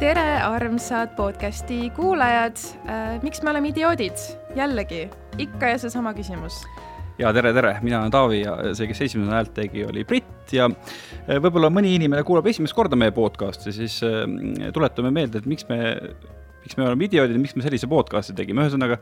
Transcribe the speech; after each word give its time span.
tere, 0.00 0.40
armsad 0.40 1.10
podcasti 1.16 1.90
kuulajad. 1.96 2.56
miks 3.22 3.42
me 3.42 3.50
oleme 3.50 3.68
idioodid? 3.68 4.16
jällegi 4.56 5.10
ikka 5.38 5.74
ja 5.74 5.78
seesama 5.78 6.14
küsimus. 6.16 6.62
ja 7.18 7.32
tere, 7.36 7.52
tere, 7.52 7.74
mina 7.82 7.98
olen 8.00 8.10
Taavi 8.10 8.40
ja 8.40 8.54
see, 8.72 8.88
kes 8.88 9.02
esimesena 9.04 9.36
häält 9.36 9.52
tegi, 9.54 9.84
oli 9.84 10.04
Brit 10.08 10.54
ja 10.56 10.70
võib-olla 11.28 11.68
mõni 11.68 11.92
inimene 11.98 12.24
kuulab 12.24 12.48
esimest 12.48 12.74
korda 12.74 12.96
meie 12.96 13.12
podcast'i, 13.12 13.74
siis 13.76 13.98
tuletame 14.72 15.12
meelde, 15.12 15.42
et 15.42 15.50
miks 15.50 15.68
me 15.68 15.80
miks 16.64 16.76
me 16.78 16.86
oleme 16.86 17.06
idioodid 17.06 17.36
ja 17.36 17.42
miks 17.42 17.56
me 17.56 17.64
sellise 17.64 17.88
podcast'i 17.90 18.34
tegime, 18.36 18.64
ühesõnaga 18.66 18.98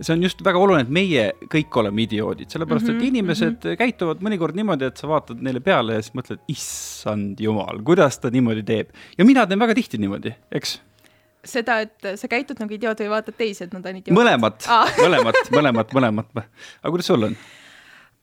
see 0.00 0.14
on 0.14 0.26
just 0.26 0.42
väga 0.44 0.60
oluline, 0.62 0.86
et 0.86 0.92
meie 0.92 1.24
kõik 1.52 1.78
oleme 1.82 2.04
idioodid, 2.04 2.50
sellepärast 2.52 2.86
mm 2.86 2.92
-hmm, 2.92 2.98
et 2.98 3.04
mhm, 3.04 3.14
inimesed 3.14 3.54
mm 3.54 3.62
-hmm. 3.62 3.78
käituvad 3.82 4.24
mõnikord 4.24 4.58
niimoodi, 4.58 4.90
et 4.90 4.96
sa 4.96 5.08
vaatad 5.08 5.40
neile 5.42 5.60
peale 5.60 5.98
ja 5.98 6.02
siis 6.02 6.14
mõtled, 6.14 6.42
issand 6.48 7.40
jumal, 7.40 7.82
kuidas 7.84 8.18
ta 8.18 8.30
niimoodi 8.30 8.62
teeb. 8.62 8.92
ja 9.18 9.24
mina 9.24 9.46
teen 9.46 9.58
väga 9.58 9.74
tihti 9.74 9.98
niimoodi, 9.98 10.34
eks 10.52 10.80
seda, 11.44 11.80
et 11.80 12.10
sa 12.18 12.28
käitud 12.28 12.58
nagu 12.60 12.74
idioot 12.74 13.00
või 13.00 13.12
vaatad 13.12 13.36
teisi, 13.38 13.64
et 13.64 13.72
nad 13.72 13.86
on 13.86 13.96
idioodid? 14.00 14.18
mõlemat 14.18 14.68
ah. 14.68 14.90
mõlemat, 15.04 15.40
mõlemat, 15.54 15.94
mõlemat. 15.94 16.36
aga 16.36 16.90
kuidas 16.90 17.06
sul 17.06 17.30
on? 17.30 17.36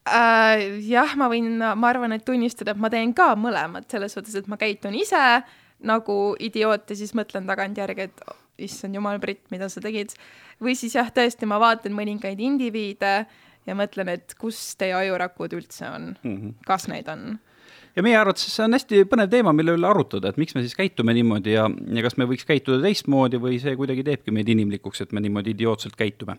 Uh, 0.06 0.82
jah, 0.86 1.16
ma 1.18 1.28
võin, 1.32 1.58
ma 1.58 1.88
arvan, 1.90 2.14
et 2.14 2.26
tunnistada, 2.26 2.76
et 2.76 2.82
ma 2.82 2.92
teen 2.94 3.14
ka 3.18 3.32
mõlemat, 3.36 3.88
selles 3.90 4.14
suhtes, 4.14 4.36
et 4.38 4.48
ma 4.48 4.58
käitun 4.62 4.94
ise 4.94 5.42
nagu 5.86 6.36
idioot 6.40 6.90
ja 6.90 6.98
siis 6.98 7.16
mõtlen 7.18 7.48
tagantjärgi, 7.50 8.06
et 8.06 8.22
issand 8.58 8.96
jumal, 8.96 9.20
Brit, 9.20 9.44
mida 9.52 9.70
sa 9.70 9.82
tegid. 9.84 10.14
või 10.62 10.76
siis 10.76 10.96
jah, 10.96 11.10
tõesti, 11.12 11.48
ma 11.50 11.60
vaatan 11.60 11.96
mõningaid 11.96 12.40
indiviide 12.40 13.26
ja 13.66 13.76
mõtlen, 13.76 14.14
et 14.16 14.36
kus 14.40 14.76
teie 14.80 14.96
ajurakud 14.96 15.54
üldse 15.58 15.90
on 15.90 16.16
mm, 16.22 16.38
-hmm. 16.38 16.56
kas 16.66 16.88
neid 16.88 17.10
on 17.12 17.38
ja 17.96 18.04
meie 18.04 18.18
arvates 18.20 18.48
see 18.52 18.64
on 18.66 18.76
hästi 18.76 19.04
põnev 19.12 19.30
teema, 19.32 19.54
mille 19.56 19.76
üle 19.78 19.88
arutada, 19.88 20.32
et 20.32 20.40
miks 20.40 20.56
me 20.56 20.64
siis 20.66 20.76
käitume 20.78 21.16
niimoodi 21.16 21.56
ja, 21.56 21.68
ja 21.70 22.04
kas 22.06 22.18
me 22.20 22.28
võiks 22.30 22.48
käituda 22.48 22.82
teistmoodi 22.84 23.40
või 23.42 23.60
see 23.62 23.76
kuidagi 23.80 24.04
teebki 24.08 24.34
meid 24.36 24.52
inimlikuks, 24.52 25.06
et 25.06 25.16
me 25.16 25.24
niimoodi 25.24 25.56
idiootselt 25.56 25.96
käitume. 26.00 26.38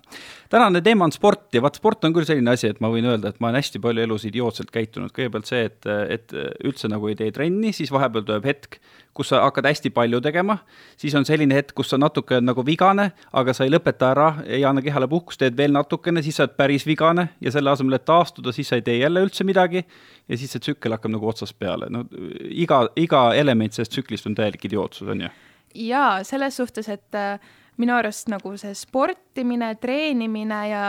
tänane 0.52 0.82
teema 0.84 1.08
on 1.08 1.14
sport 1.16 1.56
ja 1.56 1.64
vaat 1.64 1.80
sport 1.80 2.04
on 2.04 2.16
küll 2.16 2.28
selline 2.28 2.52
asi, 2.52 2.69
et 2.72 2.82
ma 2.84 2.91
võin 2.92 3.08
öelda, 3.08 3.32
et 3.32 3.41
ma 3.41 3.50
olen 3.50 3.62
hästi 3.62 3.80
palju 3.82 4.04
elus 4.04 4.28
idiootselt 4.28 4.70
käitunud, 4.74 5.14
kõigepealt 5.16 5.48
see, 5.48 5.64
et, 5.70 5.88
et 6.19 6.36
üldse 6.64 6.92
nagu 6.92 7.08
ei 7.08 7.19
tee 7.19 7.32
trenni, 7.34 7.72
siis 7.76 7.92
vahepeal 7.94 8.26
tuleb 8.28 8.52
hetk, 8.52 8.80
kus 9.17 9.33
sa 9.33 9.41
hakkad 9.47 9.67
hästi 9.70 9.91
palju 9.97 10.20
tegema, 10.25 10.59
siis 11.00 11.14
on 11.19 11.25
selline 11.28 11.56
hetk, 11.56 11.75
kus 11.77 11.91
sa 11.92 11.98
natuke 12.00 12.41
nagu 12.45 12.64
vigane, 12.67 13.11
aga 13.33 13.55
sa 13.56 13.67
ei 13.67 13.72
lõpeta 13.72 14.11
ära, 14.12 14.28
ei 14.47 14.64
anna 14.69 14.84
kehale 14.84 15.09
puhkust, 15.11 15.41
teed 15.42 15.56
veel 15.59 15.75
natukene, 15.77 16.22
siis 16.25 16.39
sa 16.39 16.47
oled 16.47 16.56
päris 16.59 16.86
vigane 16.86 17.28
ja 17.41 17.53
selle 17.55 17.72
asemel, 17.72 17.98
et 17.98 18.06
taastuda, 18.09 18.55
siis 18.55 18.70
sa 18.70 18.81
ei 18.81 18.87
tee 18.87 18.98
jälle 19.00 19.25
üldse 19.25 19.47
midagi 19.48 19.83
ja 19.83 20.39
siis 20.39 20.53
see 20.53 20.62
tsükkel 20.69 20.97
hakkab 20.97 21.17
nagu 21.17 21.28
otsast 21.28 21.59
peale, 21.59 21.91
no 21.91 22.05
iga, 22.50 22.84
iga 22.97 23.28
element 23.34 23.77
sellest 23.77 23.97
tsüklist 23.97 24.28
on 24.28 24.37
täielik 24.39 24.69
idiootsus, 24.69 25.09
on 25.09 25.27
ju? 25.27 25.34
jaa, 25.77 26.25
selles 26.25 26.56
suhtes, 26.56 26.89
et 26.89 27.17
äh, 27.19 27.41
minu 27.81 27.94
arust 27.97 28.31
nagu 28.33 28.55
see 28.61 28.75
sportimine, 28.77 29.75
treenimine 29.81 30.61
ja 30.70 30.84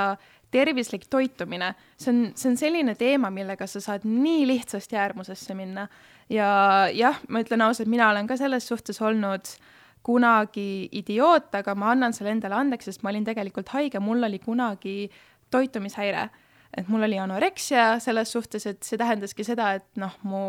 tervislik 0.52 1.08
toitumine, 1.12 1.74
see 2.00 2.14
on, 2.14 2.22
see 2.36 2.52
on 2.52 2.60
selline 2.60 2.96
teema, 3.00 3.32
millega 3.34 3.68
sa 3.68 3.82
saad 3.84 4.06
nii 4.08 4.46
lihtsasti 4.48 4.96
äärmusesse 4.96 5.56
minna 5.58 5.88
ja 6.30 6.50
jah, 6.94 7.20
ma 7.28 7.44
ütlen 7.44 7.64
ausalt, 7.66 7.90
mina 7.92 8.10
olen 8.12 8.28
ka 8.28 8.38
selles 8.40 8.68
suhtes 8.68 9.02
olnud 9.02 9.50
kunagi 10.08 10.88
idioot, 10.96 11.52
aga 11.60 11.76
ma 11.76 11.92
annan 11.92 12.16
selle 12.16 12.32
endale 12.36 12.56
andeks, 12.56 12.88
sest 12.88 13.04
ma 13.04 13.12
olin 13.12 13.26
tegelikult 13.28 13.74
haige, 13.76 14.00
mul 14.00 14.24
oli 14.24 14.40
kunagi 14.40 15.10
toitumishäire 15.52 16.30
et 16.78 16.88
mul 16.92 17.04
oli 17.08 17.18
anoreksia 17.20 17.98
selles 18.04 18.32
suhtes, 18.32 18.66
et 18.70 18.84
see 18.86 19.00
tähendaski 19.00 19.46
seda, 19.48 19.72
et 19.80 19.86
noh, 20.00 20.14
mu, 20.28 20.42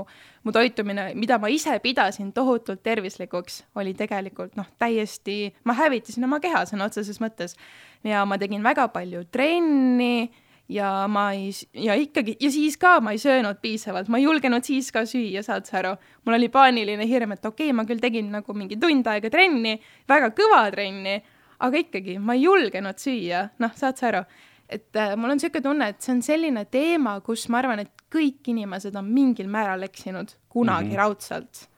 mu 0.45 0.55
toitumine, 0.55 1.12
mida 1.19 1.39
ma 1.41 1.51
ise 1.53 1.79
pidasin 1.84 2.33
tohutult 2.37 2.83
tervislikuks, 2.84 3.62
oli 3.81 3.95
tegelikult 3.99 4.59
noh, 4.59 4.69
täiesti, 4.81 5.55
ma 5.69 5.77
hävitasin 5.79 6.27
oma 6.29 6.41
keha 6.45 6.65
sõna 6.69 6.91
otseses 6.91 7.22
mõttes. 7.22 7.56
ja 8.05 8.25
ma 8.28 8.38
tegin 8.38 8.62
väga 8.62 8.88
palju 8.94 9.25
trenni 9.33 10.31
ja 10.69 10.89
ma 11.09 11.31
ei, 11.33 11.49
ja 11.73 11.97
ikkagi, 11.97 12.37
ja 12.41 12.51
siis 12.53 12.77
ka 12.81 12.99
ma 13.05 13.15
ei 13.15 13.21
söönud 13.23 13.61
piisavalt, 13.62 14.11
ma 14.12 14.21
ei 14.21 14.27
julgenud 14.27 14.67
siis 14.67 14.91
ka 14.93 15.05
süüa, 15.09 15.43
saad 15.47 15.69
sa 15.69 15.79
aru. 15.81 15.95
mul 16.27 16.37
oli 16.37 16.51
paaniline 16.53 17.06
hirm, 17.09 17.33
et 17.33 17.45
okei 17.45 17.71
okay,, 17.71 17.77
ma 17.77 17.87
küll 17.89 18.03
tegin 18.03 18.31
nagu 18.34 18.55
mingi 18.55 18.77
tund 18.81 19.06
aega 19.09 19.31
trenni, 19.33 19.79
väga 20.09 20.31
kõva 20.37 20.67
trenni, 20.75 21.17
aga 21.65 21.83
ikkagi 21.84 22.19
ma 22.21 22.37
ei 22.37 22.45
julgenud 22.45 23.01
süüa, 23.01 23.49
noh, 23.65 23.73
saad 23.77 23.97
sa 24.01 24.11
aru. 24.12 24.23
et 24.69 24.97
äh, 24.97 25.17
mul 25.17 25.33
on 25.33 25.41
niisugune 25.41 25.65
tunne, 25.65 25.89
et 25.89 26.03
see 26.05 26.12
on 26.12 26.23
selline 26.23 26.67
teema, 26.69 27.17
kus 27.25 27.49
ma 27.49 27.62
arvan, 27.62 27.81
et 27.81 28.05
kõik 28.12 28.53
inimesed 28.53 28.97
on 28.97 29.09
mingil 29.09 29.49
määral 29.49 29.83
eksinud 29.89 30.37
kunagi 30.49 30.91
mm 30.91 30.93
-hmm. 30.93 30.97
raudselt 31.00 31.69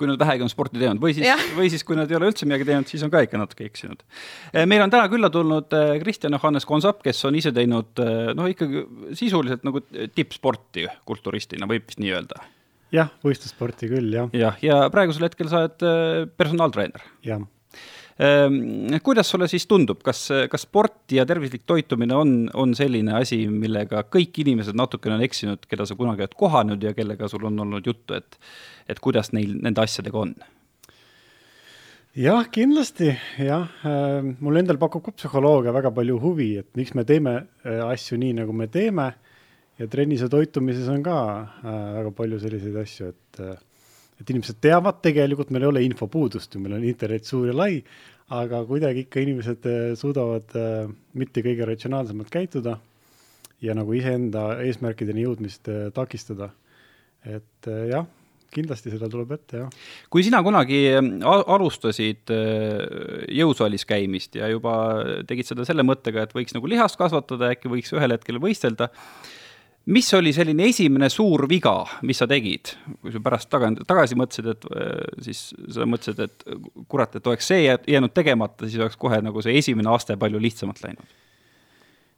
kui 0.00 0.08
nad 0.08 0.20
vähegi 0.20 0.46
on 0.46 0.52
sporti 0.52 0.80
teinud 0.80 1.02
või 1.02 1.12
siis, 1.16 1.44
või 1.56 1.68
siis, 1.72 1.84
kui 1.86 1.98
nad 1.98 2.10
ei 2.10 2.18
ole 2.18 2.30
üldse 2.32 2.48
midagi 2.48 2.68
teinud, 2.70 2.88
siis 2.90 3.04
on 3.06 3.12
ka 3.12 3.22
ikka 3.26 3.40
natuke 3.40 3.66
eksinud. 3.68 4.00
Eh, 4.54 4.64
meil 4.70 4.84
on 4.84 4.92
täna 4.92 5.10
külla 5.12 5.30
tulnud 5.32 5.76
eh, 5.76 5.92
Kristjan 6.02 6.36
Johannes 6.36 6.66
Konsap, 6.68 7.02
kes 7.04 7.20
on 7.28 7.36
ise 7.38 7.52
teinud 7.56 8.00
eh, 8.02 8.32
noh, 8.36 8.48
ikkagi 8.50 8.86
sisuliselt 9.18 9.66
nagu 9.68 9.84
tippsporti 10.16 10.88
kulturistina, 11.08 11.68
võib 11.70 11.86
vist 11.90 12.02
nii 12.02 12.16
öelda. 12.16 12.42
jah, 12.94 13.12
võistlussporti 13.22 13.92
küll, 13.92 14.10
jah. 14.16 14.32
jah, 14.34 14.56
ja 14.64 14.82
praegusel 14.90 15.28
hetkel 15.28 15.52
sa 15.52 15.64
oled 15.64 16.34
personaaltreener. 16.40 17.04
jah 17.26 17.44
kuidas 19.00 19.30
sulle 19.32 19.46
siis 19.48 19.64
tundub, 19.70 20.02
kas, 20.04 20.26
kas 20.52 20.66
sport 20.66 21.14
ja 21.16 21.24
tervislik 21.28 21.62
toitumine 21.68 22.16
on, 22.16 22.34
on 22.52 22.74
selline 22.76 23.14
asi, 23.16 23.42
millega 23.48 24.02
kõik 24.12 24.42
inimesed 24.42 24.76
natukene 24.76 25.16
on 25.16 25.24
eksinud, 25.24 25.64
keda 25.70 25.88
sa 25.88 25.96
kunagi 25.96 26.26
oled 26.26 26.36
kohanud 26.36 26.84
ja 26.84 26.92
kellega 26.96 27.30
sul 27.32 27.48
on 27.48 27.64
olnud 27.64 27.86
juttu, 27.88 28.18
et, 28.18 28.36
et 28.92 29.00
kuidas 29.00 29.32
neil 29.32 29.56
nende 29.64 29.80
asjadega 29.80 30.20
on? 30.20 30.34
jah, 32.16 32.44
kindlasti 32.50 33.12
jah, 33.38 33.68
ehm, 33.86 34.34
mul 34.42 34.58
endal 34.58 34.78
pakub 34.82 35.04
ka 35.04 35.14
psühholoogia 35.14 35.74
väga 35.74 35.92
palju 35.94 36.18
huvi, 36.18 36.56
et 36.58 36.68
miks 36.76 36.94
me 36.98 37.04
teeme 37.06 37.34
äh, 37.62 37.82
asju 37.86 38.18
nii, 38.18 38.34
nagu 38.42 38.52
me 38.56 38.66
teeme 38.66 39.12
ja 39.78 39.86
trennis 39.86 40.24
ja 40.24 40.28
toitumises 40.28 40.88
on 40.90 41.04
ka 41.06 41.18
äh, 41.62 41.76
väga 42.00 42.10
palju 42.16 42.40
selliseid 42.42 42.80
asju, 42.82 43.12
et 43.14 43.42
äh, 43.44 43.58
et 44.20 44.30
inimesed 44.30 44.60
teavad 44.60 45.00
tegelikult, 45.04 45.50
meil 45.54 45.64
ei 45.64 45.72
ole 45.72 45.82
infopuudust 45.88 46.54
ju, 46.54 46.62
meil 46.62 46.76
on 46.76 46.86
internet 46.86 47.28
suur 47.28 47.48
ja 47.48 47.56
lai, 47.56 47.80
aga 48.36 48.62
kuidagi 48.68 49.06
ikka 49.06 49.24
inimesed 49.24 49.66
äh, 49.66 49.80
suudavad 49.98 50.54
äh, 50.58 50.86
mitte 51.18 51.42
kõige 51.44 51.66
ratsionaalsemalt 51.66 52.30
käituda 52.32 52.76
ja 53.64 53.74
nagu 53.76 53.94
iseenda 53.96 54.54
eesmärkideni 54.64 55.26
jõudmist 55.26 55.70
äh, 55.72 55.88
takistada. 55.96 56.52
et 57.20 57.66
jah, 57.90 58.06
kindlasti 58.48 58.88
seda 58.88 59.10
tuleb 59.12 59.34
ette, 59.36 59.58
jah. 59.60 59.72
kui 60.08 60.22
sina 60.24 60.38
kunagi 60.40 60.78
alustasid 60.96 62.32
jõusaalis 63.28 63.84
käimist 63.84 64.38
ja 64.40 64.48
juba 64.48 64.72
tegid 65.28 65.50
seda 65.50 65.66
selle 65.68 65.84
mõttega, 65.84 66.24
et 66.24 66.32
võiks 66.32 66.56
nagu 66.56 66.70
lihast 66.70 66.96
kasvatada, 66.96 67.50
äkki 67.52 67.68
võiks 67.68 67.92
ühel 67.92 68.16
hetkel 68.16 68.40
võistelda, 68.40 68.88
mis 69.90 70.10
oli 70.14 70.32
selline 70.34 70.68
esimene 70.70 71.08
suur 71.12 71.46
viga, 71.50 71.74
mis 72.06 72.20
sa 72.22 72.28
tegid, 72.30 72.74
kui 73.00 73.14
sa 73.14 73.22
pärast 73.24 73.50
taga, 73.52 73.72
tagasi 73.86 74.18
mõtlesid, 74.18 74.50
et 74.52 74.68
äh, 74.70 75.08
siis 75.26 75.48
sa 75.74 75.88
mõtlesid, 75.88 76.20
et 76.26 76.86
kurat, 76.90 77.16
et 77.16 77.32
oleks 77.32 77.50
see 77.50 77.64
jäänud 77.66 78.14
tegemata, 78.14 78.68
siis 78.68 78.82
oleks 78.82 79.00
kohe 79.00 79.20
nagu 79.24 79.42
see 79.44 79.56
esimene 79.60 79.90
aste 79.94 80.18
palju 80.20 80.42
lihtsamalt 80.42 80.84
läinud? 80.86 81.18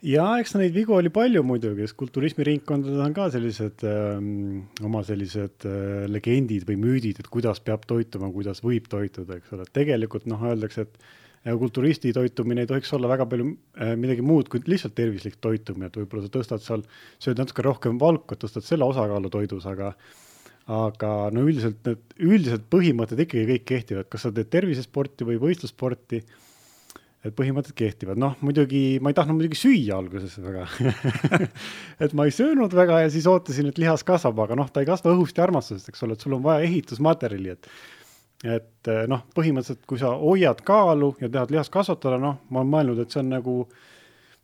jaa, 0.02 0.40
eks 0.42 0.56
neid 0.58 0.74
vigu 0.74 0.96
oli 0.96 1.12
palju 1.14 1.44
muidugi, 1.46 1.84
sest 1.86 1.94
kulturismiringkondades 2.00 3.02
on 3.04 3.12
ka 3.14 3.28
sellised 3.30 3.84
ähm, 3.86 4.64
oma 4.82 5.04
sellised 5.06 5.66
äh, 5.68 6.06
legendid 6.10 6.66
või 6.66 6.80
müüdid, 6.82 7.20
et 7.22 7.28
kuidas 7.30 7.62
peab 7.62 7.86
toituma, 7.86 8.32
kuidas 8.34 8.64
võib 8.66 8.88
toituda, 8.90 9.38
eks 9.38 9.54
ole, 9.54 9.68
tegelikult 9.70 10.26
noh, 10.30 10.42
öeldakse, 10.50 10.88
et 10.88 10.98
ja 10.98 11.21
kulturisti 11.58 12.12
toitumine 12.14 12.62
ei 12.62 12.70
tohiks 12.70 12.92
olla 12.94 13.10
väga 13.10 13.26
palju 13.26 13.48
äh, 13.50 13.94
midagi 13.98 14.22
muud 14.22 14.50
kui 14.50 14.62
lihtsalt 14.66 14.94
tervislik 14.94 15.40
toitumine, 15.42 15.88
et 15.90 15.96
võib-olla 15.98 16.26
sa 16.26 16.34
tõstad 16.36 16.62
seal, 16.62 16.84
sööd 17.22 17.40
natuke 17.42 17.64
rohkem 17.66 17.98
valku, 18.00 18.38
tõstad 18.38 18.66
selle 18.66 18.86
osakaalu 18.86 19.30
toidus, 19.32 19.66
aga 19.70 19.92
aga 20.70 21.08
no 21.34 21.42
üldiselt 21.42 21.80
need 21.88 22.22
üldised 22.22 22.68
põhimõtted 22.70 23.18
ikkagi 23.24 23.48
kõik 23.48 23.64
kehtivad, 23.66 24.06
kas 24.12 24.22
sa 24.26 24.30
teed 24.34 24.46
tervisesporti 24.52 25.26
või 25.26 25.40
võistlussporti, 25.42 26.20
et 27.22 27.34
põhimõtted 27.38 27.74
kehtivad, 27.78 28.18
noh 28.18 28.36
muidugi 28.46 29.00
ma 29.02 29.10
ei 29.10 29.16
tahtnud 29.18 29.40
muidugi 29.40 29.58
süüa 29.58 29.98
alguses 29.98 30.38
väga 30.42 30.68
et 32.04 32.14
ma 32.18 32.26
ei 32.26 32.34
söönud 32.34 32.74
väga 32.74 33.00
ja 33.02 33.10
siis 33.10 33.26
ootasin, 33.30 33.70
et 33.70 33.82
lihas 33.82 34.06
kasvab, 34.06 34.38
aga 34.46 34.58
noh, 34.58 34.70
ta 34.70 34.82
ei 34.82 34.88
kasva 34.88 35.14
õhust 35.14 35.38
ja 35.38 35.46
armastusest, 35.46 35.90
eks 35.90 36.06
ole, 36.06 36.14
et 36.14 36.22
sul 36.22 36.38
on 36.38 36.46
vaja 36.46 36.66
ehitusmaterjali, 36.66 37.56
et 37.58 37.70
et 38.42 38.90
eh, 38.90 39.04
noh, 39.10 39.22
põhimõtteliselt, 39.36 39.84
kui 39.86 40.00
sa 40.00 40.12
hoiad 40.18 40.62
kaalu 40.66 41.12
ja 41.22 41.30
tahad 41.30 41.54
lihast 41.54 41.72
kasvatada, 41.74 42.18
noh, 42.22 42.40
ma 42.50 42.62
olen 42.62 42.72
mõelnud, 42.72 43.02
et 43.02 43.14
see 43.14 43.22
on 43.22 43.30
nagu 43.36 43.56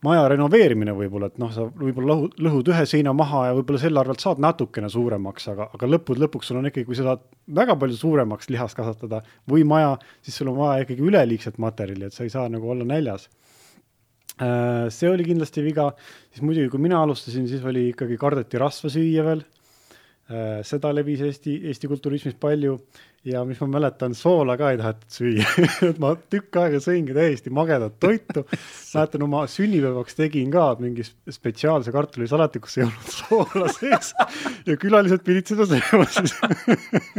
maja 0.07 0.29
renoveerimine 0.31 0.95
võib-olla, 0.95 1.33
et 1.33 1.41
noh, 1.43 1.51
sa 1.55 1.65
võib-olla 1.67 2.13
lõhud, 2.13 2.37
lõhud 2.47 2.71
ühe 2.71 2.85
seina 2.87 3.11
maha 3.17 3.49
ja 3.49 3.57
võib-olla 3.57 3.83
selle 3.83 3.99
arvelt 3.99 4.23
saad 4.23 4.39
natukene 4.43 4.91
suuremaks, 4.93 5.49
aga, 5.51 5.67
aga 5.75 5.91
lõppude 5.91 6.23
lõpuks 6.23 6.53
sul 6.53 6.61
on 6.61 6.71
ikkagi, 6.71 6.87
kui 6.87 6.99
sa 6.99 7.09
tahad 7.09 7.25
väga 7.59 7.75
palju 7.81 7.99
suuremaks 7.99 8.53
lihast 8.55 8.79
kasvatada 8.79 9.25
või 9.51 9.67
maja, 9.67 9.97
siis 10.23 10.39
sul 10.39 10.53
on 10.53 10.61
vaja 10.61 10.87
ikkagi 10.87 11.03
üleliigset 11.11 11.59
materjali, 11.59 12.07
et 12.07 12.15
sa 12.15 12.23
ei 12.23 12.31
saa 12.31 12.47
nagu 12.53 12.71
olla 12.71 12.87
näljas. 12.87 13.27
Äh, 14.39 14.87
see 14.95 15.11
oli 15.11 15.27
kindlasti 15.27 15.67
viga, 15.67 15.91
siis 16.31 16.47
muidugi, 16.47 16.71
kui 16.71 16.87
mina 16.87 17.03
alustasin, 17.03 17.51
siis 17.51 17.67
oli 17.67 17.89
ikkagi 17.91 18.21
kardeti 18.21 18.63
rasva 18.63 18.95
süüa 18.95 19.27
veel 19.27 19.43
seda 20.29 20.91
levis 20.93 21.23
Eesti, 21.25 21.55
Eesti 21.71 21.89
kulturismis 21.89 22.35
palju 22.37 22.75
ja 23.27 23.41
mis 23.45 23.59
ma 23.63 23.67
mäletan, 23.73 24.15
soola 24.15 24.55
ka 24.59 24.71
ei 24.73 24.79
tahetud 24.79 25.13
süüa 25.13 25.47
et 25.91 25.99
ma 26.03 26.13
tükk 26.31 26.59
aega 26.61 26.81
sõingi 26.83 27.15
täiesti 27.17 27.53
magedat 27.55 27.99
toitu. 28.01 28.45
mäletan 28.95 29.25
oma 29.27 29.43
sünnipäevaks 29.51 30.19
tegin 30.19 30.53
ka 30.55 30.69
mingi 30.81 31.05
spetsiaalse 31.07 31.93
kartulisalati, 31.95 32.63
kus 32.63 32.79
ei 32.79 32.87
olnud 32.87 33.13
soola 33.15 33.71
sees 33.75 34.13
ja 34.69 34.79
külalised 34.81 35.25
pidid 35.27 35.51
seda 35.51 35.67
sööma 35.69 36.09
siis 36.13 36.37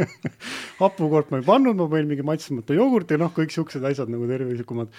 hapukoort 0.82 1.32
ma 1.32 1.42
ei 1.42 1.46
pannud, 1.46 1.78
ma 1.78 1.88
panin 1.92 2.10
mingi 2.10 2.26
maitsemata 2.26 2.76
jogurti 2.76 3.16
ja 3.16 3.24
noh, 3.24 3.34
kõik 3.36 3.54
siuksed 3.54 3.84
asjad 3.90 4.12
nagu 4.12 4.28
tervislikumad 4.30 4.92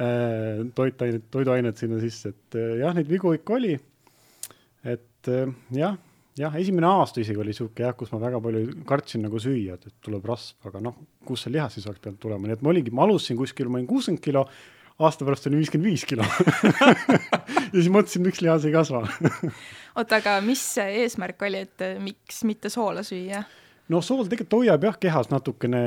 äh, 0.00 0.62
toitained, 0.76 1.28
toiduained 1.34 1.80
sinna 1.80 2.00
sisse, 2.02 2.32
et 2.32 2.60
äh, 2.60 2.78
jah, 2.84 2.96
neid 2.96 3.10
vigu 3.10 3.34
ikka 3.36 3.58
oli. 3.60 3.76
et 4.88 5.28
äh, 5.28 5.50
jah 5.76 5.98
jah, 6.38 6.56
esimene 6.60 6.88
aasta 6.88 7.22
isegi 7.22 7.40
oli 7.40 7.54
sihuke 7.56 7.84
jah, 7.84 7.94
kus 7.98 8.12
ma 8.14 8.20
väga 8.22 8.40
palju 8.42 8.84
kartsin 8.88 9.24
nagu 9.26 9.40
süüa, 9.42 9.78
et, 9.78 9.88
et 9.90 9.96
tuleb 10.04 10.26
rasv, 10.30 10.58
aga 10.70 10.82
noh, 10.84 10.98
kust 11.26 11.46
see 11.46 11.54
lihas 11.54 11.76
siis 11.76 11.88
oleks 11.88 12.02
pidanud 12.02 12.20
tulema, 12.22 12.48
nii 12.48 12.58
et 12.58 12.66
ma 12.66 12.74
olingi, 12.74 12.94
ma 12.94 13.06
alustasin 13.06 13.38
kuskil, 13.40 13.70
ma 13.70 13.80
olin 13.80 13.88
kuuskümmend 13.90 14.22
kilo, 14.24 14.44
aasta 15.00 15.26
pärast 15.26 15.48
olin 15.48 15.62
viiskümmend 15.62 15.90
viis 15.90 16.06
kilo. 16.08 16.26
Ja 17.70 17.78
siis 17.78 17.90
mõtlesin, 17.92 18.24
miks 18.26 18.40
lihas 18.42 18.64
ei 18.66 18.72
kasva. 18.74 19.04
Oota, 19.94 20.18
aga 20.18 20.32
mis 20.42 20.62
eesmärk 20.82 21.42
oli, 21.46 21.60
et 21.68 21.84
miks 22.02 22.40
mitte 22.48 22.70
soola 22.72 23.04
süüa? 23.06 23.44
no 23.90 24.00
sool 24.06 24.26
tegelikult 24.26 24.56
hoiab 24.58 24.84
jah 24.86 24.98
kehas 25.02 25.30
natukene 25.32 25.80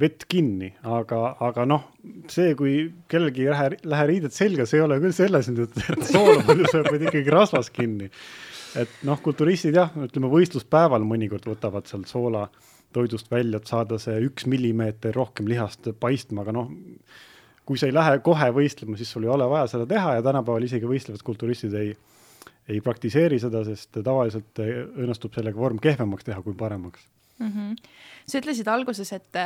vett 0.00 0.24
kinni, 0.32 0.70
aga, 0.80 1.34
aga 1.44 1.66
noh, 1.68 1.86
see, 2.32 2.54
kui 2.56 2.74
kellelgi 3.10 3.48
lähe, 3.50 3.80
lähe 3.84 4.06
riided 4.08 4.32
selga, 4.36 4.64
see 4.68 4.80
ei 4.80 4.84
ole 4.86 4.96
küll 5.02 5.16
selles 5.16 5.50
nüüd, 5.52 5.76
et 5.92 6.06
soola 6.08 6.38
palju 6.48 6.70
sööb, 6.72 6.88
vaid 6.88 7.04
ikkagi 7.08 7.34
rasvas 7.34 7.68
kinni 7.74 8.08
et 8.78 9.00
noh, 9.06 9.20
kulturistid 9.22 9.74
jah, 9.74 9.92
ütleme 10.06 10.30
võistluspäeval 10.30 11.04
mõnikord 11.06 11.46
võtavad 11.50 11.88
sealt 11.90 12.10
soola 12.10 12.48
toidust 12.92 13.30
välja, 13.30 13.60
et 13.60 13.70
saada 13.70 13.98
see 14.02 14.18
üks 14.26 14.46
millimeeter 14.50 15.14
rohkem 15.14 15.48
lihast 15.50 15.90
paistma, 16.00 16.42
aga 16.42 16.54
noh, 16.54 16.70
kui 17.66 17.78
sa 17.78 17.86
ei 17.86 17.94
lähe 17.94 18.18
kohe 18.26 18.50
võistlema, 18.54 18.98
siis 18.98 19.12
sul 19.14 19.26
ei 19.26 19.32
ole 19.32 19.46
vaja 19.50 19.68
seda 19.70 19.86
teha 19.90 20.16
ja 20.18 20.26
tänapäeval 20.26 20.66
isegi 20.66 20.88
võistlevad 20.90 21.22
kulturistid 21.26 21.76
ei, 21.78 21.94
ei 22.70 22.82
praktiseeri 22.82 23.38
seda, 23.42 23.62
sest 23.66 24.00
tavaliselt 24.02 24.62
õnnestub 24.64 25.36
sellega 25.36 25.58
vorm 25.58 25.78
kehvemaks 25.82 26.26
teha 26.26 26.42
kui 26.42 26.56
paremaks 26.58 27.06
mm. 27.40 27.52
-hmm. 27.52 27.76
sa 28.26 28.38
ütlesid 28.38 28.68
alguses, 28.68 29.12
et 29.12 29.38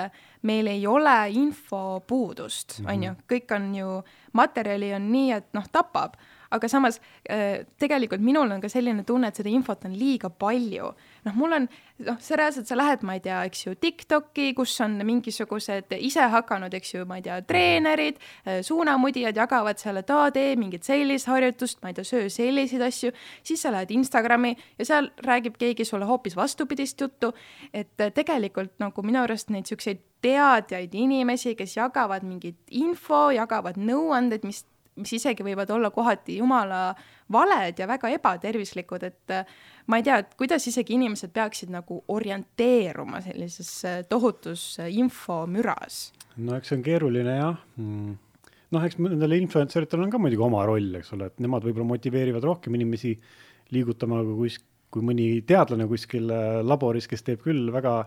meil 0.43 0.67
ei 0.67 0.87
ole 0.87 1.17
infopuudust 1.31 2.79
mm, 2.79 2.87
-hmm. 2.87 2.93
on 2.93 3.05
ju, 3.05 3.13
kõik 3.33 3.57
on 3.57 3.75
ju, 3.75 4.03
materjali 4.33 4.95
on 4.95 5.13
nii, 5.13 5.33
et 5.33 5.53
noh, 5.53 5.69
tapab 5.73 6.17
aga 6.55 6.69
samas 6.71 7.01
äh, 7.31 7.65
tegelikult 7.81 8.23
minul 8.25 8.53
on 8.55 8.63
ka 8.63 8.71
selline 8.73 9.05
tunne, 9.07 9.31
et 9.31 9.41
seda 9.41 9.51
infot 9.53 9.85
on 9.89 9.97
liiga 9.99 10.31
palju. 10.31 10.93
noh, 11.25 11.37
mul 11.41 11.57
on, 11.57 11.67
noh, 12.05 12.19
sa 12.21 12.37
reaalselt, 12.37 12.69
sa 12.69 12.77
lähed, 12.77 13.05
ma 13.07 13.17
ei 13.17 13.23
tea, 13.25 13.39
eks 13.49 13.63
ju, 13.67 13.75
TikTok'i, 13.81 14.51
kus 14.57 14.75
on 14.85 14.99
mingisugused 15.07 15.95
ise 15.97 16.27
hakanud, 16.35 16.75
eks 16.77 16.95
ju, 16.95 17.07
ma 17.09 17.17
ei 17.21 17.25
tea, 17.25 17.39
treenerid, 17.49 18.21
äh, 18.45 18.61
suunamudijad 18.67 19.37
jagavad 19.41 19.81
seal, 19.81 20.03
et 20.03 20.13
aa, 20.13 20.31
tee 20.35 20.55
mingit 20.61 20.85
sellist 20.87 21.31
harjutust, 21.33 21.81
ma 21.83 21.93
ei 21.93 21.99
tea, 21.99 22.07
söö 22.09 22.29
selliseid 22.33 22.85
asju, 22.85 23.15
siis 23.43 23.65
sa 23.65 23.73
lähed 23.73 23.95
Instagrami 23.97 24.55
ja 24.79 24.89
seal 24.89 25.11
räägib 25.25 25.57
keegi 25.61 25.87
sulle 25.89 26.09
hoopis 26.09 26.37
vastupidist 26.37 27.01
juttu, 27.01 27.33
et 27.73 27.95
äh, 28.01 28.13
tegelikult 28.15 28.77
nagu 28.83 29.07
minu 29.07 29.25
arust 29.25 29.51
neid 29.51 29.65
niisuguseid 29.65 30.03
teadjaid 30.25 30.95
inimesi, 30.97 31.55
kes 31.57 31.77
jagavad 31.77 32.25
mingit 32.27 32.61
info, 32.71 33.29
jagavad 33.35 33.79
nõuandeid, 33.81 34.45
mis 34.47 34.65
mis 35.01 35.15
isegi 35.17 35.45
võivad 35.47 35.71
olla 35.75 35.91
kohati 35.95 36.39
jumala 36.39 36.89
valed 37.33 37.79
ja 37.81 37.87
väga 37.91 38.11
ebatervislikud, 38.15 39.07
et 39.07 39.35
äh, 39.35 39.55
ma 39.91 39.99
ei 39.99 40.07
tea, 40.07 40.21
et 40.23 40.35
kuidas 40.39 40.67
isegi 40.71 40.97
inimesed 40.99 41.33
peaksid 41.35 41.73
nagu 41.75 42.01
orienteeruma 42.15 43.23
sellises 43.25 43.71
äh, 43.89 44.03
tohutus 44.09 44.75
äh, 44.83 44.93
infomüras? 45.01 46.13
no 46.37 46.59
eks 46.59 46.73
see 46.73 46.79
on 46.81 46.85
keeruline 46.87 47.39
jah. 47.39 47.59
Mm. 47.79 48.15
Noh, 48.75 48.83
eks 48.83 48.99
nendel 48.99 49.37
influencer 49.37 49.85
itel 49.87 50.03
on 50.03 50.11
ka 50.11 50.19
muidugi 50.19 50.43
oma 50.43 50.65
roll, 50.67 50.97
eks 50.99 51.13
ole, 51.15 51.29
et 51.31 51.43
nemad 51.43 51.63
võib-olla 51.63 51.87
motiveerivad 51.93 52.43
rohkem 52.43 52.75
inimesi 52.75 53.13
liigutama 53.75 54.19
kui 54.27 54.49
kus, 54.49 54.57
kui 54.91 55.05
mõni 55.07 55.29
teadlane 55.47 55.87
kuskil 55.91 56.27
laboris, 56.67 57.07
kes 57.11 57.23
teeb 57.23 57.45
küll 57.45 57.71
väga, 57.75 58.01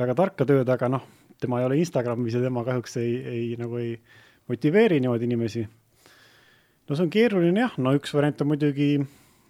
väga 0.00 0.16
tarka 0.18 0.46
tööd, 0.48 0.66
aga 0.74 0.90
noh, 0.90 1.06
tema 1.38 1.60
ei 1.60 1.68
ole 1.68 1.78
Instagramis 1.78 2.34
ja 2.34 2.42
tema 2.42 2.64
kahjuks 2.66 2.98
ei, 2.98 3.12
ei 3.30 3.44
nagu 3.60 3.78
ei 3.78 3.94
motiveeri 4.50 4.98
niimoodi 5.04 5.28
inimesi 5.28 5.62
no 6.88 6.96
see 6.96 7.04
on 7.04 7.12
keeruline 7.12 7.64
jah, 7.64 7.74
no 7.80 7.92
üks 7.96 8.12
variant 8.16 8.42
on 8.42 8.50
muidugi 8.52 8.90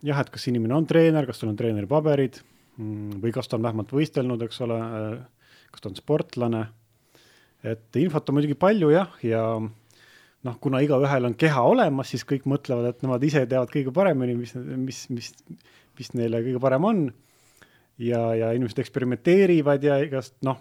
jah, 0.07 0.21
et 0.21 0.31
kas 0.35 0.47
inimene 0.51 0.77
on 0.77 0.87
treener, 0.89 1.27
kas 1.27 1.41
tal 1.41 1.53
on 1.53 1.59
treeneri 1.59 1.89
paberid 1.91 2.41
mm, 2.79 3.19
või 3.23 3.35
kas 3.35 3.51
ta 3.51 3.59
on 3.59 3.67
vähemalt 3.67 3.93
võistelnud, 3.95 4.43
eks 4.47 4.63
ole, 4.67 4.79
äh, 4.79 5.61
kas 5.73 5.85
ta 5.85 5.91
on 5.91 5.99
sportlane. 5.99 6.67
et 7.67 7.99
infot 7.99 8.29
on 8.31 8.39
muidugi 8.39 8.55
palju 8.59 8.91
jah, 8.95 9.15
ja 9.27 9.43
noh, 9.59 10.59
kuna 10.63 10.81
igaühel 10.83 11.27
on 11.27 11.35
keha 11.39 11.63
olemas, 11.67 12.13
siis 12.13 12.25
kõik 12.27 12.47
mõtlevad, 12.47 12.93
et 12.93 13.03
nemad 13.03 13.25
ise 13.27 13.45
teavad 13.47 13.71
kõige 13.73 13.95
paremini, 13.95 14.37
mis, 14.39 14.55
mis, 14.55 15.05
mis, 15.11 15.33
mis 15.99 16.15
neile 16.15 16.43
kõige 16.47 16.63
parem 16.63 16.87
on. 16.87 17.05
ja, 17.99 18.23
ja 18.39 18.51
inimesed 18.55 18.79
eksperimenteerivad 18.79 19.83
ja 19.83 19.99
igast 20.03 20.37
noh, 20.47 20.59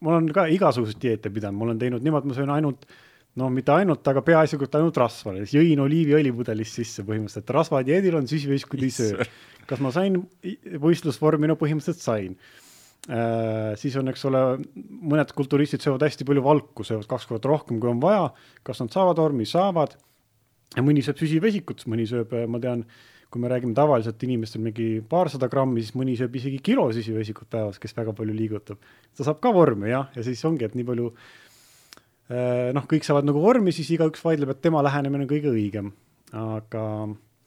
ma 0.00 0.14
olen 0.14 0.30
ka 0.34 0.46
igasuguseid 0.50 1.02
dieete 1.02 1.30
pidanud, 1.30 1.58
ma 1.58 1.68
olen 1.68 1.78
teinud 1.78 2.02
niimoodi, 2.02 2.30
ma 2.30 2.34
söön 2.34 2.50
ainult 2.50 2.86
äh, 2.86 3.02
no 3.40 3.48
mitte 3.50 3.74
ainult, 3.74 4.06
aga 4.10 4.22
peaasjalikult 4.24 4.76
ainult 4.78 4.98
rasva, 5.00 5.34
jõin 5.50 5.82
oliiviõli 5.84 6.32
pudelist 6.34 6.78
sisse 6.78 7.04
põhimõtteliselt, 7.06 7.54
rasvadieedil 7.56 8.18
on 8.20 8.28
süsivesikuid 8.30 8.84
ei 8.86 8.94
söö. 8.94 9.26
kas 9.68 9.80
ma 9.82 9.90
sain 9.94 10.20
võistlusvormi, 10.82 11.48
no 11.50 11.56
põhimõtteliselt 11.60 12.02
sain 12.02 12.36
äh,. 13.08 13.72
siis 13.80 13.96
on, 14.00 14.10
eks 14.12 14.26
ole, 14.30 14.44
mõned 14.74 15.32
kulturistid 15.36 15.82
söövad 15.84 16.06
hästi 16.06 16.26
palju 16.28 16.44
valku, 16.44 16.86
söövad 16.86 17.08
kaks 17.10 17.26
korda 17.30 17.50
rohkem, 17.50 17.80
kui 17.82 17.90
on 17.90 18.02
vaja. 18.02 18.28
kas 18.62 18.84
nad 18.84 18.94
saavad 18.94 19.18
vormi, 19.22 19.48
saavad. 19.48 19.98
ja 20.76 20.86
mõni 20.86 21.02
sööb 21.06 21.18
süsivesikut, 21.22 21.86
mõni 21.90 22.06
sööb, 22.10 22.32
äh, 22.34 22.46
ma 22.50 22.62
tean, 22.62 22.86
kui 23.34 23.42
me 23.42 23.48
räägime 23.50 23.74
tavaliselt 23.74 24.22
inimestel 24.22 24.62
mingi 24.62 25.00
paarsada 25.10 25.48
grammi, 25.50 25.82
siis 25.82 25.96
mõni 25.98 26.14
sööb 26.14 26.36
isegi 26.38 26.60
kilo 26.62 26.86
süsivesikut 26.94 27.48
päevas, 27.50 27.80
kes 27.82 27.96
väga 27.96 28.14
palju 28.14 28.34
liigutab. 28.36 28.78
ta 29.16 29.26
saab 29.26 29.40
ka 29.42 29.50
vormi 29.50 29.90
jah, 29.90 30.06
ja 30.14 30.22
siis 30.22 30.44
ongi, 30.46 30.68
et 30.68 30.76
nii 30.78 30.86
palju 30.86 31.10
noh, 32.28 32.86
kõik 32.88 33.04
saavad 33.04 33.26
nagu 33.28 33.42
vormi, 33.42 33.72
siis 33.74 33.90
igaüks 33.94 34.22
vaidleb, 34.24 34.54
et 34.54 34.62
tema 34.64 34.82
lähenemine 34.84 35.26
on 35.26 35.30
kõige 35.30 35.52
õigem, 35.52 35.92
aga. 36.32 36.82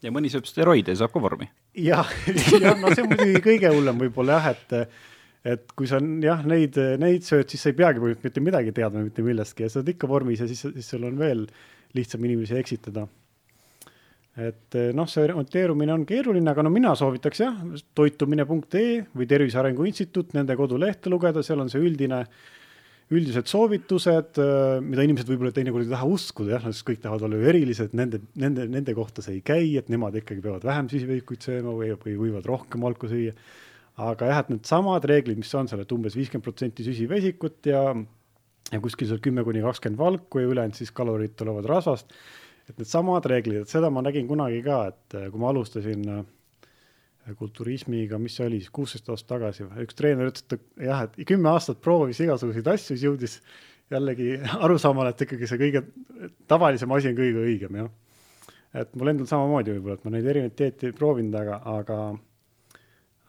ja 0.06 0.14
mõni 0.14 0.30
sööb 0.30 0.46
steroide 0.50 0.94
ja 0.94 1.02
saab 1.02 1.16
ka 1.16 1.22
vormi. 1.24 1.50
jah, 1.74 2.10
jah, 2.64 2.78
no 2.78 2.92
see 2.94 3.06
on 3.06 3.14
muidugi 3.14 3.44
kõige 3.46 3.72
hullem 3.74 4.04
võib-olla 4.06 4.38
jah, 4.38 4.50
et, 4.54 5.00
et 5.56 5.72
kui 5.78 5.90
sa 5.90 6.02
jah, 6.24 6.44
neid, 6.46 6.78
neid 7.02 7.26
sööd, 7.26 7.50
siis 7.50 7.66
sa 7.66 7.72
ei 7.74 7.80
peagi 7.80 8.04
mitte 8.24 8.44
midagi 8.44 8.76
teadma 8.76 9.06
mitte 9.06 9.26
millestki 9.26 9.66
ja 9.66 9.72
sa 9.74 9.82
oled 9.82 9.96
ikka 9.96 10.10
vormis 10.10 10.44
ja 10.44 10.50
siis, 10.50 10.62
siis 10.62 10.92
sul 10.94 11.08
on 11.10 11.18
veel 11.18 11.48
lihtsam 11.98 12.22
inimesi 12.28 12.60
eksitada. 12.60 13.08
et 14.38 14.78
noh, 14.94 15.10
see 15.10 15.24
orienteerumine 15.26 15.96
on 15.96 16.06
keeruline, 16.06 16.52
aga 16.52 16.62
no 16.62 16.70
mina 16.70 16.94
soovitaks 16.94 17.42
jah, 17.42 17.58
toitumine.ee 17.98 19.08
või 19.18 19.26
Tervise 19.26 19.58
Arengu 19.58 19.90
Instituut, 19.90 20.38
nende 20.38 20.54
kodulehte 20.60 21.10
lugeda, 21.10 21.42
seal 21.42 21.66
on 21.66 21.74
see 21.74 21.82
üldine 21.82 22.22
äh, 22.22 22.46
üldised 23.14 23.48
soovitused, 23.48 24.40
äh, 24.42 24.80
mida 24.84 25.06
inimesed 25.06 25.30
võib-olla 25.32 25.54
teinekord 25.56 25.86
ei 25.86 25.94
taha 25.94 26.10
uskuda, 26.12 26.58
jah, 26.58 26.66
sest 26.68 26.84
kõik 26.88 27.00
tahavad 27.04 27.24
olla 27.28 27.40
ju 27.40 27.48
erilised, 27.54 27.96
nende, 27.96 28.20
nende, 28.40 28.66
nende 28.72 28.96
kohta 28.98 29.24
see 29.24 29.38
ei 29.38 29.44
käi, 29.48 29.70
et 29.80 29.92
nemad 29.94 30.18
ikkagi 30.20 30.44
peavad 30.44 30.68
vähem 30.68 30.90
süsivesikuid 30.92 31.48
sööma 31.48 31.76
või, 31.78 31.94
või 32.04 32.18
võivad 32.26 32.50
rohkem 32.50 32.84
valku 32.84 33.08
süüa. 33.12 33.36
aga 33.98 34.28
jah, 34.30 34.42
et 34.44 34.50
needsamad 34.54 35.08
reeglid, 35.10 35.40
mis 35.40 35.54
on 35.58 35.72
seal, 35.72 35.82
et 35.82 35.94
umbes 35.96 36.18
viiskümmend 36.20 36.46
protsenti 36.46 36.84
süsivesikut 36.86 37.72
ja, 37.72 37.82
ja 38.74 38.82
kuskil 38.84 39.08
seal 39.10 39.24
kümme 39.24 39.46
kuni 39.48 39.64
kakskümmend 39.64 40.02
valku 40.02 40.44
ja 40.44 40.52
ülejäänud 40.52 40.78
siis 40.78 40.92
kalorid 40.92 41.34
tulevad 41.40 41.66
rasvast. 41.66 42.12
et 42.68 42.76
needsamad 42.76 43.26
reeglid, 43.26 43.64
et 43.64 43.72
seda 43.72 43.90
ma 43.90 44.04
nägin 44.04 44.28
kunagi 44.28 44.60
ka, 44.66 44.82
et 44.92 45.16
äh, 45.16 45.30
kui 45.32 45.40
ma 45.40 45.54
alustasin 45.54 46.04
äh, 46.12 46.26
kulturismiga, 47.36 48.20
mis 48.22 48.38
see 48.38 48.46
oli 48.48 48.60
siis, 48.62 48.72
kuusteist 48.74 49.10
aastat 49.12 49.34
tagasi 49.36 49.66
või, 49.66 49.86
üks 49.88 49.98
treener 49.98 50.30
ütles, 50.32 50.46
et 50.48 50.86
jah, 50.88 51.04
et 51.08 51.18
kümme 51.28 51.52
aastat 51.52 51.82
proovis 51.84 52.22
igasuguseid 52.24 52.70
asju, 52.72 52.94
siis 52.94 53.06
jõudis 53.08 53.38
jällegi 53.92 54.36
arusaamale, 54.66 55.14
et 55.14 55.26
ikkagi 55.28 55.50
see 55.50 55.62
kõige 55.62 55.84
tavalisem 56.48 56.94
asi 56.96 57.12
on 57.12 57.18
kõige 57.18 57.44
õigem, 57.44 57.82
jah. 57.82 57.90
et 58.84 58.96
mul 58.96 59.14
endal 59.14 59.30
samamoodi 59.30 59.76
võib-olla, 59.76 59.98
et 60.00 60.08
ma 60.08 60.16
neid 60.16 60.30
erinevaid 60.34 60.58
dieete 60.62 60.92
ei 60.92 60.96
proovinud, 60.96 61.36
aga, 61.42 61.62
aga 61.78 62.00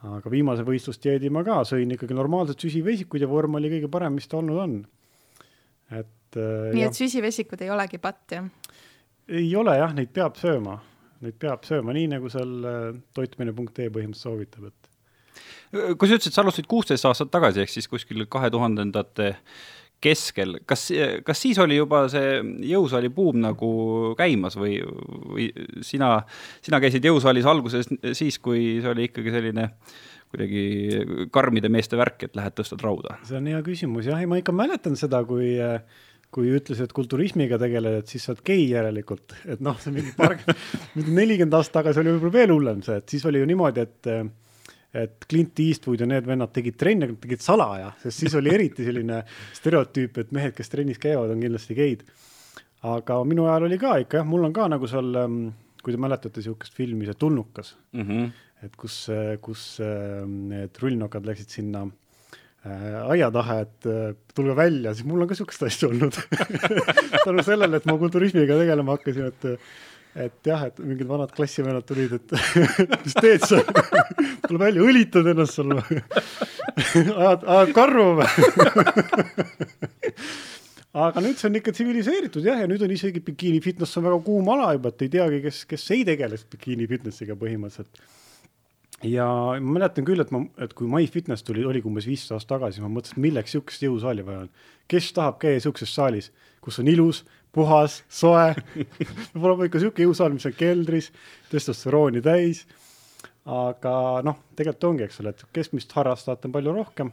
aga 0.07 0.31
viimase 0.31 0.63
võistlusdieedi 0.63 1.31
ma 1.35 1.43
ka 1.47 1.65
sõin 1.67 1.91
ikkagi 1.97 2.15
normaalset 2.15 2.61
süsivesikuid 2.63 3.25
ja 3.25 3.31
vorm 3.31 3.59
oli 3.59 3.73
kõige 3.73 3.91
parem, 3.91 4.15
mis 4.15 4.31
ta 4.31 4.39
olnud 4.39 4.61
on. 4.63 4.77
et 5.91 6.39
äh, 6.39 6.71
nii 6.75 6.85
jah. 6.85 6.93
et 6.93 7.01
süsivesikud 7.01 7.67
ei 7.67 7.73
olegi 7.75 7.99
patt, 7.99 8.37
jah? 8.37 8.47
ei 9.29 9.51
ole 9.59 9.75
jah, 9.75 9.95
neid 9.97 10.15
peab 10.15 10.39
sööma 10.39 10.79
neid 11.25 11.39
peab 11.41 11.67
sööma 11.69 11.95
nii, 11.97 12.11
nagu 12.15 12.31
seal 12.33 12.53
äh, 12.69 12.85
toitumine.ee 13.17 13.91
põhimõtteliselt 13.95 14.23
soovitab, 14.23 14.71
et. 14.71 14.93
kui 15.99 16.09
sa 16.09 16.19
ütlesid, 16.19 16.35
sa 16.35 16.45
alustasid 16.45 16.71
kuusteist 16.71 17.09
aastat 17.09 17.33
tagasi, 17.35 17.65
ehk 17.65 17.75
siis 17.75 17.91
kuskil 17.91 18.27
kahe 18.31 18.51
tuhandendate 18.55 19.35
keskel, 20.03 20.61
kas, 20.69 20.85
kas 21.27 21.41
siis 21.43 21.59
oli 21.59 21.79
juba 21.79 22.05
see 22.13 22.39
jõusaali 22.71 23.11
buum 23.15 23.41
nagu 23.43 23.71
käimas 24.19 24.55
või, 24.59 24.77
või 25.33 25.49
sina, 25.83 26.21
sina 26.63 26.79
käisid 26.83 27.09
jõusaalis 27.09 27.49
alguses 27.51 27.91
siis, 28.15 28.39
kui 28.39 28.79
see 28.79 28.93
oli 28.93 29.09
ikkagi 29.09 29.35
selline 29.35 29.73
kuidagi 30.29 30.63
karmide 31.35 31.71
meeste 31.73 31.99
värk, 31.99 32.29
et 32.29 32.39
lähed 32.39 32.55
tõstad 32.55 32.85
rauda? 32.85 33.17
see 33.27 33.41
on 33.41 33.51
hea 33.51 33.63
küsimus 33.67 34.07
jah, 34.07 34.21
ei 34.23 34.31
ma 34.31 34.39
ikka 34.39 34.55
mäletan 34.55 34.95
seda, 35.01 35.25
kui 35.27 35.57
kui 36.35 36.51
ütles, 36.53 36.81
et 36.85 36.93
kulturismiga 36.93 37.57
tegeled, 37.61 38.03
et 38.03 38.11
siis 38.13 38.27
sa 38.27 38.35
oled 38.35 38.43
gei 38.47 38.67
järelikult, 38.69 39.33
et 39.49 39.63
noh, 39.65 39.79
see 39.81 39.95
mingi 39.95 40.13
paar, 40.17 40.37
mingi 40.97 41.15
nelikümmend 41.17 41.57
aastat 41.57 41.81
tagasi 41.81 42.03
oli 42.03 42.13
võib-olla 42.15 42.35
veel 42.35 42.53
hullem 42.53 42.83
see, 42.85 42.99
et 43.01 43.15
siis 43.15 43.25
oli 43.29 43.43
ju 43.43 43.49
niimoodi, 43.49 43.87
et 43.87 44.13
et 44.99 45.27
Clint 45.29 45.61
Eastwood 45.61 46.01
ja 46.01 46.07
need 46.09 46.25
vennad 46.25 46.49
tegid 46.57 46.79
trenni, 46.81 47.05
aga 47.05 47.15
tegid 47.21 47.43
salaja, 47.45 47.91
sest 48.01 48.23
siis 48.23 48.35
oli 48.39 48.55
eriti 48.55 48.87
selline 48.87 49.19
stereotüüp, 49.59 50.17
et 50.23 50.31
mehed, 50.33 50.55
kes 50.57 50.73
trennis 50.73 51.01
käivad, 51.03 51.35
on 51.35 51.43
kindlasti 51.45 51.77
geid. 51.77 52.07
aga 52.89 53.19
minu 53.29 53.45
ajal 53.45 53.67
oli 53.69 53.79
ka 53.81 53.99
ikka 54.01 54.23
jah, 54.23 54.29
mul 54.29 54.47
on 54.49 54.55
ka 54.57 54.69
nagu 54.73 54.89
seal, 54.89 55.11
ähm, 55.21 55.39
kui 55.83 55.93
te 55.93 56.01
mäletate 56.01 56.41
niisugust 56.41 56.77
filmi, 56.77 57.05
see 57.05 57.21
Tulnukas 57.21 57.75
mm, 57.93 58.05
-hmm. 58.09 58.31
et 58.65 58.77
kus, 58.77 58.97
kus 59.45 59.81
ähm, 59.85 60.49
need 60.55 60.81
rullnokad 60.81 61.27
läksid 61.29 61.53
sinna 61.59 61.85
äh, 61.85 62.08
aia 62.67 63.29
taha, 63.31 63.61
et 63.63 63.87
äh, 63.87 64.15
tulge 64.35 64.57
välja, 64.59 64.95
siis 64.95 65.07
mul 65.07 65.23
on 65.23 65.29
ka 65.29 65.37
niisugust 65.37 65.63
asja 65.69 65.89
olnud 65.89 66.17
tänu 67.27 67.45
sellele, 67.47 67.79
et 67.79 67.87
ma 67.87 67.95
kulturismiga 68.01 68.59
tegelema 68.59 68.97
hakkasin, 68.97 69.31
et 69.31 69.61
et 70.19 70.49
jah, 70.51 70.65
et 70.67 70.79
mingid 70.83 71.07
vanad 71.07 71.31
klassivennad 71.35 71.87
tulid, 71.87 72.17
et 72.17 72.33
mis 73.05 73.17
teed 73.21 73.45
sa? 73.47 73.61
Tule 74.49 74.61
välja, 74.61 74.83
õlitad 74.83 75.29
ennast 75.31 75.59
seal 75.59 75.77
või? 75.77 76.01
Ajad, 77.15 77.45
ajad 77.45 77.73
karvu 77.77 78.07
või? 78.19 78.29
Aga 80.99 81.23
nüüd 81.23 81.39
see 81.39 81.51
on 81.51 81.59
ikka 81.61 81.75
tsiviliseeritud 81.77 82.47
jah, 82.49 82.63
ja 82.65 82.69
nüüd 82.71 82.83
on 82.83 82.91
isegi 82.91 83.23
bikiini 83.23 83.61
fitness 83.63 83.99
on 84.01 84.09
väga 84.09 84.19
kuum 84.25 84.49
ala 84.55 84.73
juba, 84.75 84.91
et 84.91 85.05
ei 85.07 85.13
teagi, 85.19 85.43
kes, 85.45 85.63
kes 85.69 85.85
ei 85.95 86.07
tegele 86.09 86.39
bikiini 86.55 86.89
fitnessiga 86.91 87.37
põhimõtteliselt. 87.39 88.01
Ja 89.07 89.27
ma 89.61 89.79
mäletan 89.79 90.07
küll, 90.07 90.21
et 90.23 90.31
ma, 90.35 90.43
et 90.63 90.73
kui 90.77 90.89
MyFitness 90.91 91.47
tuli, 91.47 91.65
oligi 91.67 91.87
umbes 91.87 92.09
viisteist 92.09 92.35
aastat 92.35 92.57
tagasi, 92.57 92.83
ma 92.83 92.91
mõtlesin, 92.91 93.21
milleks 93.23 93.55
sihukest 93.55 93.85
jõusaali 93.87 94.25
vaja 94.27 94.47
on. 94.47 94.51
kes 94.89 95.13
tahab 95.15 95.39
käia 95.43 95.61
sihukeses 95.61 95.95
saalis, 95.95 96.31
kus 96.65 96.81
on 96.83 96.91
ilus, 96.91 97.23
puhas, 97.55 98.03
soe 98.09 98.55
peab 99.33 99.45
olema 99.45 99.69
ikka 99.69 99.83
sihuke 99.83 100.07
jõusaal, 100.07 100.35
mis 100.35 100.49
on 100.49 100.57
keldris, 100.59 101.13
testosterooni 101.53 102.23
täis. 102.25 102.67
aga 103.49 104.21
noh, 104.27 104.43
tegelikult 104.57 104.91
ongi, 104.91 105.07
eks 105.07 105.23
ole, 105.23 105.33
et 105.33 105.47
keskmist 105.57 105.93
harrastajat 105.97 106.49
on 106.49 106.59
palju 106.59 106.75
rohkem. 106.75 107.13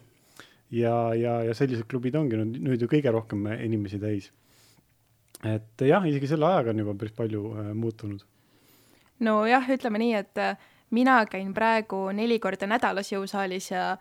ja, 0.71 1.13
ja, 1.13 1.41
ja 1.45 1.53
sellised 1.53 1.85
klubid 1.87 2.15
ongi 2.17 2.41
nüüd, 2.41 2.61
nüüd 2.65 2.81
ju 2.81 2.89
kõige 2.89 3.13
rohkem 3.13 3.45
inimesi 3.59 4.01
täis. 4.01 4.31
et 5.45 5.85
jah, 5.85 6.05
isegi 6.07 6.33
selle 6.33 6.49
ajaga 6.49 6.73
on 6.73 6.81
juba 6.81 6.97
päris 6.97 7.13
palju 7.13 7.51
äh, 7.53 7.73
muutunud. 7.77 8.25
nojah, 9.19 9.69
ütleme 9.69 10.01
nii, 10.01 10.15
et 10.17 10.41
äh, 10.41 10.57
mina 10.95 11.19
käin 11.29 11.53
praegu 11.55 12.07
neli 12.15 12.39
korda 12.43 12.69
nädalas 12.69 13.11
jõusaalis 13.13 13.71
ja 13.73 13.95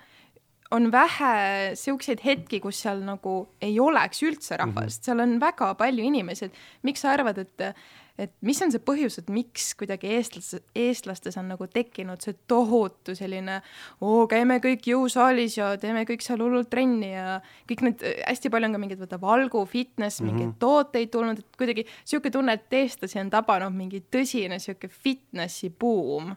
on 0.74 0.88
vähe 0.92 1.74
siukseid 1.78 2.22
hetki, 2.24 2.60
kus 2.60 2.80
seal 2.84 3.02
nagu 3.04 3.34
ei 3.62 3.76
oleks 3.80 4.22
üldse 4.24 4.56
rahvast 4.58 4.80
mm, 4.80 5.02
-hmm. 5.02 5.04
seal 5.04 5.20
on 5.26 5.36
väga 5.40 5.74
palju 5.74 6.04
inimesi, 6.04 6.48
et 6.48 6.54
miks 6.82 7.04
sa 7.04 7.12
arvad, 7.14 7.38
et 7.38 7.74
et 8.18 8.30
mis 8.46 8.60
on 8.62 8.70
see 8.70 8.82
põhjus, 8.86 9.16
et 9.18 9.30
miks 9.32 9.72
kuidagi 9.78 10.12
eestlastes, 10.14 10.62
eestlastes 10.78 11.34
on 11.40 11.48
nagu 11.50 11.66
tekkinud 11.66 12.22
see 12.22 12.36
tohutu 12.50 13.16
selline 13.18 13.56
oo, 14.00 14.28
käime 14.30 14.60
kõik 14.62 14.86
jõusaalis 14.86 15.56
ja 15.58 15.72
teeme 15.82 16.04
kõik 16.06 16.22
seal 16.22 16.44
hullult 16.44 16.70
trenni 16.70 17.10
ja 17.10 17.40
kõik 17.70 17.82
need, 17.88 18.04
hästi 18.28 18.52
palju 18.54 18.70
on 18.70 18.76
ka 18.76 18.82
mingeid, 18.84 19.02
vaata, 19.02 19.20
Valgu 19.20 19.64
fitness 19.66 20.20
mm, 20.20 20.28
-hmm. 20.28 20.30
mingeid 20.30 20.54
tooteid 20.62 21.10
tulnud, 21.10 21.42
et 21.42 21.58
kuidagi 21.58 21.86
sihuke 22.04 22.30
tunne, 22.30 22.54
et 22.54 22.78
eestlasi 22.82 23.18
on 23.18 23.34
tabanud 23.34 23.74
mingi 23.74 24.04
tõsine 24.06 24.60
sihuke 24.62 24.88
fitnessi 24.88 25.70
buum. 25.70 26.36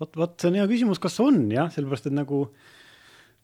Vot, 0.00 0.16
vot 0.16 0.38
see 0.38 0.52
on 0.52 0.60
hea 0.60 0.68
küsimus, 0.70 1.02
kas 1.02 1.20
on 1.20 1.44
jah, 1.52 1.68
sellepärast 1.74 2.08
et 2.08 2.16
nagu 2.16 2.46
äh, 2.46 2.70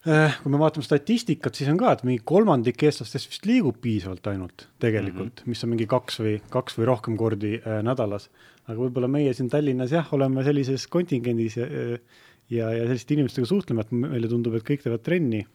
Äh, 0.07 0.31
kui 0.39 0.47
me 0.53 0.55
vaatame 0.61 0.85
statistikat, 0.85 1.57
siis 1.59 1.67
on 1.67 1.75
ka, 1.79 1.89
et 1.91 2.05
mingi 2.07 2.21
kolmandik 2.23 2.85
eestlastest 2.87 3.33
vist 3.33 3.47
liigub 3.49 3.81
piisavalt 3.83 4.29
ainult 4.31 4.63
tegelikult 4.79 5.41
mm, 5.41 5.41
-hmm. 5.41 5.49
mis 5.51 5.63
on 5.65 5.69
mingi 5.73 5.87
kaks 5.91 6.21
või 6.21 6.35
kaks 6.53 6.77
või 6.77 6.85
rohkem 6.87 7.17
kordi 7.19 7.57
äh, 7.59 7.81
nädalas. 7.83 8.29
aga 8.63 8.77
võib-olla 8.79 9.09
meie 9.11 9.33
siin 9.33 9.49
Tallinnas 9.49 9.91
jah, 9.91 10.07
oleme 10.15 10.43
sellises 10.43 10.87
kontingendis 10.87 11.57
ja, 11.57 11.65
ja, 12.49 12.71
ja 12.71 12.85
selliste 12.87 13.13
inimestega 13.13 13.49
suhtleme, 13.49 13.81
et 13.81 13.91
meile 13.91 14.29
tundub, 14.31 14.55
et 14.55 14.63
kõik 14.63 14.85
teevad 14.85 15.03
trenni. 15.03 15.45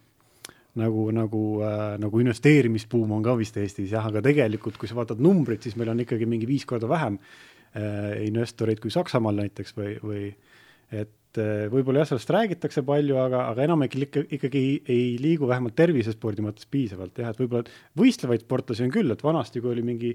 nagu, 0.75 1.11
nagu 1.11 1.63
äh,, 1.63 1.97
nagu 1.99 2.21
investeerimisbuum 2.21 3.13
on 3.13 3.23
ka 3.23 3.39
vist 3.39 3.57
Eestis 3.57 3.93
jah, 3.93 4.05
aga 4.05 4.21
tegelikult, 4.21 4.77
kui 4.77 4.89
sa 4.89 4.95
vaatad 4.95 5.21
numbrit, 5.23 5.63
siis 5.63 5.77
meil 5.77 5.89
on 5.89 6.01
ikkagi 6.01 6.27
mingi 6.27 6.47
viis 6.47 6.67
korda 6.67 6.89
vähem 6.89 7.17
äh, 7.17 8.27
investoreid 8.27 8.81
kui 8.81 8.91
Saksamaal 8.91 9.41
näiteks 9.41 9.73
või, 9.79 9.97
või 10.03 10.25
et 10.29 10.54
et 10.93 11.41
eh, 11.41 11.65
võib-olla 11.73 12.03
jah, 12.03 12.13
sellest 12.13 12.33
räägitakse 12.35 12.85
palju, 12.87 13.17
aga, 13.21 13.47
aga 13.53 13.67
enamik 13.67 13.97
ikka, 14.07 14.25
ikkagi 14.39 14.65
ei, 14.85 15.15
liigu 15.21 15.49
vähemalt 15.51 15.77
tervisespordi 15.79 16.45
mõttes 16.45 16.69
piisavalt 16.71 17.19
jah, 17.19 17.33
et 17.33 17.41
võib-olla 17.41 17.65
võistlevaid 17.99 18.45
sportlasi 18.45 18.87
on 18.87 18.95
küll, 18.95 19.15
et 19.15 19.25
vanasti, 19.25 19.63
kui 19.65 19.73
oli 19.75 19.87
mingi 19.87 20.15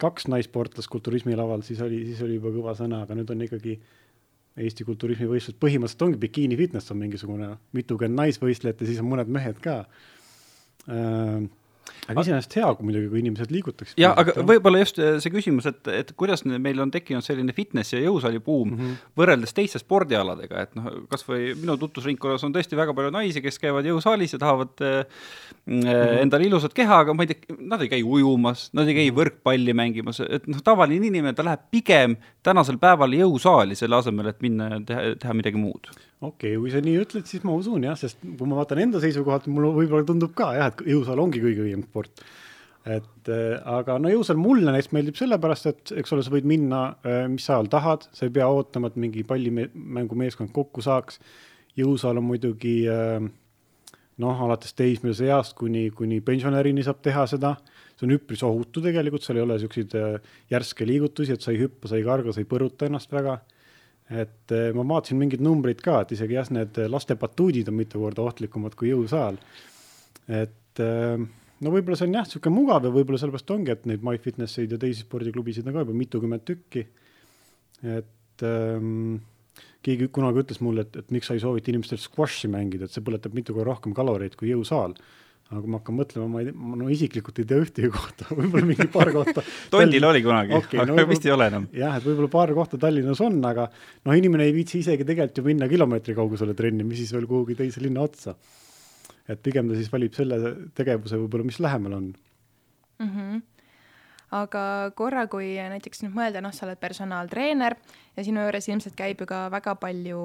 kaks 0.00 0.28
naissportlast 0.32 0.90
kulturismilaval, 0.92 1.64
siis 1.66 1.82
oli, 1.84 2.04
siis 2.08 2.22
oli 2.24 2.38
juba 2.38 2.52
kõva 2.54 2.76
sõna, 2.78 3.02
aga 3.04 3.16
nüüd 3.18 3.32
on 3.34 3.44
ikkagi 3.48 3.76
Eesti 4.62 4.84
kulturismivõistlused 4.84 5.56
põhimõtteliselt 5.56 6.02
ongi 6.04 6.18
bikiini 6.20 6.58
fitness 6.60 6.92
on 6.92 6.98
mingisugune 7.00 7.54
mitukümmend 7.72 8.18
naisvõistlejat 8.20 8.82
ja 8.82 8.88
siis 8.90 8.98
on 9.00 9.08
mõned 9.08 9.30
mehed 9.32 9.56
ka. 9.64 9.78
Äh, 10.92 11.46
aga 12.10 12.22
iseenesest 12.24 12.56
hea, 12.58 12.68
kui 12.74 12.86
muidugi, 12.88 13.08
kui 13.12 13.20
inimesed 13.22 13.52
liigutaksid. 13.54 13.98
jaa, 14.02 14.10
aga 14.18 14.42
võib-olla 14.46 14.80
just 14.80 14.98
äh, 14.98 15.18
see 15.22 15.30
küsimus, 15.34 15.68
et, 15.70 15.86
et 15.92 16.10
kuidas 16.18 16.42
meil 16.50 16.80
on 16.82 16.90
tekkinud 16.94 17.22
selline 17.22 17.54
fitness 17.54 17.94
ja 17.94 18.00
jõusaali 18.02 18.42
buum 18.42 18.72
mm 18.72 18.80
-hmm. 18.80 19.12
võrreldes 19.20 19.54
teiste 19.54 19.78
spordialadega, 19.78 20.66
et 20.66 20.74
noh, 20.78 20.90
kas 21.12 21.22
või 21.28 21.52
minu 21.60 21.76
tutvusringkonnas 21.78 22.42
on 22.48 22.54
tõesti 22.56 22.78
väga 22.78 22.94
palju 22.98 23.14
naisi, 23.14 23.42
kes 23.44 23.60
käivad 23.62 23.86
jõusaalis 23.86 24.34
ja 24.34 24.42
tahavad 24.42 24.82
äh, 24.82 25.04
mm 25.66 25.80
-hmm. 25.80 26.22
endale 26.26 26.50
ilusat 26.50 26.74
keha, 26.74 27.02
aga 27.06 27.14
ma 27.14 27.22
ei 27.22 27.34
tea, 27.34 27.56
nad 27.58 27.82
ei 27.82 27.92
käi 27.94 28.02
ujumas, 28.02 28.70
nad 28.72 28.88
ei 28.88 28.98
käi 28.98 29.10
mhm. 29.10 29.18
võrkpalli 29.20 29.74
mängimas, 29.74 30.20
et 30.26 30.48
noh, 30.48 30.62
tavaline 30.62 31.06
inimene, 31.06 31.34
ta 31.38 31.44
läheb 31.46 31.70
pigem 31.70 32.16
tänasel 32.42 32.78
päeval 32.78 33.14
jõusaali, 33.14 33.78
selle 33.78 33.96
asemel, 33.96 34.26
et 34.26 34.42
minna 34.42 34.74
ja 34.74 34.80
teha, 34.86 35.14
teha 35.22 35.34
midagi 35.34 35.56
muud 35.58 35.86
okei 36.22 36.54
okay,, 36.54 36.60
kui 36.60 36.70
sa 36.72 36.82
nii 36.84 37.00
ütled, 37.02 37.26
siis 37.28 37.42
ma 37.46 37.54
usun 37.58 37.84
jah, 37.86 37.98
sest 37.98 38.22
kui 38.22 38.48
ma 38.48 38.60
vaatan 38.60 38.80
enda 38.84 39.02
seisukohalt, 39.02 39.48
mulle 39.50 39.72
võib-olla 39.74 40.06
tundub 40.06 40.34
ka 40.38 40.52
jah, 40.56 40.70
et 40.70 40.82
jõusaal 40.94 41.22
ongi 41.22 41.42
kõige 41.42 41.66
õigem 41.66 41.84
sport. 41.88 42.24
et 42.82 43.30
äh, 43.30 43.58
aga 43.78 43.98
no 44.02 44.10
jõusaal 44.10 44.38
mulle 44.42 44.72
näiteks 44.74 44.94
meeldib 44.94 45.18
sellepärast, 45.18 45.68
et 45.70 45.92
eks 46.02 46.14
ole, 46.14 46.24
sa 46.26 46.34
võid 46.34 46.48
minna 46.48 46.82
äh, 47.06 47.26
mis 47.30 47.46
ajal 47.50 47.70
tahad, 47.70 48.08
sa 48.14 48.26
ei 48.26 48.34
pea 48.34 48.48
ootama, 48.50 48.90
et 48.90 48.98
mingi 48.98 49.22
pallimängumeeskond 49.26 50.50
kokku 50.54 50.82
saaks. 50.82 51.20
jõusaal 51.78 52.18
on 52.18 52.26
muidugi 52.26 52.80
äh, 52.90 53.22
noh, 54.22 54.42
alates 54.46 54.74
teismelise 54.78 55.30
east 55.30 55.56
kuni, 55.58 55.90
kuni 55.90 56.20
pensionärini 56.20 56.84
saab 56.86 57.02
teha 57.02 57.26
seda. 57.26 57.56
see 57.96 58.06
on 58.06 58.14
üpris 58.16 58.42
ohutu 58.42 58.80
tegelikult, 58.82 59.22
seal 59.22 59.38
ei 59.38 59.42
ole 59.42 59.58
siukseid 59.62 59.94
äh, 59.98 60.36
järske 60.50 60.86
liigutusi, 60.86 61.34
et 61.34 61.42
sa 61.42 61.52
ei 61.52 61.60
hüppa, 61.64 61.90
sa 61.90 61.98
ei 61.98 62.06
karga, 62.06 62.32
sa 62.32 62.42
ei 62.42 62.48
põruta 62.50 62.86
ennast 62.86 63.10
väga 63.12 63.40
et 64.12 64.54
eh, 64.54 64.70
ma 64.76 64.84
vaatasin 64.94 65.18
mingeid 65.20 65.42
numbreid 65.44 65.80
ka, 65.84 66.02
et 66.02 66.14
isegi 66.16 66.36
jah, 66.36 66.48
need 66.54 66.80
laste 66.90 67.16
batuudid 67.18 67.70
on 67.70 67.78
mitu 67.78 68.02
korda 68.02 68.24
ohtlikumad 68.26 68.76
kui 68.78 68.90
jõusaal. 68.92 69.38
et 70.28 70.82
eh, 70.84 71.24
no 71.62 71.72
võib-olla 71.74 71.98
see 71.98 72.08
on 72.10 72.16
jah, 72.18 72.28
niisugune 72.28 72.56
mugav 72.58 72.86
ja 72.86 72.92
võib-olla 72.94 73.20
sellepärast 73.22 73.54
ongi, 73.54 73.74
et 73.74 73.86
neid 73.90 74.04
MyFitnesseid 74.06 74.74
ja 74.74 74.80
teisi 74.82 75.06
spordiklubisid 75.06 75.68
on 75.68 75.76
ka 75.76 75.84
juba 75.86 75.96
mitukümmend 75.96 76.46
tükki. 76.48 76.86
et 77.82 78.46
ähm, 78.46 79.16
keegi 79.82 80.08
kunagi 80.14 80.44
ütles 80.44 80.60
mulle, 80.62 80.86
et, 80.86 81.00
et 81.02 81.10
miks 81.14 81.26
sa 81.30 81.34
ei 81.34 81.42
soovita 81.42 81.72
inimestel 81.72 81.98
squash'i 81.98 82.50
mängida, 82.50 82.86
et 82.86 82.94
see 82.94 83.04
põletab 83.04 83.34
mitu 83.34 83.54
korda 83.56 83.72
rohkem 83.72 83.94
kaloreid 83.96 84.36
kui 84.38 84.52
jõusaal 84.52 84.94
aga 85.52 85.60
kui 85.60 85.72
ma 85.72 85.78
hakkan 85.80 85.96
mõtlema, 85.98 86.26
ma 86.32 86.40
ei 86.40 86.48
tea, 86.48 86.56
ma 86.56 86.78
no 86.80 86.88
isiklikult 86.92 87.38
ei 87.42 87.48
tea 87.50 87.60
ühtegi 87.60 87.90
kohta, 87.92 88.28
võib-olla 88.38 88.68
mingi 88.70 88.88
paar 88.92 89.12
kohta 89.12 89.44
Tondil 89.74 90.08
oli 90.08 90.24
kunagi 90.24 90.56
okay,, 90.56 90.80
aga 90.80 90.96
no, 90.96 91.04
vist 91.10 91.28
ei 91.28 91.34
ole 91.34 91.50
enam. 91.52 91.68
jah, 91.76 91.98
et 92.00 92.08
võib-olla 92.08 92.32
paar 92.32 92.54
kohta 92.56 92.80
Tallinnas 92.80 93.20
on, 93.24 93.38
aga 93.48 93.68
noh, 93.68 94.16
inimene 94.16 94.48
ei 94.48 94.56
viitsi 94.56 94.80
isegi 94.80 95.06
tegelikult 95.08 95.42
ju 95.42 95.46
minna 95.50 95.68
kilomeetri 95.70 96.16
kaugusele 96.16 96.56
trenni, 96.58 96.86
mis 96.88 97.02
siis 97.02 97.12
veel 97.12 97.28
kuhugi 97.30 97.58
teise 97.58 97.84
linna 97.84 98.04
otsa. 98.08 98.34
et 99.28 99.44
pigem 99.44 99.68
ta 99.68 99.78
siis 99.78 99.92
valib 99.92 100.16
selle 100.16 100.40
tegevuse 100.74 101.20
võib-olla, 101.20 101.48
mis 101.52 101.60
lähemal 101.62 101.98
on 102.00 102.12
mm. 102.12 103.08
-hmm 103.08 103.40
aga 104.32 104.92
korra, 104.96 105.26
kui 105.28 105.58
näiteks 105.60 106.06
nüüd 106.06 106.14
mõelda, 106.16 106.40
noh, 106.40 106.54
sa 106.56 106.64
oled 106.64 106.80
personaaltreener 106.80 107.76
ja 108.16 108.24
sinu 108.24 108.40
juures 108.46 108.68
ilmselt 108.68 108.96
käib 108.96 109.20
ju 109.20 109.26
ka 109.28 109.50
väga 109.52 109.74
palju 109.76 110.20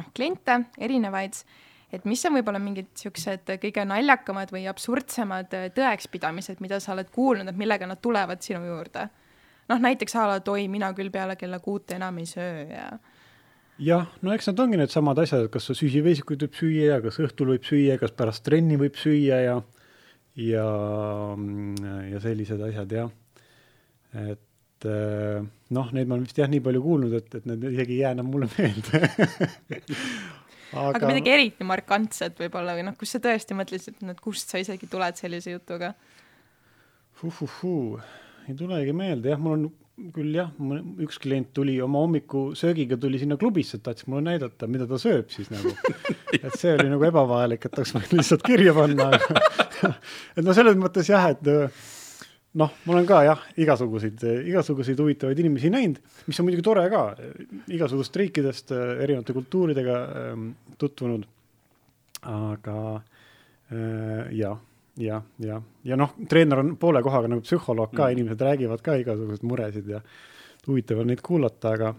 noh, 0.00 0.08
kliente, 0.16 0.64
erinevaid 0.82 1.38
et 1.92 2.04
mis 2.08 2.24
on 2.28 2.36
võib-olla 2.38 2.60
mingid 2.62 2.88
niisugused 2.90 3.54
kõige 3.62 3.84
naljakamad 3.88 4.52
või 4.54 4.64
absurdsemad 4.70 5.56
äh, 5.58 5.68
tõekspidamised, 5.76 6.62
mida 6.64 6.80
sa 6.80 6.94
oled 6.96 7.10
kuulnud, 7.12 7.50
et 7.50 7.58
millega 7.58 7.88
nad 7.88 8.00
tulevad 8.02 8.44
sinu 8.44 8.64
juurde? 8.66 9.08
noh, 9.70 9.80
näiteks 9.80 10.16
a 10.18 10.28
la, 10.28 10.38
et 10.40 10.48
oi, 10.50 10.66
mina 10.68 10.90
küll 10.96 11.12
peale 11.12 11.36
kella 11.40 11.60
kuute 11.62 11.96
enam 11.96 12.18
ei 12.20 12.28
söö 12.28 12.64
ja 12.66 12.86
jah, 13.82 14.08
no 14.22 14.34
eks 14.34 14.50
need 14.50 14.60
ongi 14.64 14.80
needsamad 14.80 15.20
asjad, 15.22 15.46
kas 15.52 15.70
süsiveesikuid 15.70 16.44
võib 16.46 16.58
süüa 16.58 16.88
ja 16.96 16.98
kas 17.04 17.20
õhtul 17.22 17.54
võib 17.54 17.66
süüa, 17.66 17.96
kas 18.00 18.14
pärast 18.16 18.44
trenni 18.46 18.78
võib 18.80 18.98
süüa 19.00 19.40
ja 19.46 19.56
ja, 20.36 20.66
ja 22.08 22.20
sellised 22.24 22.60
asjad 22.68 22.92
jah. 22.96 23.10
et 24.16 24.88
äh, 24.88 25.42
noh, 25.76 25.90
neid 25.92 26.08
ma 26.08 26.16
olen 26.16 26.26
vist 26.28 26.40
jah 26.40 26.50
nii 26.50 26.62
palju 26.64 26.84
kuulnud, 26.84 27.16
et, 27.16 27.34
et 27.38 27.48
need 27.48 27.66
isegi 27.72 27.98
ei 27.98 28.04
jää 28.04 28.14
enam 28.16 28.32
mulle 28.32 28.48
meelde 28.56 29.02
aga, 30.72 30.96
aga 30.96 31.10
midagi 31.12 31.34
eriti 31.34 31.66
markantset 31.68 32.38
võib-olla 32.40 32.76
või 32.78 32.86
noh, 32.88 32.96
kus 32.98 33.14
sa 33.14 33.22
tõesti 33.22 33.56
mõtlesid, 33.58 34.00
et 34.08 34.24
kust 34.24 34.52
sa 34.52 34.60
isegi 34.62 34.88
tuled 34.90 35.20
sellise 35.20 35.54
jutuga? 35.54 35.92
ei 38.48 38.56
tulegi 38.58 38.94
meelde, 38.96 39.30
jah, 39.32 39.40
mul 39.40 39.58
on 39.58 39.70
küll 40.14 40.34
jah, 40.34 40.50
üks 41.04 41.18
klient 41.22 41.52
tuli 41.54 41.76
oma 41.84 42.00
hommikusöögiga 42.02 42.96
tuli 43.00 43.20
sinna 43.20 43.36
klubisse, 43.38 43.78
tahtis 43.84 44.08
mulle 44.10 44.24
näidata, 44.32 44.66
mida 44.70 44.86
ta 44.90 44.98
sööb 44.98 45.30
siis 45.30 45.50
nagu. 45.52 45.74
et 46.38 46.54
see 46.58 46.72
oli 46.74 46.88
nagu 46.90 47.06
ebavajalik, 47.06 47.68
et 47.68 47.78
oleks 47.78 47.92
võinud 47.96 48.14
lihtsalt 48.18 48.46
kirja 48.46 48.74
panna 48.76 49.10
et 50.36 50.42
no 50.42 50.56
selles 50.56 50.78
mõttes 50.80 51.12
jah, 51.12 51.28
et 51.34 51.52
noh, 52.60 52.72
ma 52.84 52.94
olen 52.94 53.06
ka 53.08 53.20
jah, 53.24 53.44
igasuguseid, 53.60 54.24
igasuguseid 54.48 55.00
huvitavaid 55.00 55.38
inimesi 55.40 55.70
näinud, 55.72 56.00
mis 56.28 56.40
on 56.40 56.48
muidugi 56.48 56.64
tore 56.66 56.84
ka, 56.92 57.04
igasugust 57.72 58.18
riikidest, 58.20 58.74
erinevate 58.74 59.36
kultuuridega 59.36 60.02
ähm, 60.24 60.50
tutvunud. 60.80 61.24
aga 62.22 62.76
äh, 62.94 64.28
jah, 64.38 64.60
jah, 65.00 65.24
jah, 65.42 65.64
ja 65.84 65.98
noh, 65.98 66.12
treener 66.28 66.60
on 66.62 66.76
poole 66.78 67.02
kohaga 67.02 67.32
nagu 67.32 67.42
psühholoog 67.42 67.90
ka 67.96 68.04
mm., 68.04 68.12
inimesed 68.18 68.44
räägivad 68.46 68.84
ka 68.84 68.94
igasuguseid 69.00 69.48
muresid 69.48 69.88
ja 69.90 69.98
huvitav 70.68 71.00
on 71.02 71.10
neid 71.10 71.24
kuulata, 71.24 71.72
aga 71.72 71.94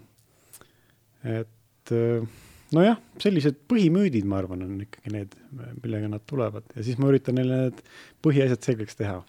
et 1.42 1.92
äh, 1.92 2.24
nojah, 2.72 2.96
sellised 3.20 3.58
põhimüüdid, 3.68 4.24
ma 4.24 4.38
arvan, 4.40 4.64
on 4.64 4.80
ikkagi 4.86 5.12
need, 5.12 5.36
millega 5.82 6.08
nad 6.14 6.24
tulevad 6.30 6.72
ja 6.76 6.86
siis 6.86 6.96
ma 7.02 7.10
üritan 7.10 7.36
neile 7.40 7.66
need 7.66 7.86
põhiasjad 8.24 8.70
selgeks 8.70 9.02
teha 9.02 9.20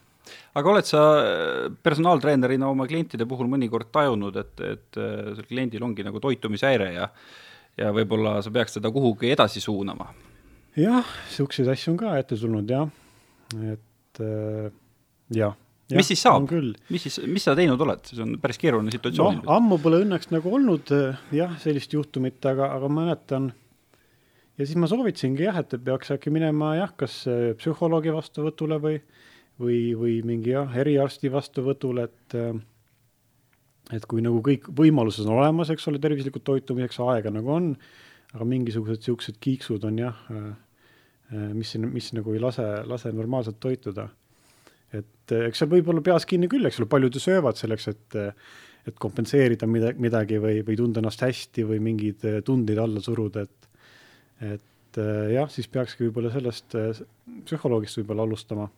aga 0.56 0.72
oled 0.72 0.88
sa 0.88 1.02
äh, 1.20 1.66
personaaltreenerina 1.84 2.70
oma 2.72 2.88
klientide 2.90 3.28
puhul 3.30 3.50
mõnikord 3.52 3.92
tajunud, 3.94 4.38
et, 4.42 4.64
et 4.64 5.02
äh, 5.02 5.34
sel 5.38 5.50
kliendil 5.50 5.84
ongi 5.86 6.06
nagu 6.08 6.22
toitumishäire 6.24 6.94
ja 6.96 7.10
ja 7.76 7.90
võib-olla 7.92 8.38
sa 8.44 8.54
peaks 8.56 8.78
teda 8.78 8.92
kuhugi 8.94 9.34
edasi 9.34 9.62
suunama? 9.64 10.08
jah, 10.80 11.04
niisuguseid 11.28 11.70
asju 11.74 11.94
on 11.94 12.00
ka 12.00 12.16
ette 12.22 12.40
tulnud 12.40 12.72
jah, 12.72 12.90
et 13.74 14.24
äh, 14.24 14.74
jah 15.36 15.62
Ja, 15.86 16.00
mis 16.00 16.08
siis 16.10 16.24
saab, 16.26 16.50
mis 16.90 17.04
siis, 17.06 17.20
mis 17.30 17.44
sa 17.46 17.54
teinud 17.54 17.78
oled, 17.86 18.08
see 18.10 18.24
on 18.24 18.32
päris 18.42 18.58
keeruline 18.58 18.90
situatsioon. 18.90 19.44
No,. 19.44 19.52
ammu 19.54 19.78
pole 19.84 20.00
õnneks 20.02 20.32
nagu 20.34 20.50
olnud 20.58 20.90
jah, 21.30 21.52
sellist 21.62 21.94
juhtumit, 21.94 22.40
aga, 22.50 22.72
aga 22.74 22.90
mäletan. 22.90 23.52
Ja 24.58 24.66
siis 24.66 24.80
ma 24.82 24.90
soovitasingi 24.90 25.46
jah, 25.46 25.60
et 25.62 25.76
peaks 25.86 26.10
äkki 26.16 26.34
minema 26.34 26.72
jah, 26.80 26.96
kas 26.98 27.20
psühholoogi 27.60 28.16
vastuvõtule 28.16 28.82
või, 28.82 28.98
või, 29.62 29.94
või 29.98 30.20
mingi 30.26 30.54
jah, 30.54 30.72
eriarsti 30.78 31.32
vastuvõtul, 31.32 32.04
et 32.04 32.38
et 33.94 34.06
kui 34.10 34.24
nagu 34.26 34.40
kõik 34.42 34.68
võimalused 34.74 35.28
on 35.28 35.38
olemas, 35.38 35.70
eks 35.70 35.86
ole, 35.92 36.00
tervislikult 36.02 36.44
toitumiseks, 36.48 36.98
aega 37.06 37.30
nagu 37.34 37.52
on, 37.54 37.72
aga 38.34 38.48
mingisugused 38.50 39.04
niisugused 39.04 39.38
kiiksud 39.44 39.84
on 39.86 40.00
jah, 40.02 40.22
mis, 41.54 41.76
mis 41.84 42.08
nagu 42.18 42.34
ei 42.34 42.42
lase, 42.42 42.66
lase 42.90 43.12
normaalselt 43.14 43.60
toituda. 43.62 44.08
et 44.96 45.32
eks 45.36 45.60
seal 45.62 45.70
võib 45.70 45.90
olla 45.92 46.02
peas 46.02 46.26
kinni 46.26 46.48
küll, 46.50 46.66
eks 46.66 46.80
ole, 46.80 46.90
paljud 46.90 47.14
ju 47.14 47.22
söövad 47.22 47.60
selleks, 47.60 47.88
et 47.94 48.18
et 48.86 49.00
kompenseerida 49.02 49.66
mida, 49.66 49.96
midagi 49.98 50.38
või, 50.38 50.60
või 50.62 50.76
tunda 50.78 51.02
ennast 51.02 51.24
hästi 51.26 51.64
või 51.66 51.80
mingeid 51.82 52.26
tundeid 52.46 52.78
alla 52.78 53.02
suruda, 53.02 53.42
et 53.42 53.70
et 54.54 55.00
jah, 55.34 55.50
siis 55.52 55.68
peakski 55.68 56.06
võib-olla 56.06 56.30
sellest 56.32 56.76
psühholoogist 57.46 57.98
võib-olla 58.00 58.28
alustama 58.30 58.70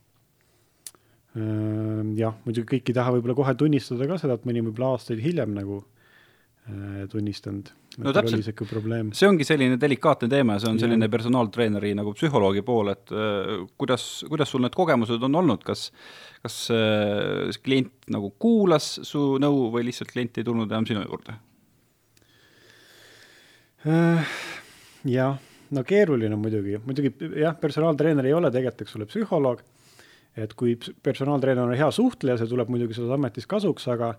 jah, 1.37 2.37
muidugi 2.45 2.77
kõik 2.77 2.91
ei 2.91 2.97
taha 2.97 3.13
võib-olla 3.17 3.35
kohe 3.37 3.53
tunnistada 3.59 4.07
ka 4.09 4.17
seda, 4.21 4.37
et 4.37 4.47
mõni 4.47 4.63
võib-olla 4.65 4.95
aastaid 4.95 5.19
hiljem 5.21 5.51
nagu 5.53 5.81
äh, 5.81 7.03
tunnistanud. 7.11 7.69
no 8.01 8.13
täpselt, 8.15 8.47
see 9.17 9.29
ongi 9.29 9.45
selline 9.47 9.77
delikaatne 9.81 10.29
teema 10.31 10.55
ja 10.55 10.63
see 10.63 10.71
on 10.71 10.79
selline 10.81 11.09
personaaltreeneri 11.13 11.93
nagu 11.97 12.13
psühholoogi 12.17 12.63
pool, 12.65 12.93
et 12.95 13.13
äh, 13.13 13.53
kuidas, 13.77 14.07
kuidas 14.29 14.53
sul 14.53 14.65
need 14.65 14.77
kogemused 14.77 15.23
on 15.29 15.41
olnud, 15.43 15.65
kas 15.67 15.91
kas 16.43 16.57
äh, 16.73 17.51
klient 17.63 18.09
nagu 18.13 18.31
kuulas 18.39 18.97
su 19.07 19.35
nõu 19.41 19.67
või 19.73 19.87
lihtsalt 19.89 20.11
klient 20.13 20.39
ei 20.39 20.47
tulnud 20.47 20.71
enam 20.71 20.87
sinu 20.89 21.03
juurde? 21.05 21.37
Äh,? 23.87 24.35
jah, 25.07 25.37
no 25.71 25.83
keeruline 25.87 26.37
muidugi, 26.39 26.79
muidugi 26.83 27.13
jah, 27.39 27.55
personaaltreener 27.61 28.27
ei 28.27 28.35
ole 28.35 28.51
tegelikult, 28.51 28.87
eks 28.87 28.97
ole, 28.97 29.09
psühholoog 29.09 29.63
et 30.37 30.53
kui 30.57 30.75
personaaltreener 31.03 31.65
on 31.65 31.77
hea 31.77 31.89
suhtleja, 31.91 32.37
see 32.37 32.49
tuleb 32.51 32.69
muidugi 32.69 32.97
selles 32.97 33.15
ametis 33.15 33.49
kasuks, 33.49 33.87
aga 33.93 34.13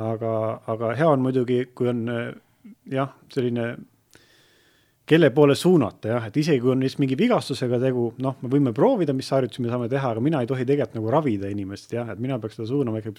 aga, 0.00 0.30
aga 0.66 0.94
hea 0.98 1.08
on 1.08 1.22
muidugi, 1.22 1.60
kui 1.74 1.88
on 1.92 2.06
jah, 2.90 3.12
selline 3.32 3.74
kelle 5.06 5.28
poole 5.36 5.54
suunata 5.58 6.14
jah, 6.14 6.28
et 6.28 6.36
isegi 6.40 6.62
kui 6.62 6.72
on 6.72 6.84
vist 6.84 7.00
mingi 7.02 7.16
vigastusega 7.18 7.78
tegu, 7.82 8.08
noh, 8.24 8.38
me 8.42 8.50
võime 8.52 8.72
proovida, 8.76 9.14
mis 9.16 9.28
harjutusi 9.34 9.62
me 9.64 9.72
saame 9.72 9.88
teha, 9.92 10.14
aga 10.14 10.22
mina 10.24 10.40
ei 10.42 10.48
tohi 10.50 10.64
tegelikult 10.64 10.98
nagu 10.98 11.12
ravida 11.12 11.50
inimest 11.52 11.92
jah, 11.92 12.08
et 12.14 12.22
mina 12.22 12.38
peaks 12.40 12.56
teda 12.58 12.70
suunama 12.70 13.02
ikka 13.02 13.12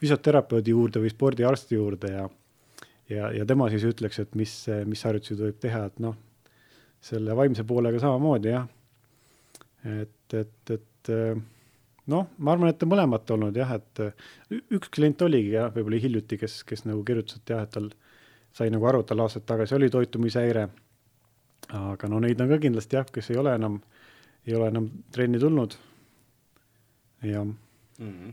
füsioterapeudi 0.00 0.74
juurde 0.76 1.02
või 1.02 1.12
spordiarsti 1.12 1.78
juurde 1.78 2.12
ja 2.12 2.28
ja, 3.10 3.30
ja 3.34 3.46
tema 3.46 3.66
siis 3.72 3.84
ütleks, 3.88 4.20
et 4.22 4.36
mis, 4.38 4.52
mis 4.86 5.00
harjutusi 5.08 5.40
võib 5.40 5.58
teha, 5.62 5.86
et 5.90 6.04
noh, 6.04 6.14
selle 7.02 7.34
vaimse 7.36 7.64
poolega 7.66 7.98
samamoodi 8.02 8.52
jah. 8.52 8.68
et, 9.88 10.36
et, 10.36 10.74
et 10.76 10.86
et 11.00 11.12
eh, 11.14 11.40
noh, 12.10 12.28
ma 12.38 12.54
arvan, 12.54 12.70
et 12.72 12.84
mõlemat 12.88 13.32
olnud 13.34 13.56
jah, 13.56 13.72
et 13.78 14.02
eh, 14.04 14.28
üks 14.76 14.90
klient 14.92 15.22
oligi 15.24 15.54
jah, 15.54 15.70
võib-olla 15.74 16.00
hiljuti, 16.02 16.38
kes, 16.40 16.60
kes 16.68 16.84
nagu 16.88 17.02
kirjutas, 17.06 17.40
et 17.40 17.54
jah, 17.54 17.64
et 17.64 17.74
tal 17.74 17.90
sai 18.56 18.70
nagu 18.72 18.86
aru, 18.90 19.02
et 19.02 19.10
tal 19.10 19.22
aastaid 19.24 19.46
tagasi 19.46 19.76
oli 19.76 19.90
toitumishäire. 19.90 20.68
aga 21.70 22.08
no 22.08 22.18
neid 22.20 22.40
on 22.40 22.48
ka 22.50 22.58
kindlasti 22.58 22.96
jah, 22.96 23.06
kes 23.06 23.30
ei 23.30 23.36
ole 23.38 23.54
enam, 23.54 23.80
ei 24.46 24.54
ole 24.54 24.68
enam 24.68 24.90
trenni 25.12 25.38
tulnud. 25.38 25.76
jah 27.22 27.44
mm. 27.44 27.56
-hmm. 27.98 28.32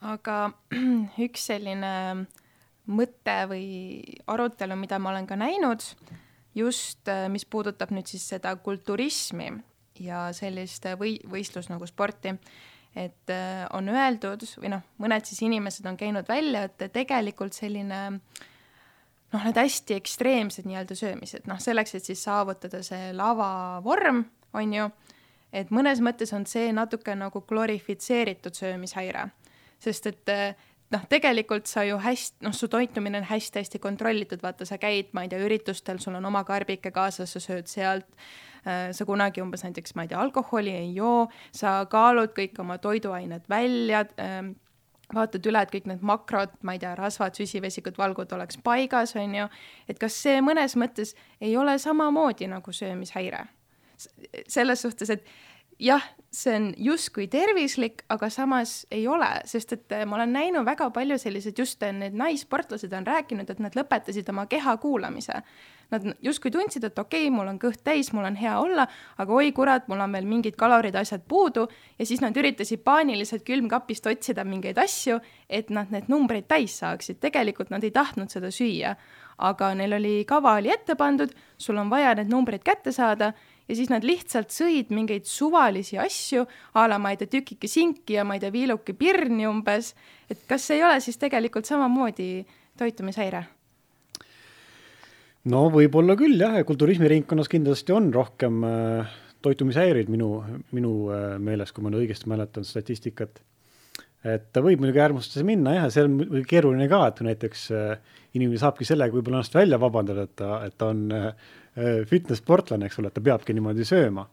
aga 0.00 0.52
üks 1.26 1.46
selline 1.46 2.26
mõte 2.86 3.38
või 3.46 3.66
arutelu, 4.26 4.76
mida 4.76 4.98
ma 4.98 5.10
olen 5.10 5.26
ka 5.26 5.36
näinud, 5.36 5.82
just 6.54 7.08
eh, 7.08 7.28
mis 7.28 7.44
puudutab 7.44 7.90
nüüd 7.90 8.06
siis 8.06 8.28
seda 8.28 8.56
kulturismi 8.56 9.69
ja 10.00 10.28
sellist 10.36 10.86
või, 10.98 11.18
võistlus 11.30 11.70
nagu 11.70 11.86
sporti, 11.88 12.34
et 12.96 13.30
äh, 13.30 13.64
on 13.76 13.88
öeldud 13.92 14.46
või 14.58 14.72
noh, 14.72 14.86
mõned 15.02 15.28
siis 15.28 15.42
inimesed 15.46 15.86
on 15.86 15.98
käinud 16.00 16.28
välja, 16.28 16.66
et 16.66 16.88
tegelikult 16.92 17.54
selline 17.56 18.00
noh, 18.10 19.44
need 19.44 19.60
hästi 19.60 19.96
ekstreemsed 19.98 20.66
nii-öelda 20.66 20.96
söömised, 20.98 21.46
noh 21.50 21.60
selleks, 21.62 21.94
et 21.94 22.10
siis 22.10 22.22
saavutada 22.26 22.82
see 22.86 23.12
lavavorm, 23.16 24.24
on 24.58 24.74
ju, 24.74 24.88
et 25.54 25.70
mõnes 25.74 26.02
mõttes 26.02 26.34
on 26.34 26.46
see 26.50 26.72
natuke 26.74 27.14
nagu 27.18 27.44
glorifitseeritud 27.46 28.58
söömishäire, 28.58 29.28
sest 29.80 30.10
et 30.10 30.34
äh, 30.34 30.66
noh, 30.90 31.06
tegelikult 31.08 31.70
sa 31.70 31.84
ju 31.86 31.98
hästi, 32.02 32.44
noh, 32.46 32.54
su 32.56 32.68
toitumine 32.68 33.20
on 33.22 33.26
hästi-hästi 33.28 33.78
kontrollitud, 33.78 34.42
vaata, 34.42 34.66
sa 34.68 34.78
käid, 34.78 35.12
ma 35.12 35.24
ei 35.24 35.32
tea, 35.32 35.42
üritustel, 35.46 36.00
sul 36.02 36.18
on 36.18 36.30
oma 36.30 36.44
karbike 36.44 36.90
kaasas, 36.94 37.36
sa 37.36 37.42
sööd 37.42 37.70
sealt 37.70 38.08
Äh, 38.66 38.92
sa 38.92 39.06
kunagi 39.08 39.40
umbes 39.40 39.62
näiteks, 39.64 39.94
ma 39.96 40.04
ei 40.04 40.10
tea, 40.10 40.20
alkoholi 40.20 40.72
ei 40.76 40.90
joo, 40.92 41.30
sa 41.56 41.78
kaalud 41.88 42.34
kõik 42.36 42.58
oma 42.60 42.76
toiduained 42.78 43.46
välja 43.48 44.02
ähm, 44.20 44.50
vaatad 45.14 45.46
üle, 45.48 45.62
et 45.64 45.72
kõik 45.72 45.86
need 45.88 46.02
makrod, 46.04 46.52
ma 46.60 46.74
ei 46.76 46.82
tea, 46.82 46.92
rasvad, 46.98 47.38
süsivesikud, 47.40 47.96
valgud 47.96 48.32
oleks 48.36 48.60
paigas, 48.60 49.14
on 49.16 49.32
ju, 49.38 49.46
et 49.88 50.02
kas 50.02 50.18
see 50.26 50.42
mõnes 50.44 50.76
mõttes 50.76 51.14
ei 51.40 51.54
ole 51.56 51.78
samamoodi 51.80 52.50
nagu 52.52 52.76
söömishäire? 52.76 53.46
selles 54.48 54.80
suhtes, 54.80 55.10
et 55.12 55.26
jah, 55.80 56.04
see 56.30 56.54
on 56.54 56.68
justkui 56.78 57.26
tervislik, 57.26 58.04
aga 58.08 58.28
samas 58.30 58.84
ei 58.94 59.02
ole, 59.10 59.28
sest 59.50 59.72
et 59.74 59.94
äh, 59.96 60.04
ma 60.06 60.18
olen 60.20 60.32
näinud 60.36 60.66
väga 60.66 60.90
palju 60.94 61.18
selliseid, 61.18 61.58
just 61.58 61.82
äh, 61.82 61.92
need 61.96 62.14
naissportlased 62.14 62.92
on 62.94 63.06
rääkinud, 63.06 63.50
et 63.50 63.58
nad 63.62 63.74
lõpetasid 63.74 64.30
oma 64.30 64.46
keha 64.50 64.76
kuulamise. 64.82 65.40
Nad 65.90 66.04
justkui 66.22 66.52
tundsid, 66.54 66.84
et 66.86 66.98
okei 67.02 67.24
okay,, 67.24 67.32
mul 67.34 67.50
on 67.50 67.58
kõht 67.58 67.80
täis, 67.82 68.12
mul 68.14 68.28
on 68.28 68.36
hea 68.38 68.52
olla, 68.62 68.84
aga 69.18 69.34
oi 69.34 69.50
kurat, 69.56 69.88
mul 69.90 70.04
on 70.04 70.14
veel 70.14 70.28
mingid 70.30 70.54
kalorid, 70.58 70.94
asjad 70.94 71.24
puudu 71.26 71.64
ja 71.98 72.06
siis 72.06 72.22
nad 72.22 72.36
üritasid 72.38 72.84
paaniliselt 72.86 73.42
külmkapist 73.42 74.06
otsida 74.06 74.44
mingeid 74.46 74.78
asju, 74.78 75.18
et 75.50 75.72
nad 75.74 75.90
need 75.90 76.06
numbreid 76.12 76.46
täis 76.46 76.78
saaksid. 76.78 77.18
tegelikult 77.18 77.74
nad 77.74 77.82
ei 77.82 77.90
tahtnud 77.90 78.30
seda 78.30 78.52
süüa, 78.54 78.94
aga 79.42 79.72
neil 79.74 79.98
oli, 79.98 80.14
kava 80.28 80.54
oli 80.60 80.70
ette 80.70 80.94
pandud, 80.94 81.34
sul 81.58 81.82
on 81.82 81.90
vaja 81.90 82.14
need 82.14 82.30
numbrid 82.30 82.62
kätte 82.62 82.94
saada 82.94 83.32
ja 83.70 83.76
siis 83.78 83.90
nad 83.92 84.04
lihtsalt 84.06 84.50
sõid 84.54 84.90
mingeid 84.94 85.28
suvalisi 85.30 85.98
asju, 86.02 86.44
a 86.74 86.86
la 86.90 86.98
ma 86.98 87.12
ei 87.14 87.20
tea, 87.20 87.30
tükike 87.38 87.70
sinki 87.70 88.18
ja 88.18 88.26
ma 88.26 88.36
ei 88.36 88.42
tea, 88.42 88.52
viiluke 88.54 88.96
pirni 88.98 89.46
umbes, 89.48 89.94
et 90.30 90.42
kas 90.50 90.66
ei 90.74 90.82
ole 90.86 90.98
siis 91.04 91.20
tegelikult 91.20 91.70
samamoodi 91.70 92.30
toitumishäire? 92.80 93.44
no 95.50 95.68
võib-olla 95.72 96.18
küll 96.20 96.40
jah, 96.42 96.58
ja 96.58 96.66
kulturismiringkonnas 96.68 97.48
kindlasti 97.48 97.94
on 97.96 98.10
rohkem 98.12 98.64
äh, 98.66 99.14
toitumishäireid 99.40 100.10
minu, 100.12 100.34
minu 100.76 100.96
äh, 101.14 101.30
meeles, 101.40 101.72
kui 101.72 101.86
ma 101.86 101.92
nüüd 101.92 102.04
õigesti 102.04 102.28
mäletan 102.28 102.66
statistikat 102.66 103.40
et 104.26 104.50
ta 104.52 104.60
võib 104.64 104.82
muidugi 104.82 105.00
äärmustesse 105.00 105.44
minna 105.46 105.72
jah, 105.76 105.86
ja 105.88 105.94
see 105.94 106.04
on 106.04 106.18
muidugi 106.18 106.44
keeruline 106.50 106.88
ka, 106.90 107.00
et 107.08 107.22
näiteks 107.24 107.62
äh, 107.72 108.18
inimene 108.36 108.60
saabki 108.60 108.84
sellega 108.88 109.16
võib-olla 109.16 109.40
ennast 109.40 109.56
välja 109.56 109.78
vabandada, 109.80 110.26
et 110.28 110.34
ta, 110.36 110.60
et 110.66 110.76
ta 110.76 110.90
on 110.92 111.06
äh, 111.16 111.30
fitness-sportlane, 112.08 112.88
eks 112.88 112.98
ole, 113.00 113.10
et 113.10 113.16
ta 113.16 113.22
peabki 113.24 113.54
niimoodi 113.56 113.86
sööma 113.88 114.26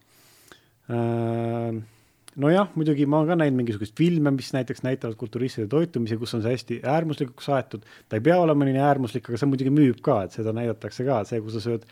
äh, 0.94 1.78
nojah, 2.38 2.72
muidugi 2.78 3.08
ma 3.10 3.22
olen 3.22 3.34
ka 3.34 3.38
näinud 3.42 3.62
mingisuguseid 3.62 3.98
filme, 3.98 4.34
mis 4.36 4.54
näiteks 4.56 4.84
näitavad 4.86 5.18
kulturistide 5.20 5.68
toitumisi, 5.72 6.20
kus 6.22 6.36
on 6.38 6.46
see 6.46 6.56
hästi 6.56 6.80
äärmuslikuks 6.96 7.52
aetud. 7.58 7.86
ta 8.10 8.20
ei 8.20 8.26
pea 8.30 8.40
olema 8.44 8.68
nii 8.68 8.82
äärmuslik, 8.90 9.30
aga 9.30 9.42
see 9.42 9.52
muidugi 9.52 9.74
müüb 9.74 10.02
ka, 10.06 10.22
et 10.28 10.38
seda 10.38 10.54
näidatakse 10.56 11.06
ka, 11.08 11.24
see, 11.30 11.42
kui 11.44 11.56
sa 11.56 11.64
sööd 11.64 11.88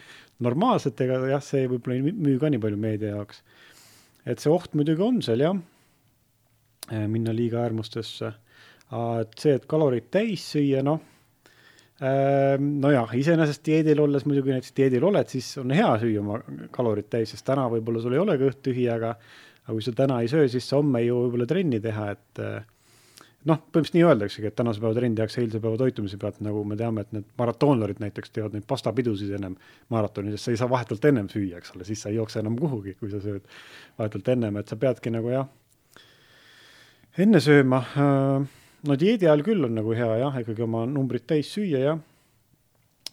normaalselt, 0.45 0.99
ega 1.01 1.21
jah, 1.31 1.43
see 1.43 1.69
võib-olla 1.71 1.97
ei 1.97 2.11
müü 2.11 2.35
ka 2.41 2.51
nii 2.53 2.61
palju 2.61 2.81
meedia 2.81 3.15
jaoks. 3.15 3.41
et 4.25 4.43
see 4.43 4.53
oht 4.53 4.73
muidugi 4.77 5.03
on 5.05 5.23
seal 5.25 5.41
jah 5.45 5.63
Äh, 6.91 7.07
minna 7.07 7.33
liiga 7.35 7.63
äärmustesse. 7.63 8.33
et 9.21 9.31
see, 9.41 9.55
et 9.57 9.63
kalorid 9.65 10.11
täis 10.13 10.43
süüa, 10.53 10.83
noh, 10.85 10.99
äh, 11.01 11.14
nojah, 11.99 13.11
iseenesest 13.15 13.63
dieedil 13.63 14.01
olles 14.03 14.25
muidugi 14.27 14.51
näiteks 14.51 14.73
dieedil 14.75 15.05
oled, 15.07 15.29
siis 15.31 15.53
on 15.61 15.71
hea 15.71 15.93
süüa 16.01 16.19
oma 16.19 16.41
kalorid 16.75 17.07
täis, 17.07 17.31
sest 17.31 17.45
täna 17.47 17.69
võib-olla 17.71 18.01
sul 18.03 18.17
ei 18.17 18.19
ole 18.19 18.35
kõht 18.41 18.59
tühi, 18.65 18.89
aga 18.91 19.13
aga 19.65 19.73
kui 19.73 19.85
sa 19.85 19.93
täna 19.97 20.19
ei 20.21 20.29
söö, 20.29 20.47
siis 20.51 20.67
sa 20.69 20.77
homme 20.77 21.01
ei 21.01 21.07
jõua 21.07 21.25
võib-olla 21.25 21.47
trenni 21.49 21.79
teha, 21.81 22.09
et 22.13 22.41
äh, 22.43 22.65
noh, 23.49 23.61
põhimõtteliselt 23.61 23.97
nii 23.97 24.05
öeldaksegi, 24.05 24.49
et 24.49 24.57
tänase 24.59 24.83
päeva 24.83 24.97
trenn 24.97 25.17
tehakse 25.17 25.41
eilse 25.41 25.61
päeva 25.63 25.79
toitumise 25.81 26.19
pealt, 26.21 26.41
nagu 26.45 26.61
me 26.67 26.77
teame, 26.79 27.05
et 27.05 27.15
need 27.15 27.25
maratoonlarid 27.39 28.01
näiteks 28.03 28.35
teevad 28.35 28.57
neid 28.57 28.67
pastapidusid 28.69 29.33
ennem 29.39 29.55
maratoni, 29.93 30.33
sest 30.35 30.49
sa 30.49 30.53
ei 30.53 30.61
saa 30.61 30.69
vahetult 30.69 31.07
ennem 31.09 31.29
süüa, 31.31 31.61
eks 31.61 31.73
ole, 31.75 31.87
siis 31.87 32.05
sa 32.05 32.11
ei 32.11 32.19
jookse 32.19 32.41
enam 32.43 32.57
kuhugi, 32.59 32.93
kui 32.99 33.09
sa 33.13 33.23
sööd 33.23 33.47
vahetult 33.97 34.29
ennem, 34.35 34.61
et 34.61 34.69
sa 34.69 34.77
peadki 34.81 35.13
nagu 35.13 35.33
jah 35.33 35.49
enne 37.25 37.41
sööma. 37.41 37.81
Äh, 37.95 38.64
no 38.85 38.97
dieedi 38.99 39.27
ajal 39.27 39.43
küll 39.45 39.67
on 39.67 39.75
nagu 39.77 39.95
hea 39.97 40.11
jah, 40.21 40.37
ikkagi 40.41 40.65
oma 40.65 40.85
numbrid 40.89 41.25
täis 41.29 41.49
süüa 41.55 41.81
jah. 41.83 42.03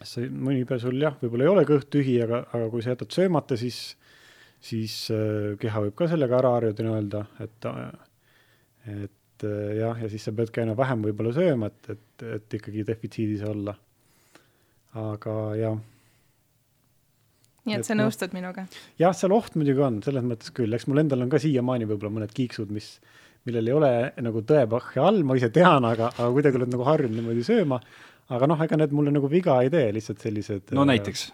see 0.02 0.28
mõni 0.28 0.64
päev 0.66 0.82
sul 0.82 0.98
jah, 0.98 1.14
võib-olla 1.20 1.46
ei 1.46 1.52
ole 1.52 1.66
kõht 1.68 1.90
tühi, 1.94 2.16
aga, 2.24 2.42
aga 2.50 2.70
kui 2.72 2.82
sa 2.82 2.96
jätad 2.96 3.14
söömata, 3.14 3.58
siis, 3.61 3.78
siis 4.58 4.96
äh, 5.14 5.52
keha 5.62 5.85
võib 5.87 5.94
ka 5.98 6.08
sellega 6.11 6.40
ära 6.40 6.56
harjuda 6.56 6.87
nii-öelda, 6.87 7.22
et, 7.44 7.68
et 8.96 9.46
äh, 9.46 9.70
jah, 9.78 10.02
ja 10.02 10.11
siis 10.11 10.26
sa 10.26 10.35
peadki 10.35 10.64
aina 10.64 10.74
vähem 10.78 11.06
võib-olla 11.06 11.35
sööma, 11.37 11.70
et, 11.70 11.94
et, 11.94 12.26
et 12.40 12.58
ikkagi 12.58 12.85
defitsiidis 12.88 13.46
olla. 13.46 13.76
aga 14.98 15.38
jah 15.56 15.80
nii 17.68 17.78
et 17.78 17.87
sa 17.87 17.94
no, 17.94 18.06
nõustud 18.06 18.35
minuga? 18.35 18.66
jah, 19.00 19.14
seal 19.16 19.35
oht 19.37 19.54
muidugi 19.58 19.82
on, 19.87 20.00
selles 20.04 20.24
mõttes 20.26 20.50
küll, 20.54 20.74
eks 20.74 20.88
mul 20.90 21.02
endal 21.04 21.22
on 21.24 21.30
ka 21.32 21.40
siiamaani 21.42 21.87
võib-olla 21.90 22.16
mõned 22.18 22.35
kiiksud, 22.35 22.72
mis, 22.74 22.96
millel 23.48 23.68
ei 23.68 23.74
ole 23.74 23.92
nagu 24.22 24.42
tõepahja 24.46 25.07
all, 25.09 25.22
ma 25.26 25.37
ise 25.38 25.50
tean, 25.55 25.87
aga, 25.88 26.12
aga 26.14 26.28
kuidagi 26.35 26.61
oled 26.61 26.72
nagu 26.72 26.87
harjunud 26.87 27.18
niimoodi 27.18 27.46
sööma. 27.46 27.81
aga 28.33 28.48
noh, 28.48 28.61
ega 28.64 28.78
need 28.78 28.94
mulle 28.94 29.12
nagu 29.14 29.28
viga 29.31 29.59
ei 29.64 29.70
tee, 29.72 29.88
lihtsalt 29.94 30.22
sellised. 30.22 30.74
no 30.76 30.87
näiteks? 30.88 31.31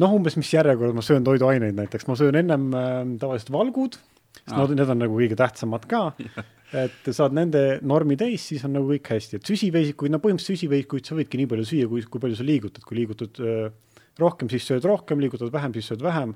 noh, 0.00 0.16
umbes 0.16 0.38
mis 0.40 0.52
järjekorras 0.54 0.96
ma 0.96 1.04
söön 1.04 1.26
toiduaineid 1.26 1.76
näiteks, 1.76 2.08
ma 2.08 2.16
söön 2.16 2.40
ennem 2.40 2.72
äh, 2.72 2.96
tavaliselt 3.20 3.52
valgud, 3.52 4.00
sest 4.40 4.56
ah. 4.56 4.72
need 4.72 4.94
on 4.94 5.02
nagu 5.04 5.18
kõige 5.18 5.36
tähtsamad 5.38 5.84
ka 5.90 6.06
et 6.84 7.12
saad 7.12 7.36
nende 7.36 7.62
normi 7.84 8.16
täis, 8.20 8.48
siis 8.48 8.64
on 8.64 8.72
nagu 8.78 8.88
kõik 8.94 9.12
hästi, 9.12 9.42
et 9.42 9.52
süsiveisikuid, 9.52 10.14
no 10.14 10.22
põhimõtteliselt 10.24 10.56
süsiveisikuid 10.56 11.08
sa 11.08 11.18
võidki 11.18 11.42
nii 11.42 11.52
palju 11.52 11.68
süüa, 11.68 11.90
kui, 11.92 12.06
kui 12.08 12.24
palju 12.24 12.40
sa 12.40 12.48
liigutad, 12.48 12.88
kui 12.88 13.02
liigutad 13.02 13.44
äh, 13.44 14.00
rohkem, 14.22 14.48
siis 14.52 14.64
sööd 14.68 14.88
rohkem, 14.88 15.20
liigutad 15.20 15.52
vähem, 15.52 15.76
siis 15.76 15.92
sööd 15.92 16.04
vähem. 16.04 16.34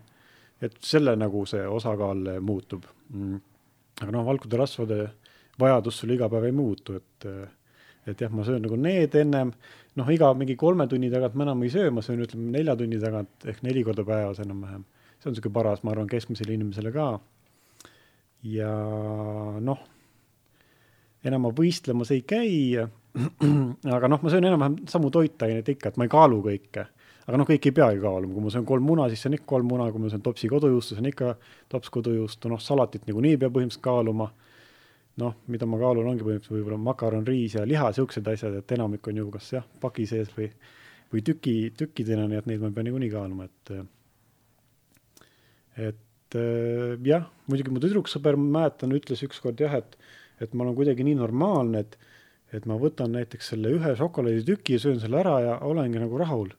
et 0.64 0.72
selle 0.80 1.12
nagu 1.20 1.42
see 1.44 1.66
osakaal 1.68 2.40
muutub 2.40 2.84
mm 3.12 3.40
aga 4.02 4.12
noh, 4.12 4.26
valkude 4.26 4.58
rasvade 4.60 4.98
vajadus 5.60 6.02
sul 6.02 6.12
iga 6.16 6.28
päev 6.32 6.48
ei 6.48 6.56
muutu, 6.56 6.98
et 6.98 7.28
et 8.06 8.20
jah, 8.22 8.30
ma 8.30 8.44
söön 8.46 8.62
nagu 8.62 8.76
need 8.78 9.14
ennem, 9.18 9.50
noh, 9.98 10.10
iga 10.14 10.28
mingi 10.38 10.54
kolme 10.58 10.86
tunni 10.86 11.10
tagant 11.10 11.34
ma 11.34 11.46
enam 11.48 11.64
ei 11.66 11.72
söö, 11.72 11.90
ma 11.90 12.04
söön 12.06 12.22
ütleme 12.22 12.52
nelja 12.54 12.76
tunni 12.78 13.00
tagant 13.02 13.48
ehk 13.50 13.64
neli 13.66 13.82
korda 13.86 14.04
päevas 14.06 14.38
enam-vähem. 14.44 14.84
see 15.18 15.30
on 15.30 15.34
niisugune 15.34 15.54
paras, 15.54 15.82
ma 15.82 15.90
arvan, 15.90 16.06
keskmisele 16.06 16.54
inimesele 16.54 16.92
ka. 16.92 17.06
ja 18.46 18.72
noh, 19.60 19.80
enam 21.24 21.48
ma 21.48 21.50
võistlemas 21.50 22.12
ei 22.14 22.22
käi, 22.22 22.76
aga 23.96 24.12
noh, 24.12 24.22
ma 24.22 24.30
söön 24.30 24.46
enam-vähem 24.52 24.84
samu 24.92 25.10
toitaineid 25.10 25.74
ikka, 25.74 25.90
et 25.90 25.98
ma 25.98 26.06
ei 26.06 26.12
kaalu 26.12 26.44
kõike 26.46 26.86
aga 27.26 27.40
noh, 27.40 27.46
kõike 27.48 27.70
ei 27.70 27.74
peagi 27.74 28.02
kaaluma, 28.02 28.34
kui 28.36 28.44
ma 28.44 28.52
söön 28.54 28.66
kolm 28.68 28.84
muna, 28.86 29.08
siis 29.10 29.26
on 29.26 29.34
ikka 29.34 29.48
kolm 29.50 29.70
muna, 29.72 29.88
kui 29.90 30.02
ma 30.02 30.10
söön 30.12 30.22
topsi 30.22 30.50
kodujuustu, 30.50 30.98
on 31.00 31.08
ikka 31.10 31.32
tops 31.72 31.90
kodujuustu, 31.94 32.50
noh, 32.52 32.60
salatit 32.62 33.06
niikuinii 33.08 33.40
peab 33.42 33.56
põhimõtteliselt 33.56 33.86
kaaluma. 33.86 34.32
noh, 35.16 35.32
mida 35.48 35.64
ma 35.64 35.78
kaalun, 35.80 36.04
ongi 36.10 36.20
põhimõtteliselt 36.20 36.52
võib-olla 36.52 36.76
makaron, 36.76 37.22
riis 37.24 37.54
ja 37.56 37.62
liha, 37.64 37.86
siuksed 37.96 38.26
asjad, 38.28 38.58
et 38.58 38.72
enamik 38.76 39.06
on 39.08 39.16
ju 39.16 39.30
kas 39.32 39.46
jah, 39.54 39.64
paki 39.80 40.04
sees 40.06 40.28
või, 40.36 40.50
või 41.12 41.22
tüki, 41.24 41.54
tükkidena, 41.72 42.26
nii 42.28 42.42
et 42.42 42.50
neid 42.50 42.60
ma 42.60 42.68
pean 42.76 42.84
niikuinii 42.84 43.08
kaaluma, 43.14 43.46
et. 43.48 43.72
et 45.86 46.36
jah, 47.08 47.24
muidugi 47.48 47.72
mu 47.72 47.80
tüdruksõber, 47.80 48.36
ma 48.36 48.58
mäletan, 48.58 48.92
ütles 48.92 49.24
ükskord 49.24 49.64
jah, 49.64 49.78
et, 49.80 49.96
et 50.44 50.52
ma 50.52 50.66
olen 50.66 50.76
kuidagi 50.76 51.08
nii 51.08 51.16
normaalne, 51.22 51.86
et, 51.86 51.96
et 52.52 52.68
ma 52.68 52.76
võtan 52.76 53.16
näiteks 53.16 53.54
selle 53.54 53.72
ühe 53.78 53.96
šokolaaditüki 53.96 54.76
ja 54.76 54.84
söön 54.84 55.00
selle 55.00 55.22
ära 55.24 55.38
ja 55.40 55.58
olengi 55.64 56.02
nagu 56.02 56.20
rahul 56.20 56.52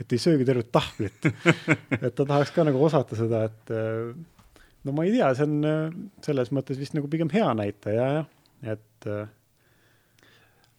et 0.00 0.12
ei 0.14 0.20
söögi 0.22 0.46
tervet 0.48 0.70
tahvlit 0.72 1.30
et 2.04 2.14
ta 2.14 2.24
tahaks 2.24 2.54
ka 2.54 2.66
nagu 2.66 2.80
osata 2.84 3.18
seda, 3.18 3.44
et 3.50 3.74
äh, 3.74 4.14
no 4.84 4.96
ma 4.96 5.06
ei 5.06 5.16
tea, 5.16 5.32
see 5.36 5.48
on 5.48 5.68
äh, 5.68 5.82
selles 6.26 6.52
mõttes 6.56 6.80
vist 6.80 6.96
nagu 6.96 7.10
pigem 7.12 7.30
hea 7.32 7.50
näitaja 7.58 8.08
jah, 8.16 8.30
et 8.76 9.10
äh, 9.10 9.28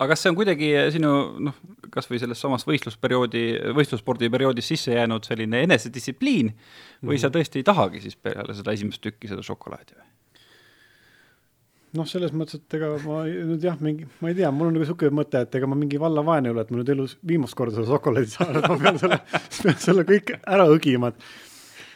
aga 0.01 0.13
kas 0.13 0.23
see 0.23 0.31
on 0.33 0.39
kuidagi 0.39 0.71
sinu 0.95 1.11
noh, 1.49 1.59
kas 1.93 2.09
või 2.09 2.21
selles 2.21 2.41
samas 2.41 2.65
võistlusperioodi, 2.67 3.43
võistlusspordi 3.77 4.31
perioodis 4.33 4.71
sisse 4.73 4.95
jäänud 4.95 5.27
selline 5.27 5.61
enesedistsipliin 5.67 6.49
või 6.49 6.55
mm 6.55 7.11
-hmm. 7.11 7.21
sa 7.21 7.33
tõesti 7.33 7.61
ei 7.61 7.67
tahagi 7.67 8.01
siis 8.01 8.17
peale 8.17 8.55
seda 8.57 8.73
esimest 8.73 9.03
tükki 9.03 9.29
seda 9.29 9.45
šokolaadi 9.45 9.97
või? 9.99 10.07
Noh, 11.97 12.07
selles 12.07 12.33
mõttes, 12.35 12.61
et 12.61 12.77
ega 12.77 12.89
ma 13.03 13.21
nüüd 13.27 13.63
jah, 13.65 13.77
mingi, 13.83 14.07
ma 14.23 14.31
ei 14.31 14.37
tea, 14.37 14.49
mul 14.55 14.71
on 14.71 14.75
nagu 14.77 14.87
sihuke 14.87 15.11
mõte, 15.13 15.43
et 15.45 15.59
ega 15.59 15.69
ma 15.69 15.77
mingi 15.79 15.99
vallavaene 16.01 16.49
ei 16.49 16.55
ole, 16.55 16.65
et 16.65 16.73
ma 16.73 16.81
nüüd 16.81 16.91
elus 16.95 17.17
viimast 17.27 17.57
korda 17.59 17.77
seda 17.77 17.89
šokolaadi 17.91 18.31
saan, 18.31 18.59
et 18.59 18.67
ma 18.71 18.77
pean 18.81 18.99
selle, 19.01 19.21
pean 19.63 19.79
selle 19.85 20.05
kõik 20.07 20.35
ära 20.39 20.67
õgima, 20.71 21.11
et 21.11 21.31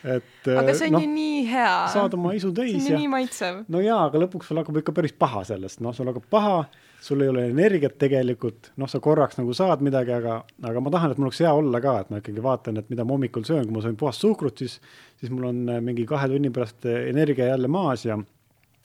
et 0.05 0.49
aga 0.51 0.73
see 0.77 0.91
on 0.91 0.99
no, 0.99 0.99
ju 1.01 1.07
nii 1.09 1.37
hea. 1.49 1.69
saad 1.89 2.13
oma 2.13 2.35
isu 2.37 2.51
täis. 2.53 2.75
see 2.75 2.91
on 2.91 2.99
ju 2.99 2.99
nii 2.99 3.09
maitsev. 3.09 3.63
no 3.73 3.79
jaa, 3.81 4.03
aga 4.05 4.21
lõpuks 4.21 4.51
sul 4.51 4.59
hakkab 4.61 4.77
ikka 4.83 4.93
päris 4.99 5.15
paha 5.17 5.41
sellest, 5.47 5.81
noh, 5.81 5.95
sul 5.97 6.11
hakkab 6.11 6.27
paha, 6.29 6.59
sul 7.01 7.23
ei 7.25 7.31
ole 7.31 7.47
energiat 7.49 7.97
tegelikult, 8.01 8.69
noh, 8.81 8.91
sa 8.91 9.01
korraks 9.01 9.39
nagu 9.39 9.55
saad 9.57 9.81
midagi, 9.85 10.13
aga, 10.13 10.37
aga 10.69 10.83
ma 10.83 10.93
tahan, 10.93 11.15
et 11.15 11.21
mul 11.21 11.31
oleks 11.31 11.41
hea 11.41 11.55
olla 11.57 11.81
ka, 11.81 11.95
et 12.03 12.13
ma 12.13 12.21
ikkagi 12.21 12.45
vaatan, 12.45 12.83
et 12.83 12.93
mida 12.93 13.07
ma 13.07 13.17
hommikul 13.17 13.47
söön, 13.47 13.65
kui 13.65 13.79
ma 13.79 13.81
söön 13.85 13.97
puhast 13.97 14.21
suhkrut, 14.21 14.61
siis, 14.61 14.77
siis 15.17 15.33
mul 15.33 15.49
on 15.49 15.65
mingi 15.87 16.05
kahe 16.09 16.29
tunni 16.29 16.53
pärast 16.53 16.85
energia 16.85 17.49
jälle 17.55 17.71
maas 17.71 18.05
ja 18.05 18.19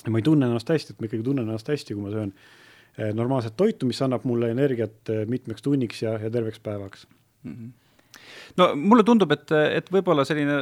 ma 0.08 0.20
ei 0.20 0.24
tunne 0.24 0.48
ennast 0.48 0.72
hästi, 0.72 0.94
et 0.94 1.02
ma 1.02 1.10
ikkagi 1.10 1.26
tunnen 1.26 1.48
ennast 1.48 1.68
hästi, 1.68 1.96
kui 1.96 2.06
ma 2.06 2.14
söön. 2.14 2.32
Eh, 2.98 3.12
normaalset 3.14 3.56
toitu, 3.56 3.86
mis 3.86 4.00
annab 4.02 4.24
mulle 4.28 4.50
energiat 4.54 5.12
eh, 5.12 5.22
mitmeks 5.30 5.62
tunniks 5.62 6.02
ja, 6.02 6.16
ja 6.18 6.30
terveks 6.32 6.62
päevaks. 6.64 7.06
Mm. 7.44 7.54
-hmm 7.54 7.78
no 8.58 8.66
mulle 8.76 9.04
tundub, 9.06 9.30
et, 9.34 9.52
et 9.78 9.90
võib-olla 9.92 10.24
selline, 10.28 10.56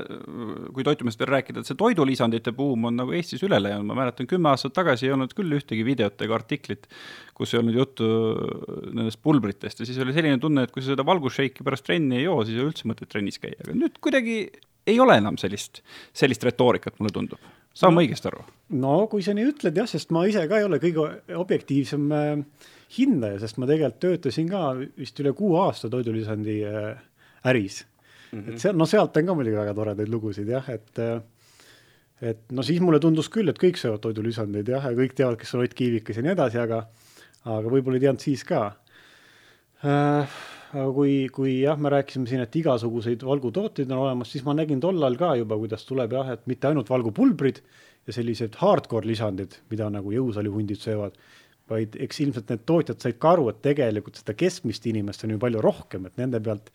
kui 0.74 0.85
toitumisest 0.87 1.22
veel 1.22 1.31
rääkida, 1.33 1.62
et 1.62 1.70
see 1.70 1.79
toidulisandite 1.79 2.53
buum 2.57 2.88
on 2.90 2.98
nagu 3.01 3.14
Eestis 3.16 3.42
üle 3.46 3.61
läinud, 3.62 3.87
ma 3.88 3.96
mäletan, 3.96 4.29
kümme 4.31 4.53
aastat 4.53 4.77
tagasi 4.77 5.09
ei 5.09 5.14
olnud 5.16 5.35
küll 5.37 5.57
ühtegi 5.59 5.85
videot 5.87 6.20
ega 6.27 6.37
artiklit, 6.38 6.88
kus 7.35 7.55
ei 7.55 7.62
olnud 7.62 7.79
juttu 7.81 8.09
nendest 8.92 9.22
pulbritest. 9.24 9.81
Ja 9.81 9.88
siis 9.88 10.01
oli 10.05 10.16
selline 10.16 10.40
tunne, 10.42 10.66
et 10.66 10.74
kui 10.74 10.85
sa 10.85 10.92
seda 10.92 11.07
valgusšeiki 11.09 11.66
pärast 11.66 11.87
trenni 11.88 12.20
ei 12.20 12.27
joo, 12.27 12.40
siis 12.44 12.59
ei 12.59 12.64
ole 12.64 12.74
üldse 12.74 12.90
mõtet 12.90 13.11
trennis 13.12 13.40
käia, 13.42 13.59
aga 13.64 13.77
nüüd 13.79 14.01
kuidagi 14.05 14.40
ei 14.88 15.01
ole 15.01 15.18
enam 15.20 15.40
sellist, 15.40 15.83
sellist 16.16 16.44
retoorikat, 16.44 17.01
mulle 17.01 17.14
tundub 17.14 17.55
saan 17.79 17.95
ma 17.95 18.05
õigesti 18.05 18.31
aru? 18.31 18.43
no 18.83 18.95
kui 19.12 19.25
sa 19.25 19.35
nii 19.37 19.53
ütled 19.53 19.79
jah, 19.79 19.88
sest 19.91 20.12
ma 20.14 20.25
ise 20.29 20.45
ka 20.51 20.61
ei 20.61 20.67
ole 20.67 20.81
kõige 20.83 21.07
objektiivsem 21.38 22.11
äh, 22.14 22.33
hindaja, 22.99 23.43
sest 23.45 23.61
ma 23.61 23.69
tegelikult 23.71 24.03
töötasin 24.05 24.51
ka 24.51 24.64
vist 24.81 25.21
üle 25.23 25.35
kuue 25.37 25.61
aasta 25.67 25.91
toidulisandi 25.93 26.59
äh, 26.69 26.93
äris 27.49 27.83
mm. 27.85 28.38
-hmm. 28.38 28.53
et 28.53 28.64
seal, 28.64 28.79
no 28.79 28.87
sealt 28.87 29.17
on 29.17 29.31
ka 29.31 29.37
muidugi 29.38 29.61
väga 29.61 29.75
toredaid 29.77 30.12
lugusid 30.12 30.49
jah, 30.49 30.69
et 30.73 31.03
äh, 31.05 31.21
et 32.21 32.51
no 32.51 32.64
siis 32.67 32.81
mulle 32.83 32.99
tundus 32.99 33.29
küll, 33.31 33.49
et 33.49 33.59
kõik 33.62 33.79
söövad 33.79 34.03
toidulisandeid 34.03 34.69
jah, 34.69 34.85
ja 34.91 34.97
kõik 34.99 35.14
teavad, 35.14 35.38
kes 35.38 35.55
on 35.55 35.62
Ott 35.62 35.75
Kiivikas 35.79 36.19
ja 36.19 36.27
nii 36.27 36.35
edasi, 36.35 36.59
aga 36.59 36.87
aga 37.49 37.71
võib-olla 37.71 38.01
ei 38.01 38.03
teadnud 38.03 38.25
siis 38.25 38.43
ka 38.45 38.62
äh, 39.87 40.38
aga 40.72 40.88
kui, 40.92 41.12
kui 41.33 41.54
jah, 41.62 41.78
me 41.81 41.92
rääkisime 41.92 42.28
siin, 42.28 42.42
et 42.44 42.57
igasuguseid 42.61 43.24
valgutooteid 43.24 43.90
on 43.92 44.04
olemas, 44.04 44.33
siis 44.33 44.44
ma 44.44 44.54
nägin 44.57 44.81
tollal 44.85 45.16
ka 45.20 45.35
juba, 45.40 45.57
kuidas 45.61 45.87
tuleb 45.88 46.12
jah, 46.16 46.35
et 46.35 46.46
mitte 46.50 46.68
ainult 46.68 46.90
valgupulbrid 46.92 47.62
ja 48.09 48.14
sellised 48.16 48.59
hardcore 48.61 49.09
lisandid, 49.09 49.59
mida 49.72 49.88
nagu 49.92 50.12
jõusaalihundid 50.12 50.81
söövad, 50.83 51.16
vaid 51.68 51.96
eks 52.00 52.22
ilmselt 52.24 52.52
need 52.52 52.64
tootjad 52.68 53.00
said 53.04 53.18
ka 53.20 53.35
aru, 53.37 53.48
et 53.52 53.61
tegelikult 53.64 54.20
seda 54.20 54.37
keskmist 54.38 54.87
inimest 54.88 55.24
on 55.24 55.35
ju 55.35 55.40
palju 55.42 55.62
rohkem, 55.64 56.09
et 56.09 56.20
nende 56.20 56.40
pealt 56.44 56.70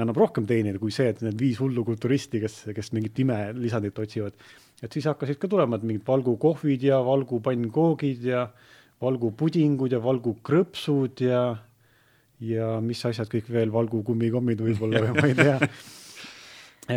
annab 0.00 0.16
rohkem 0.16 0.46
teenida 0.48 0.80
kui 0.80 0.92
see, 0.94 1.10
et 1.12 1.20
need 1.24 1.36
viis 1.40 1.58
hullu 1.60 1.84
kulturisti, 1.84 2.40
kes, 2.40 2.62
kes 2.72 2.92
mingit 2.96 3.18
imelisandit 3.24 3.98
otsivad. 4.00 4.36
et 4.82 4.92
siis 4.92 5.04
hakkasid 5.06 5.38
ka 5.38 5.48
tulema 5.48 5.78
mingid 5.82 6.06
valgukohvid 6.06 6.82
ja 6.82 6.98
valgupannkoogid 7.04 8.24
ja 8.24 8.46
valgupudingud 9.02 9.92
ja 9.92 10.00
valgukrõpsud 10.02 11.22
ja, 11.26 11.42
ja 12.42 12.76
mis 12.84 13.02
asjad 13.06 13.30
kõik 13.30 13.50
veel, 13.52 13.72
valgukummikommid 13.74 14.62
võib-olla 14.66 15.02
või 15.04 15.16
ma 15.20 15.28
ei 15.30 15.36
tea. 15.38 15.58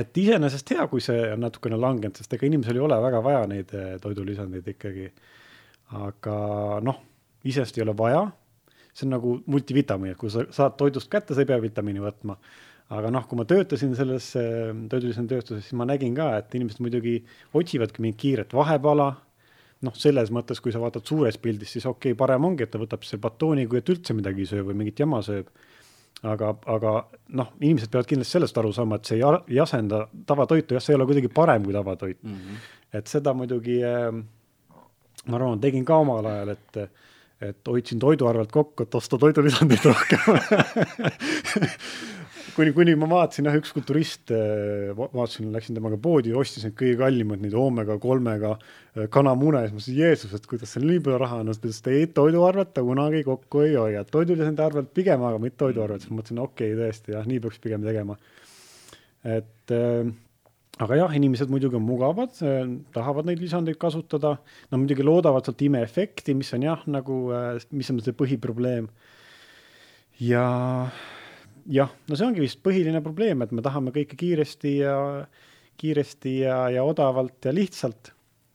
et 0.01 0.21
iseenesest 0.25 0.75
hea, 0.75 0.87
kui 0.91 1.03
see 1.03 1.31
on 1.33 1.43
natukene 1.45 1.79
langenud, 1.79 2.17
sest 2.17 2.33
ega 2.37 2.47
inimesel 2.49 2.79
ei 2.79 2.85
ole 2.87 2.99
väga 3.03 3.21
vaja 3.25 3.43
neid 3.51 3.73
eh, 3.77 3.95
toidulisandeid 4.03 4.73
ikkagi. 4.75 5.11
aga 6.01 6.37
noh, 6.83 7.01
iseenesest 7.43 7.79
ei 7.79 7.85
ole 7.85 7.97
vaja, 7.97 8.23
see 8.93 9.07
on 9.07 9.17
nagu 9.17 9.35
multivitamiin, 9.45 10.15
et 10.15 10.21
kui 10.21 10.33
sa 10.33 10.47
saad 10.55 10.79
toidust 10.79 11.11
kätte, 11.11 11.35
sa 11.35 11.43
ei 11.43 11.51
pea 11.51 11.61
vitamiini 11.61 12.03
võtma 12.03 12.39
aga 12.93 13.09
noh, 13.13 13.25
kui 13.25 13.39
ma 13.39 13.45
töötasin 13.49 13.95
selles 13.97 14.27
toidulisanditööstuses, 14.35 15.65
siis 15.65 15.77
ma 15.77 15.87
nägin 15.89 16.15
ka, 16.17 16.29
et 16.41 16.53
inimesed 16.57 16.83
muidugi 16.85 17.17
otsivadki 17.57 18.03
mingit 18.03 18.21
kiiret 18.21 18.53
vahepala. 18.53 19.13
Noh, 19.81 19.95
selles 19.99 20.31
mõttes, 20.31 20.61
kui 20.63 20.73
sa 20.73 20.79
vaatad 20.79 21.05
suures 21.07 21.37
pildis, 21.41 21.75
siis 21.75 21.85
okei 21.85 22.13
okay,, 22.13 22.17
parem 22.17 22.45
ongi, 22.47 22.63
et 22.63 22.71
ta 22.71 22.79
võtab 22.81 23.03
selle 23.03 23.21
batooni, 23.23 23.67
kui 23.67 23.81
et 23.81 23.89
üldse 23.91 24.15
midagi 24.17 24.45
ei 24.45 24.51
söö 24.51 24.67
või 24.69 24.77
mingit 24.81 24.99
jama 24.99 25.21
sööb. 25.25 25.49
aga, 26.23 26.53
aga 26.71 26.91
noh, 27.37 27.51
inimesed 27.59 27.91
peavad 27.91 28.07
kindlasti 28.09 28.37
sellest 28.37 28.57
aru 28.57 28.71
saama, 28.73 28.95
et 28.95 29.05
see 29.05 29.19
ei, 29.19 29.59
asenda 29.59 30.07
tavatoitu, 30.25 30.73
jah, 30.77 30.81
see 30.81 30.93
ei 30.93 30.99
ole 30.99 31.05
kuidagi 31.05 31.27
parem 31.27 31.63
kui 31.63 31.73
tavatoit 31.73 32.23
mm. 32.23 32.31
-hmm. 32.31 32.69
et 32.97 33.07
seda 33.07 33.33
muidugi 33.33 33.81
äh, 33.83 34.23
ma 35.27 35.37
arvan, 35.37 35.59
tegin 35.61 35.85
ka 35.85 35.97
omal 35.97 36.25
ajal, 36.25 36.49
et 36.55 36.89
et 37.41 37.67
hoidsin 37.67 37.99
toidu 37.99 38.27
arvelt 38.27 38.51
kokku, 38.51 38.83
et 38.83 38.95
osta 38.95 39.17
toidulisandeid 39.17 39.85
rohkem 39.85 40.19
kuni, 42.55 42.71
kuni 42.75 42.95
ma 42.99 43.07
vaatasin 43.09 43.49
jah, 43.49 43.55
ükskord 43.59 43.85
turist, 43.87 44.31
äh, 44.33 44.91
vaatasin, 44.95 45.51
läksin 45.53 45.77
temaga 45.77 45.97
poodi 46.01 46.33
ostis 46.37 46.65
neid 46.65 46.75
kõige 46.79 46.97
kallimaid, 47.01 47.43
neid 47.43 47.55
oomega 47.59 47.97
kolmega 48.01 48.53
äh, 48.55 49.07
kanamune 49.11 49.63
siis 49.63 49.73
ma 49.73 49.79
mõtlesin, 49.79 49.99
Jeesus, 49.99 50.35
et 50.35 50.49
kuidas 50.49 50.75
seal 50.75 50.87
nii 50.87 51.01
palju 51.05 51.19
raha 51.21 51.41
on, 51.43 51.51
ta 51.51 51.59
ütles, 51.59 51.81
et 51.81 51.89
ei, 51.91 52.09
toidu 52.19 52.43
arvelt 52.47 52.73
ta 52.75 52.83
kunagi 52.85 53.23
kokku 53.27 53.65
ei 53.65 53.75
hoia, 53.75 54.03
toidulisande 54.09 54.63
arvelt 54.65 54.91
pigem, 54.95 55.23
aga 55.27 55.41
mitte 55.41 55.59
toidu 55.63 55.83
arvelt, 55.85 56.05
siis 56.05 56.13
ma 56.13 56.21
mõtlesin, 56.21 56.43
okei 56.43 56.75
okay,, 56.75 56.83
tõesti 56.83 57.15
jah, 57.17 57.25
nii 57.31 57.41
peaks 57.43 57.63
pigem 57.63 57.87
tegema. 57.87 58.19
et 59.35 59.75
äh, 59.75 60.13
aga 60.85 61.01
jah, 61.01 61.17
inimesed 61.19 61.51
muidugi 61.51 61.79
on 61.79 61.85
mugavad 61.87 62.39
äh,, 62.45 62.61
tahavad 62.95 63.27
neid 63.27 63.43
lisandeid 63.43 63.79
kasutada, 63.81 64.37
no 64.71 64.79
muidugi 64.79 65.03
loodavad 65.03 65.47
sealt 65.47 65.65
imeefekti, 65.67 66.37
mis 66.37 66.53
on 66.55 66.69
jah, 66.69 66.87
nagu 66.87 67.19
mis 67.71 67.91
on 67.91 67.99
see 68.05 68.15
põhiprobleem. 68.15 68.87
ja 70.23 70.47
jah, 71.71 71.93
no 72.09 72.17
see 72.17 72.27
ongi 72.27 72.43
vist 72.43 72.61
põhiline 72.65 73.01
probleem, 73.03 73.41
et 73.43 73.53
me 73.55 73.63
tahame 73.65 73.93
kõike 73.95 74.17
kiiresti 74.19 74.75
ja, 74.83 74.97
kiiresti 75.81 76.35
ja, 76.43 76.59
ja 76.73 76.83
odavalt 76.85 77.47
ja 77.47 77.53
lihtsalt. 77.55 78.11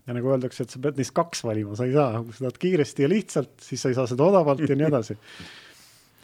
ja 0.07 0.15
nagu 0.17 0.31
öeldakse, 0.33 0.65
et 0.65 0.73
sa 0.73 0.81
pead 0.83 0.99
neist 0.99 1.15
kaks 1.15 1.45
valima, 1.47 1.77
sa 1.79 1.87
ei 1.87 1.95
saa, 1.95 2.23
kui 2.25 2.35
sa 2.35 2.47
tahad 2.47 2.61
kiiresti 2.63 3.05
ja 3.05 3.11
lihtsalt, 3.11 3.53
siis 3.63 3.83
sa 3.83 3.91
ei 3.91 3.99
saa 3.99 4.09
seda 4.11 4.27
odavalt 4.27 4.63
ja 4.67 4.77
nii 4.79 4.89
edasi. 4.89 5.17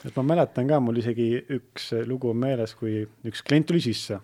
et 0.07 0.15
ma 0.15 0.25
mäletan 0.33 0.69
ka, 0.69 0.79
mul 0.83 0.99
isegi 1.01 1.29
üks 1.57 1.91
lugu 2.07 2.31
on 2.31 2.39
meeles, 2.45 2.75
kui 2.79 3.01
üks 3.27 3.43
klient 3.43 3.67
tuli 3.67 3.83
sisse. 3.83 4.21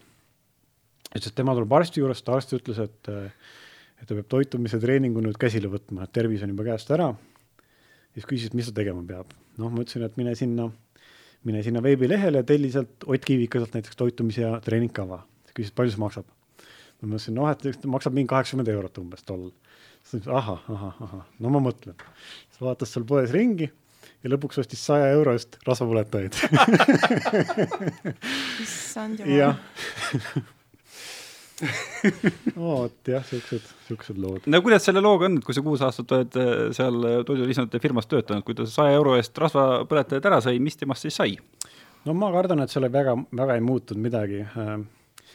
ütles, 1.11 1.27
et 1.29 1.35
tema 1.35 1.55
tuleb 1.57 1.75
arsti 1.79 2.01
juurest, 2.01 2.29
arst 2.29 2.55
ütles, 2.55 2.79
et, 2.79 3.11
et 3.99 4.07
ta 4.07 4.15
peab 4.15 4.29
toitumise 4.31 4.79
treeningu 4.79 5.21
nüüd 5.21 5.37
käsile 5.39 5.71
võtma, 5.71 6.07
et 6.07 6.15
tervis 6.15 6.43
on 6.43 6.55
juba 6.55 6.71
käest 6.71 6.91
ära. 6.95 7.11
siis 8.15 8.29
küsis, 8.29 8.55
mis 8.55 8.71
ta 8.71 8.79
tegema 8.79 9.03
peab. 9.03 9.35
noh, 9.57 9.69
ma 9.69 9.83
ütlesin, 9.83 10.07
et 10.07 10.17
mine 10.17 10.35
sinna 10.39 10.71
mine 11.43 11.63
sinna 11.63 11.81
veebilehele 11.83 12.37
ja 12.41 12.45
telli 12.47 12.71
sealt 12.71 13.03
Ott 13.07 13.25
Kiivikaselt 13.25 13.73
näiteks 13.75 13.95
toitumis- 13.99 14.39
ja 14.41 14.59
treeningkava. 14.63 15.23
küsis, 15.53 15.71
palju 15.75 15.91
see 15.91 15.99
maksab. 16.01 16.25
ma 17.01 17.07
mõtlesin, 17.11 17.33
noh, 17.35 17.49
et 17.51 17.85
maksab 17.85 18.13
mingi 18.15 18.27
kaheksakümmend 18.31 18.67
eurot 18.73 18.97
umbes 18.97 19.23
tollal. 19.27 19.51
siis 20.03 20.11
ta 20.11 20.17
ütles 20.17 20.35
ahah, 20.37 20.61
ahah, 20.69 21.01
ahah, 21.01 21.25
no 21.39 21.49
ma 21.49 21.59
mõtlen. 21.59 21.95
siis 22.49 22.61
vaatas 22.61 22.93
seal 22.93 23.05
poes 23.05 23.31
ringi 23.31 23.69
ja 24.23 24.29
lõpuks 24.31 24.59
ostis 24.63 24.85
saja 24.85 25.07
euro 25.11 25.31
eest 25.35 25.57
rasvapõletajaid 25.67 26.33
issand 28.63 29.19
jumal. 29.19 29.37
jah 29.37 29.55
vot 32.57 33.11
jah, 33.11 33.23
siuksed, 33.27 33.67
siuksed 33.87 34.17
lood. 34.21 34.47
no 34.49 34.61
kuidas 34.65 34.87
selle 34.87 35.03
looga 35.03 35.29
on, 35.29 35.37
et 35.39 35.45
kui 35.45 35.55
sa 35.55 35.63
kuus 35.65 35.83
aastat 35.85 36.11
oled 36.15 36.39
äh, 36.39 36.51
seal 36.75 36.97
toidulisandite 37.27 37.81
firmas 37.83 38.09
töötanud, 38.09 38.45
kui 38.47 38.57
ta 38.57 38.65
saja 38.69 38.97
euro 38.97 39.15
eest 39.19 39.37
rasvapõletajad 39.43 40.27
ära 40.31 40.41
sai, 40.43 40.59
mis 40.63 40.79
temast 40.79 41.05
siis 41.05 41.19
sai? 41.19 41.37
no 42.07 42.17
ma 42.17 42.31
kardan, 42.33 42.63
et 42.63 42.73
seal 42.73 42.89
väga, 42.91 43.15
väga 43.31 43.57
ei 43.57 43.63
muutunud 43.63 44.03
midagi. 44.03 44.43
Äh, 44.43 44.75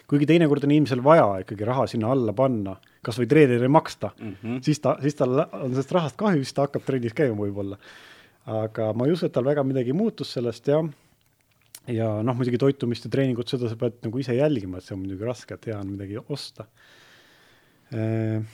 kuigi 0.08 0.28
teinekord 0.28 0.64
on 0.64 0.74
inimesel 0.74 1.02
vaja 1.04 1.26
ikkagi 1.44 1.66
raha 1.68 1.86
sinna 1.90 2.12
alla 2.14 2.34
panna, 2.36 2.76
kas 3.04 3.18
või 3.20 3.28
treenerile 3.30 3.68
maksta 3.72 4.12
mm, 4.16 4.36
-hmm. 4.42 4.62
siis 4.64 4.80
ta, 4.84 4.96
siis 5.02 5.16
tal 5.18 5.44
on 5.44 5.70
sellest 5.70 5.92
rahast 5.96 6.16
kahju, 6.20 6.44
siis 6.44 6.56
ta 6.56 6.66
hakkab 6.66 6.86
trennis 6.86 7.16
käima 7.16 7.36
võib-olla. 7.38 7.78
aga 8.48 8.92
ma 8.96 9.06
ei 9.06 9.12
usu, 9.12 9.26
et 9.26 9.32
tal 9.32 9.44
väga 9.44 9.62
midagi 9.64 9.92
muutus 9.92 10.32
sellest, 10.32 10.68
jah 10.68 10.84
ja 11.92 12.08
noh, 12.24 12.36
muidugi 12.36 12.60
toitumist 12.60 13.06
ja 13.06 13.12
treeningut, 13.12 13.48
seda 13.50 13.70
sa 13.70 13.78
pead 13.80 14.00
nagu 14.04 14.20
ise 14.20 14.36
jälgima, 14.36 14.78
et 14.78 14.86
see 14.86 14.94
on 14.96 15.02
muidugi 15.04 15.28
raske, 15.28 15.56
et 15.56 15.70
hea 15.70 15.78
on 15.78 15.94
midagi 15.94 16.20
osta 16.20 16.68
äh.... 17.94 18.44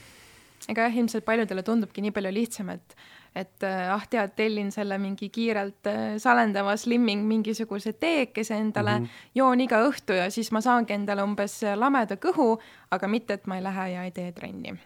ega 0.70 0.86
jah, 0.86 0.96
ilmselt 1.02 1.26
paljudele 1.26 1.64
tundubki 1.66 2.04
nii 2.04 2.14
palju 2.14 2.32
lihtsam, 2.34 2.70
et, 2.76 2.96
et 3.34 3.66
äh, 3.66 3.90
ah 3.94 4.06
tead, 4.10 4.36
tellin 4.38 4.70
selle 4.74 4.98
mingi 5.02 5.28
kiirelt 5.34 5.90
äh, 5.90 6.06
salendava 6.22 6.76
slimming 6.80 7.26
mingisuguse 7.28 7.96
teekese 7.98 8.58
endale 8.60 8.98
mm, 9.00 9.04
-hmm. 9.04 9.28
joon 9.40 9.66
iga 9.66 9.82
õhtu 9.88 10.18
ja 10.20 10.30
siis 10.30 10.52
ma 10.54 10.62
saangi 10.64 10.96
endale 10.96 11.26
umbes 11.26 11.60
lameda 11.76 12.18
kõhu, 12.20 12.54
aga 12.94 13.10
mitte, 13.10 13.40
et 13.40 13.46
ma 13.50 13.58
ei 13.58 13.66
lähe 13.66 13.90
ja 13.96 14.08
ei 14.08 14.14
tee 14.14 14.32
trenni. 14.32 14.78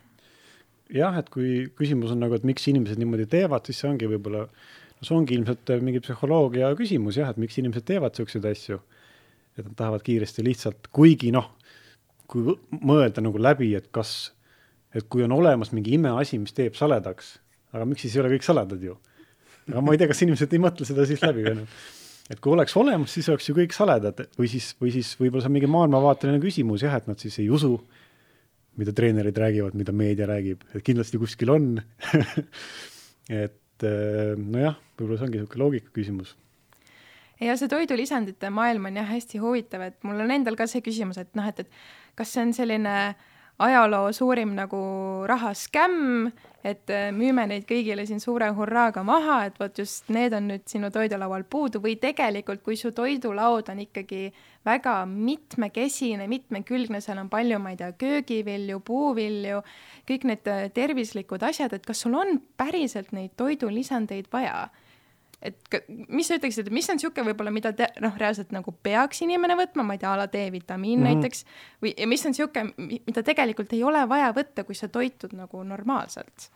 jah, 0.89 1.19
et 1.19 1.29
kui 1.29 1.69
küsimus 1.77 2.17
on 2.17 2.25
nagu, 2.25 2.35
et 2.35 2.45
miks 2.49 2.69
inimesed 2.69 2.99
niimoodi 2.99 3.27
teevad, 3.29 3.67
siis 3.67 3.85
see 3.85 3.91
ongi 3.91 4.09
võib-olla 4.09 4.49
no 4.99 5.07
see 5.07 5.17
ongi 5.17 5.37
ilmselt 5.39 5.73
äh, 5.75 5.83
mingi 5.85 6.03
psühholoogia 6.05 6.73
küsimus 6.79 7.19
jah, 7.21 7.31
et 7.33 7.41
miks 7.41 7.59
inimesed 7.61 7.87
teevad 7.89 8.19
siukseid 8.19 8.47
asju. 8.51 8.81
et 9.59 9.65
nad 9.67 9.75
tahavad 9.75 10.05
kiiresti 10.07 10.45
lihtsalt, 10.47 10.91
kuigi 10.95 11.33
noh, 11.35 11.51
kui 12.31 12.55
mõelda 12.71 13.25
nagu 13.25 13.41
läbi, 13.43 13.73
et 13.75 13.89
kas, 13.91 14.31
et 14.95 15.09
kui 15.11 15.25
on 15.27 15.35
olemas 15.35 15.73
mingi 15.75 15.97
imeasi, 15.97 16.39
mis 16.39 16.55
teeb 16.55 16.77
saledaks, 16.79 17.39
aga 17.75 17.87
miks 17.89 18.05
siis 18.07 18.15
ei 18.15 18.23
ole 18.23 18.35
kõik 18.37 18.47
saledad 18.47 18.83
ju? 18.83 18.99
aga 19.69 19.83
ma 19.85 19.93
ei 19.93 20.01
tea, 20.01 20.09
kas 20.11 20.23
inimesed 20.25 20.53
ei 20.55 20.63
mõtle 20.63 20.87
seda 20.89 21.07
siis 21.09 21.25
läbi 21.25 21.47
või 21.47 21.57
noh 21.63 21.79
et 22.29 22.41
kui 22.45 22.53
oleks 22.53 22.75
olemas, 22.77 23.13
siis 23.15 23.29
oleks 23.33 23.49
ju 23.49 23.55
kõik 23.57 23.73
saledad 23.73 24.21
või 24.37 24.51
siis, 24.53 24.75
või 24.81 24.93
siis 24.93 25.15
võib-olla 25.17 25.45
see 25.45 25.51
on 25.51 25.55
mingi 25.55 25.71
maailmavaateline 25.73 26.41
küsimus 26.43 26.85
jah, 26.85 26.99
et 27.01 27.09
nad 27.09 27.21
siis 27.23 27.39
ei 27.41 27.49
usu, 27.49 27.73
mida 28.79 28.93
treenerid 28.95 29.39
räägivad, 29.41 29.77
mida 29.79 29.95
meedia 29.97 30.29
räägib, 30.29 30.67
et 30.75 30.85
kindlasti 30.85 31.21
kuskil 31.21 31.55
on 31.55 31.71
et 33.43 33.57
et 33.79 33.87
eh, 33.87 34.35
nojah, 34.39 34.77
võib-olla 34.99 35.19
see 35.19 35.29
ongi 35.29 35.41
niisugune 35.41 35.63
loogika 35.63 35.95
küsimus. 35.95 36.35
Ja 37.39 37.55
see 37.55 37.71
toidulisandite 37.71 38.51
maailm 38.51 38.89
on 38.91 38.99
jah 38.99 39.07
hästi 39.07 39.39
huvitav, 39.39 39.85
et 39.87 39.99
mul 40.07 40.25
on 40.25 40.35
endal 40.35 40.59
ka 40.59 40.67
see 40.67 40.83
küsimus, 40.83 41.21
et 41.23 41.31
noh, 41.39 41.47
et, 41.47 41.63
et 41.63 42.19
kas 42.19 42.35
see 42.35 42.43
on 42.43 42.55
selline 42.57 42.95
ajaloo 43.59 44.13
suurim 44.13 44.53
nagu 44.55 44.81
rahaskämm, 45.27 46.31
et 46.65 46.91
äh, 46.91 47.09
müüme 47.15 47.47
neid 47.51 47.65
kõigile 47.69 48.05
siin 48.07 48.21
suure 48.23 48.49
hurraaga 48.55 49.03
maha, 49.07 49.39
et 49.49 49.59
vot 49.59 49.79
just 49.79 50.11
need 50.15 50.35
on 50.37 50.49
nüüd 50.51 50.67
sinu 50.71 50.91
toidulaual 50.95 51.47
puudu 51.51 51.83
või 51.83 51.97
tegelikult, 52.01 52.63
kui 52.67 52.79
su 52.79 52.93
toidulaud 52.95 53.71
on 53.73 53.83
ikkagi 53.83 54.29
väga 54.67 54.95
mitmekesine, 55.11 56.27
mitmekülgne, 56.31 57.01
seal 57.03 57.23
on 57.23 57.31
palju, 57.33 57.59
ma 57.63 57.75
ei 57.75 57.81
tea, 57.81 57.93
köögivilju, 57.99 58.83
puuvilju, 58.87 59.63
kõik 60.11 60.29
need 60.31 60.51
äh, 60.51 60.67
tervislikud 60.75 61.47
asjad, 61.51 61.75
et 61.75 61.87
kas 61.87 62.05
sul 62.05 62.19
on 62.19 62.39
päriselt 62.59 63.15
neid 63.17 63.35
toidulisandeid 63.39 64.31
vaja 64.33 64.69
et 65.43 65.79
mis 66.11 66.27
sa 66.27 66.39
ütleksid, 66.39 66.67
et 66.67 66.75
mis 66.75 66.89
on 66.91 66.99
niisugune 66.99 67.31
võib-olla, 67.31 67.53
mida 67.55 67.73
te, 67.77 67.89
noh, 68.03 68.15
reaalselt 68.19 68.51
nagu 68.55 68.73
peaks 68.83 69.23
inimene 69.23 69.55
võtma, 69.59 69.85
ma 69.87 69.95
ei 69.95 70.03
tea, 70.03 70.13
a 70.13 70.23
la 70.23 70.27
D-vitamiin 70.31 70.99
mm 70.99 71.05
-hmm. 71.05 71.21
näiteks, 71.23 71.45
või, 71.85 71.93
ja 71.95 72.09
mis 72.11 72.27
on 72.27 72.35
niisugune, 72.35 72.89
mida 73.07 73.23
tegelikult 73.23 73.73
ei 73.73 73.85
ole 73.87 74.03
vaja 74.09 74.33
võtta, 74.35 74.65
kui 74.65 74.75
sa 74.75 74.89
toitud 74.89 75.37
nagu 75.39 75.63
normaalselt? 75.63 76.51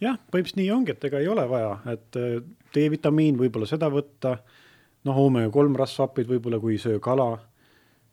jah, 0.00 0.16
põhimõtteliselt 0.16 0.56
nii 0.62 0.70
ongi, 0.72 0.92
et 0.96 1.04
ega 1.04 1.18
ei 1.20 1.28
ole 1.28 1.46
vaja, 1.48 1.78
et 1.92 2.16
äh, 2.16 2.42
D-vitamiin 2.74 3.36
võib-olla 3.36 3.66
seda 3.66 3.90
võtta, 3.92 4.38
noh, 5.04 5.16
oomega 5.16 5.50
kolm 5.50 5.76
rasvhapid 5.76 6.26
võib-olla, 6.26 6.58
kui 6.58 6.72
ei 6.72 6.78
söö 6.78 6.98
kala, 6.98 7.34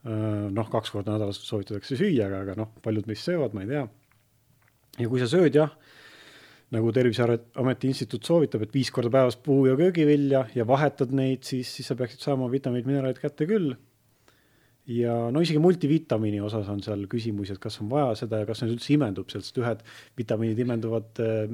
äh, 0.05 0.51
noh, 0.51 0.69
kaks 0.69 0.91
korda 0.91 1.15
nädalas 1.15 1.39
soovitatakse 1.47 1.95
süüa, 1.95 2.27
aga, 2.27 2.41
aga 2.41 2.55
noh, 2.55 2.73
paljud 2.83 3.07
meist 3.07 3.23
söövad, 3.23 3.53
ma 3.53 3.63
ei 3.63 3.67
tea. 3.67 3.87
ja 4.99 5.07
kui 5.09 5.19
sa 5.19 5.27
sööd 5.31 5.55
jah 5.55 5.71
nagu 6.75 6.91
Terviseameti 6.91 7.91
Instituut 7.91 8.27
soovitab, 8.27 8.65
et 8.65 8.73
viis 8.75 8.89
korda 8.91 9.11
päevas 9.13 9.37
puu- 9.39 9.67
ja 9.69 9.75
köögivilja 9.79 10.45
ja 10.55 10.65
vahetad 10.67 11.13
neid, 11.15 11.45
siis, 11.47 11.69
siis 11.77 11.87
sa 11.87 11.95
peaksid 11.95 12.23
saama 12.23 12.49
vitamiinid, 12.51 12.89
mineraalid 12.89 13.21
kätte 13.21 13.47
küll. 13.47 13.75
ja 14.87 15.13
no 15.35 15.41
isegi 15.43 15.59
multivitamiini 15.59 16.39
osas 16.39 16.67
on 16.71 16.79
seal 16.79 17.01
küsimusi, 17.11 17.51
et 17.51 17.59
kas 17.59 17.75
on 17.83 17.89
vaja 17.91 18.13
seda 18.15 18.39
ja 18.39 18.47
kas 18.47 18.61
need 18.63 18.77
üldse 18.77 18.93
imendub, 18.95 19.27
sest 19.31 19.57
ühed 19.59 19.81
vitamiinid 20.15 20.61
imenduvad 20.63 21.19
eh, 21.23 21.51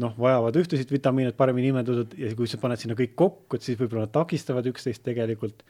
noh, 0.00 0.14
vajavad 0.16 0.56
ühtesid 0.56 0.92
vitamiine, 0.92 1.34
et 1.34 1.36
paremini 1.36 1.68
imenduda 1.68 2.06
ja 2.16 2.32
kui 2.36 2.48
sa 2.48 2.60
paned 2.62 2.80
sinna 2.80 2.96
kõik 2.96 3.12
kokku, 3.12 3.58
et 3.58 3.66
siis 3.66 3.76
võib-olla 3.80 4.06
nad 4.06 4.14
takistavad 4.14 4.68
üksteist 4.72 5.04
tegelikult 5.04 5.64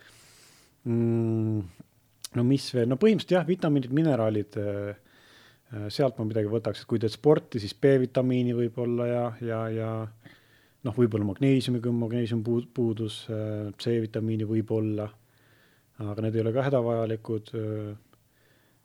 mm,. 0.86 1.86
no 2.38 2.46
mis 2.46 2.70
veel, 2.74 2.86
no 2.90 2.98
põhimõtteliselt 3.02 3.38
jah, 3.40 3.46
vitamiinid, 3.50 3.94
mineraalid 3.98 4.58
Äh, 4.62 5.09
sealt 5.70 6.18
ma 6.18 6.26
midagi 6.26 6.50
võtaks, 6.50 6.82
et 6.82 6.90
kui 6.90 6.98
teed 7.02 7.14
sporti, 7.14 7.60
siis 7.62 7.76
B-vitamiini 7.78 8.54
võib-olla 8.56 9.06
ja, 9.06 9.24
ja, 9.44 9.60
ja 9.70 9.90
noh, 10.86 10.96
võib-olla 10.96 11.28
magneesiumiga 11.28 11.90
on 11.92 12.00
magneesium 12.00 12.42
puud-, 12.46 12.70
puudus, 12.74 13.22
C-vitamiini 13.78 14.48
võib-olla, 14.48 15.06
aga 16.02 16.24
need 16.24 16.38
ei 16.38 16.44
ole 16.44 16.54
ka 16.56 16.66
hädavajalikud. 16.66 17.52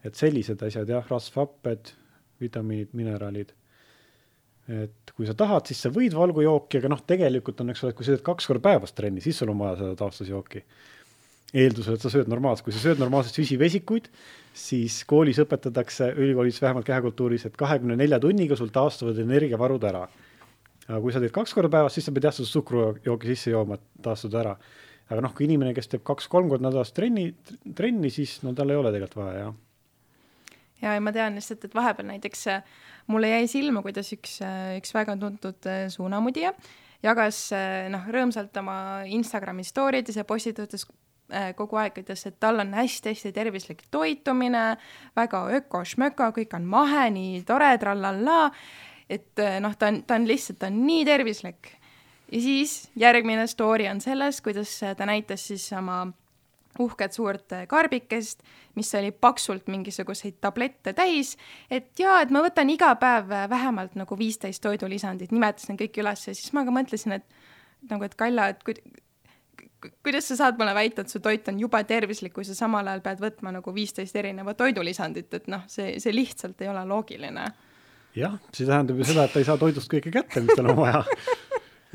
et 0.06 0.14
sellised 0.16 0.62
asjad 0.62 0.90
jah, 0.90 1.06
rasvhapped, 1.10 1.94
vitamiinid, 2.42 2.92
mineraalid. 2.94 3.54
et 4.70 5.14
kui 5.16 5.26
sa 5.26 5.34
tahad, 5.38 5.66
siis 5.66 5.82
sa 5.82 5.90
võid 5.94 6.14
valgujooki, 6.14 6.78
aga 6.78 6.90
noh, 6.90 7.02
tegelikult 7.06 7.62
on, 7.62 7.70
eks 7.70 7.84
ole, 7.84 7.94
et 7.94 7.98
kui 7.98 8.06
sa 8.06 8.14
teed 8.14 8.26
kaks 8.26 8.48
korda 8.50 8.62
päevas 8.66 8.94
trenni, 8.98 9.22
siis 9.22 9.38
sul 9.38 9.50
on 9.54 9.60
vaja 9.62 9.80
seda 9.82 9.98
taastusjooki 10.00 10.62
eeldusel, 11.56 11.96
et 11.96 12.04
sa 12.04 12.12
sööd 12.12 12.30
normaalselt, 12.32 12.66
kui 12.68 12.76
sa 12.76 12.82
sööd 12.84 13.02
normaalselt 13.02 13.38
süsivesikuid, 13.40 14.10
siis 14.56 15.02
koolis 15.08 15.40
õpetatakse, 15.44 16.12
ülikoolis 16.20 16.62
vähemalt 16.64 16.88
kehakultuuris, 16.88 17.48
et 17.48 17.58
kahekümne 17.60 17.98
nelja 18.00 18.20
tunniga 18.24 18.58
sul 18.60 18.72
taastuvad 18.76 19.20
energiavarud 19.24 19.84
ära. 19.88 20.08
aga 20.86 21.00
kui 21.02 21.14
sa 21.14 21.20
teed 21.20 21.34
kaks 21.34 21.54
korda 21.58 21.70
päevas, 21.74 21.96
siis 21.98 22.06
sa 22.06 22.12
pead 22.14 22.28
jah, 22.28 22.34
seda 22.36 22.48
suhkrujooki 22.48 23.32
sisse 23.32 23.52
jooma, 23.52 23.80
et 23.80 24.04
taastuda 24.04 24.42
ära. 24.44 24.56
aga 25.10 25.22
noh, 25.22 25.34
kui 25.36 25.46
inimene, 25.46 25.74
kes 25.74 25.88
teeb 25.88 26.04
kaks-kolm 26.06 26.50
korda 26.50 26.68
nädalas 26.68 26.92
trenni, 26.94 27.30
trenni, 27.76 28.10
siis 28.10 28.42
no 28.44 28.54
tal 28.54 28.74
ei 28.74 28.80
ole 28.80 28.92
tegelikult 28.92 29.24
vaja, 29.24 29.46
jah 29.46 29.54
ja, 30.82 30.98
ja 30.98 31.02
ma 31.02 31.14
tean 31.16 31.40
lihtsalt, 31.40 31.64
et 31.66 31.76
vahepeal 31.76 32.10
näiteks 32.10 32.48
äh, 32.52 32.76
mulle 33.08 33.32
jäi 33.32 33.48
silma, 33.48 33.82
kuidas 33.86 34.12
üks, 34.14 34.42
äh, 34.44 34.76
üks 34.80 34.92
väga 34.94 35.16
tuntud 35.22 35.72
äh, 35.72 35.88
suunamudija 35.94 36.52
jagas 37.06 37.52
noh, 37.94 38.06
rõõmsalt 38.10 38.56
oma 38.58 38.78
Instagrami 39.06 39.64
story 39.68 40.00
des 40.02 40.16
ja 40.18 40.24
postitutes 40.26 40.88
Äh, 40.88 41.05
kogu 41.58 41.80
aeg 41.82 41.98
ütles, 42.04 42.26
et 42.28 42.36
tal 42.40 42.60
on 42.62 42.74
hästi-hästi 42.78 43.32
tervislik 43.34 43.86
toitumine, 43.92 44.76
väga 45.18 45.46
öko-šmöko, 45.60 46.30
kõik 46.36 46.54
on 46.58 46.68
mahe, 46.70 47.08
nii 47.16 47.42
tore, 47.48 47.72
trallallaa, 47.82 48.52
et 49.10 49.42
äh, 49.42 49.58
noh, 49.64 49.74
ta 49.78 49.90
on, 49.94 50.04
ta 50.06 50.20
on 50.20 50.28
lihtsalt, 50.30 50.60
ta 50.62 50.70
on 50.70 50.84
nii 50.86 51.06
tervislik. 51.08 51.72
ja 52.32 52.42
siis 52.42 52.90
järgmine 52.96 53.48
story 53.48 53.88
on 53.88 54.02
sellest, 54.02 54.44
kuidas 54.44 54.80
ta 54.98 55.06
näitas 55.06 55.48
siis 55.48 55.66
oma 55.74 56.06
uhket 56.80 57.14
suurt 57.14 57.54
karbikest, 57.68 58.42
mis 58.76 58.90
oli 58.96 59.12
paksult 59.12 59.68
mingisuguseid 59.72 60.42
tablette 60.42 60.94
täis, 60.94 61.38
et 61.72 61.94
jaa, 62.00 62.20
et 62.22 62.34
ma 62.34 62.42
võtan 62.44 62.70
iga 62.70 62.92
päev 63.00 63.32
vähemalt 63.50 63.96
nagu 63.96 64.18
viisteist 64.20 64.64
toidulisandit, 64.66 65.32
nimetasin 65.32 65.80
kõik 65.80 66.02
üles 66.04 66.28
ja 66.28 66.36
siis 66.36 66.52
ma 66.54 66.66
ka 66.68 66.74
mõtlesin, 66.76 67.16
et 67.16 67.26
nagu, 67.90 68.04
et 68.04 68.16
Kalla, 68.20 68.50
et 68.52 68.64
kui 68.66 68.76
kuidas 70.04 70.30
sa 70.32 70.40
saad 70.40 70.60
mulle 70.60 70.74
väita, 70.78 71.06
et 71.06 71.14
su 71.14 71.22
toit 71.24 71.48
on 71.52 71.60
jube 71.60 71.82
tervislik, 71.88 72.34
kui 72.36 72.48
sa 72.48 72.56
samal 72.58 72.88
ajal 72.88 73.04
pead 73.06 73.24
võtma 73.24 73.54
nagu 73.58 73.76
viisteist 73.76 74.16
erinevat 74.16 74.58
toidulisandit, 74.60 75.34
et 75.34 75.48
noh, 75.52 75.66
see, 75.72 75.96
see 76.04 76.14
lihtsalt 76.16 76.62
ei 76.66 76.72
ole 76.72 76.86
loogiline. 76.90 77.46
jah, 78.16 78.40
see 78.52 78.68
tähendab 78.68 79.00
ju 79.00 79.08
seda, 79.12 79.26
et 79.26 79.36
ta 79.36 79.42
ei 79.44 79.48
saa 79.48 79.60
toidust 79.62 79.92
kõike 79.92 80.14
kätte, 80.14 80.44
mis 80.44 80.56
tal 80.56 80.72
on 80.72 80.82
vaja 80.84 81.04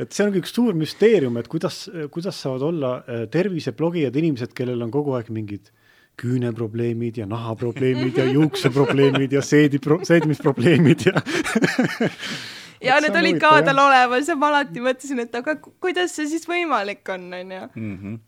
et 0.00 0.14
see 0.16 0.24
ongi 0.24 0.40
üks 0.40 0.54
suur 0.56 0.76
müsteerium, 0.78 1.36
et 1.40 1.48
kuidas, 1.50 1.82
kuidas 2.12 2.38
saavad 2.40 2.64
olla 2.70 2.94
äh, 3.00 3.26
terviseblogijad 3.32 4.16
inimesed, 4.16 4.54
kellel 4.56 4.86
on 4.86 4.92
kogu 4.94 5.16
aeg 5.18 5.28
mingid 5.34 5.72
küüneprobleemid 6.20 7.20
ja 7.20 7.26
nahaprobleemid 7.28 8.18
ja 8.20 8.26
juukseprobleemid 8.28 9.32
ja 9.32 9.42
seedi, 9.44 9.80
seedimisprobleemid 9.80 11.06
ja 11.08 11.20
ja 12.84 12.98
need 13.02 13.16
olid 13.20 13.38
ka 13.42 13.52
tal 13.66 13.84
olemas 13.84 14.28
ja 14.30 14.36
ma 14.38 14.50
alati 14.54 14.82
mõtlesin, 14.84 15.22
et 15.26 15.38
aga 15.38 15.56
kuidas 15.60 16.16
see 16.16 16.28
siis 16.30 16.48
võimalik 16.48 17.06
on, 17.12 17.28
onju 17.40 17.62
mhm. 17.68 18.18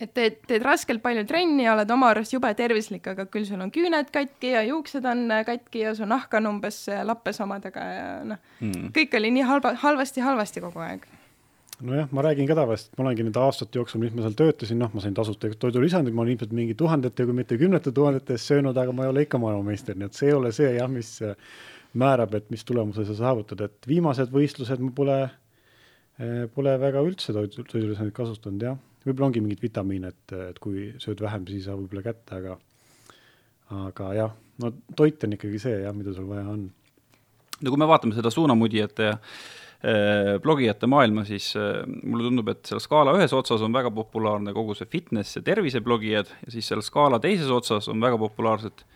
et 0.00 0.14
teed, 0.16 0.40
teed 0.48 0.64
raskelt 0.66 1.02
palju 1.04 1.26
trenni 1.28 1.66
ja 1.66 1.74
oled 1.74 1.90
oma 1.92 2.12
arust 2.12 2.36
jube 2.36 2.52
tervislik, 2.58 3.06
aga 3.14 3.28
küll 3.32 3.48
sul 3.48 3.62
on 3.64 3.72
küüned 3.74 4.12
katki 4.14 4.54
ja 4.54 4.64
juuksed 4.68 5.04
on 5.08 5.28
katki 5.48 5.86
ja 5.86 5.94
su 5.98 6.08
nahk 6.08 6.34
on 6.38 6.52
umbes 6.54 6.84
lappes 7.08 7.40
omadega 7.44 7.90
ja 7.92 8.08
noh 8.32 8.42
mm., 8.60 8.90
kõik 8.96 9.16
oli 9.20 9.32
nii 9.38 9.46
halba, 9.48 9.76
halvasti-halvasti 9.84 10.64
kogu 10.64 10.84
aeg 10.86 11.06
nojah, 11.84 12.08
ma 12.12 12.22
räägin 12.24 12.48
ka 12.48 12.56
tavaliselt, 12.56 12.94
ma 12.96 13.04
olengi 13.04 13.24
nende 13.26 13.40
aastate 13.42 13.78
jooksul, 13.78 14.00
mis 14.00 14.14
ma 14.16 14.24
seal 14.24 14.36
töötasin, 14.38 14.78
noh, 14.80 14.92
ma 14.94 15.02
sain 15.04 15.14
tasuta 15.16 15.50
toidulisandit, 15.60 16.14
ma 16.16 16.24
olen 16.24 16.34
ilmselt 16.34 16.54
mingi 16.56 16.76
tuhandete, 16.78 17.26
kui 17.28 17.36
mitte 17.36 17.58
kümnete 17.60 17.92
tuhandete 17.94 18.36
eest 18.36 18.52
söönud, 18.52 18.76
aga 18.80 18.94
ma 18.96 19.04
ei 19.04 19.12
ole 19.12 19.24
ikka 19.26 19.40
maailmameister, 19.42 19.98
nii 19.98 20.08
et 20.08 20.16
see 20.16 20.30
ei 20.30 20.36
ole 20.36 20.52
see 20.56 20.70
jah, 20.78 20.88
mis 20.90 21.10
määrab, 21.96 22.36
et 22.38 22.48
mis 22.52 22.64
tulemuse 22.64 23.04
sa 23.08 23.16
saavutad, 23.18 23.66
et 23.66 23.88
viimased 23.88 24.32
võistlused 24.32 24.80
ma 24.84 24.92
pole, 24.96 25.18
eh, 26.20 26.46
pole 26.54 26.76
väga 26.80 27.04
üldse 27.04 27.36
toidu, 27.36 27.66
toidulisandit 27.68 28.16
kasutanud, 28.16 28.66
jah. 28.70 28.80
võib-olla 29.06 29.28
ongi 29.28 29.44
mingeid 29.44 29.62
vitamiine, 29.62 30.14
et, 30.14 30.38
et 30.48 30.58
kui 30.62 30.88
sööd 31.02 31.20
vähem, 31.22 31.44
siis 31.46 31.62
ei 31.62 31.68
saa 31.68 31.76
võib-olla 31.78 32.06
kätte, 32.08 32.40
aga 32.40 32.56
aga 33.76 34.08
jah, 34.14 34.34
no 34.62 34.72
toit 34.96 35.24
on 35.26 35.34
ikkagi 35.34 35.58
see 35.58 35.78
jah, 35.82 35.94
mida 35.94 36.12
sul 36.14 36.28
vaja 36.30 36.46
on. 36.52 36.68
no 37.60 37.72
kui 37.72 37.80
me 37.80 37.88
vaatame 37.90 38.14
seda 38.14 38.30
suunamudijate 38.30 39.08
ja 39.10 39.16
eh, 39.16 39.65
blogijate 40.42 40.88
maailma, 40.88 41.24
siis 41.28 41.50
eh, 41.58 41.82
mulle 42.02 42.26
tundub, 42.30 42.48
et 42.52 42.64
seal 42.68 42.80
skaala 42.82 43.12
ühes 43.18 43.34
otsas 43.36 43.62
on 43.62 43.74
väga 43.76 43.92
populaarne 43.94 44.54
kogu 44.56 44.74
see 44.74 44.88
fitness 44.90 45.36
ja 45.36 45.44
terviseblogijad 45.46 46.32
ja 46.46 46.54
siis 46.54 46.70
seal 46.72 46.82
skaala 46.84 47.20
teises 47.22 47.52
otsas 47.52 47.90
on 47.92 48.00
väga 48.00 48.18
populaarsed 48.18 48.86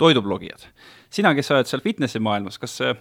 toidublogijad. 0.00 0.64
sina, 1.12 1.34
kes 1.36 1.50
sa 1.50 1.58
oled 1.58 1.68
seal 1.68 1.84
fitnessi 1.84 2.22
maailmas, 2.24 2.58
kas 2.58 2.76
see 2.80 2.94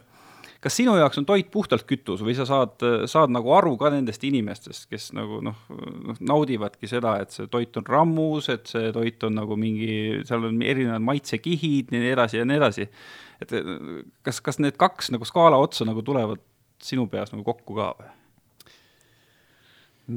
kas 0.60 0.75
sinu 0.75 0.97
jaoks 0.99 1.21
on 1.21 1.25
toit 1.28 1.47
puhtalt 1.52 1.86
kütus 1.88 2.19
või 2.25 2.34
sa 2.36 2.43
saad, 2.47 2.84
saad 3.08 3.32
nagu 3.32 3.52
aru 3.56 3.78
ka 3.80 3.93
nendest 3.93 4.23
inimestest, 4.28 4.89
kes 4.91 5.10
nagu 5.15 5.39
noh, 5.45 5.56
noh, 5.71 6.19
naudivadki 6.19 6.89
seda, 6.91 7.15
et 7.23 7.32
see 7.32 7.47
toit 7.52 7.80
on 7.80 7.88
rammus, 7.88 8.49
et 8.52 8.67
see 8.67 8.91
toit 8.95 9.23
on 9.23 9.38
nagu 9.39 9.56
mingi, 9.60 10.19
seal 10.28 10.49
on 10.49 10.60
erinevad 10.60 11.06
maitsekihid 11.08 11.95
ja 11.95 12.04
nii 12.04 12.13
edasi 12.17 12.41
ja 12.41 12.47
nii 12.49 12.60
edasi. 12.60 12.89
et 13.39 13.56
kas, 14.28 14.43
kas 14.43 14.60
need 14.60 14.75
kaks 14.80 15.13
nagu 15.15 15.28
skaala 15.28 15.60
otsa 15.63 15.88
nagu 15.88 16.04
tulevad 16.04 16.43
sinu 16.83 17.07
peas 17.11 17.33
nagu 17.33 17.45
kokku 17.47 17.77
ka 17.77 17.91
või? 17.99 18.11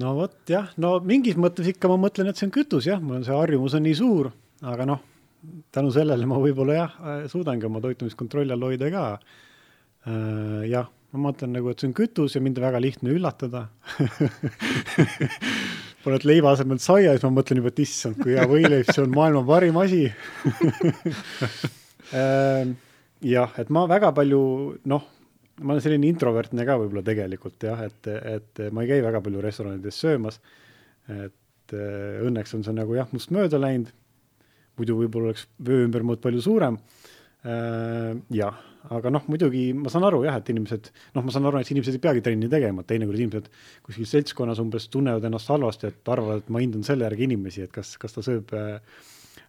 no 0.03 0.15
vot 0.17 0.37
jah, 0.49 0.71
no 0.81 0.97
mingis 1.05 1.39
mõttes 1.41 1.69
ikka 1.69 1.91
ma 1.93 1.99
mõtlen, 2.01 2.31
et 2.31 2.41
see 2.41 2.49
on 2.49 2.55
kütus 2.55 2.89
jah, 2.89 3.01
mul 3.03 3.21
on 3.21 3.27
see 3.27 3.37
harjumus 3.37 3.77
on 3.79 3.87
nii 3.87 3.99
suur, 3.99 4.33
aga 4.65 4.89
noh 4.89 5.03
tänu 5.75 5.93
sellele 5.95 6.27
ma 6.29 6.39
võib-olla 6.41 6.77
jah, 6.77 6.97
suudangi 7.31 7.67
oma 7.67 7.83
toitumist 7.83 8.19
kontrolli 8.19 8.55
all 8.55 8.67
hoida 8.67 8.91
ka. 8.93 9.05
Äh, 10.07 10.65
jah, 10.71 10.89
ma 11.13 11.29
mõtlen 11.29 11.55
nagu, 11.57 11.71
et 11.71 11.83
see 11.83 11.91
on 11.91 11.97
kütus 11.97 12.37
ja 12.37 12.43
mind 12.45 12.61
on 12.61 12.69
väga 12.69 12.83
lihtne 12.83 13.15
üllatada. 13.15 13.67
Paned 16.03 16.25
leiva 16.27 16.55
asemel 16.57 16.81
saia, 16.83 17.13
siis 17.15 17.25
ma 17.27 17.37
mõtlen 17.37 17.61
juba, 17.61 17.71
et 17.71 17.83
issand, 17.85 18.19
kui 18.19 18.35
hea 18.35 18.47
võileib, 18.51 18.89
see 18.91 19.05
on 19.05 19.15
maailma 19.15 19.45
parim 19.49 19.81
asi. 19.83 20.09
Äh, 22.13 22.69
jah, 23.25 23.55
et 23.57 23.71
ma 23.73 23.87
väga 23.89 24.11
palju 24.13 24.41
noh, 24.93 25.05
ma 25.61 25.75
olen 25.75 25.85
selline 25.85 26.09
introvertne 26.09 26.65
ka 26.69 26.79
võib-olla 26.81 27.05
tegelikult 27.05 27.67
jah, 27.69 27.85
et, 27.85 28.09
et 28.09 28.63
ma 28.73 28.85
ei 28.85 28.93
käi 28.95 29.03
väga 29.05 29.21
palju 29.25 29.43
restoranides 29.45 29.99
söömas. 30.01 30.41
et 31.09 31.75
äh, 31.77 32.23
õnneks 32.25 32.55
on 32.57 32.65
see 32.65 32.77
nagu 32.77 32.97
jah, 32.97 33.11
must 33.13 33.35
mööda 33.35 33.61
läinud 33.61 33.93
muidu 34.79 34.99
võib-olla 35.03 35.33
oleks 35.33 35.47
vöö 35.65 35.87
ümbermõõt 35.87 36.23
palju 36.25 36.43
suurem. 36.45 36.79
Äh, 37.43 38.13
jah, 38.35 38.59
aga 38.95 39.11
noh, 39.13 39.25
muidugi 39.31 39.65
ma 39.77 39.91
saan 39.93 40.07
aru 40.07 40.23
jah, 40.27 40.39
et 40.39 40.51
inimesed, 40.53 40.93
noh, 41.17 41.25
ma 41.27 41.35
saan 41.35 41.49
aru, 41.51 41.61
et 41.61 41.73
inimesed 41.75 41.99
ei 41.99 42.03
peagi 42.03 42.23
trenni 42.25 42.51
tegema, 42.51 42.83
et 42.85 42.91
teinekord 42.93 43.19
inimesed 43.19 43.49
kuskil 43.87 44.09
seltskonnas 44.09 44.63
umbes 44.63 44.87
tunnevad 44.93 45.27
ennast 45.27 45.51
halvasti, 45.51 45.91
et 45.91 46.13
arvavad, 46.15 46.45
et 46.45 46.53
ma 46.55 46.63
hindan 46.63 46.87
selle 46.87 47.09
järgi 47.09 47.27
inimesi, 47.29 47.67
et 47.67 47.75
kas, 47.75 47.97
kas 48.03 48.15
ta 48.15 48.25
sööb 48.25 48.55
äh, 48.57 48.79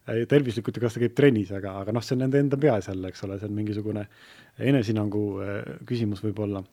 tervislikult 0.06 0.78
ja 0.78 0.84
kas 0.84 0.98
ta 0.98 1.04
käib 1.04 1.14
trennis, 1.16 1.52
aga, 1.56 1.78
aga 1.82 1.96
noh, 1.96 2.04
see 2.04 2.18
on 2.18 2.26
nende 2.26 2.42
enda 2.44 2.60
peas 2.60 2.90
jälle, 2.92 3.12
eks 3.12 3.24
ole, 3.28 3.38
see 3.40 3.48
on 3.50 3.58
mingisugune 3.58 4.08
enesehinnangu 4.60 5.26
äh, 5.40 5.60
küsimus 5.90 6.24
võib-olla 6.26 6.64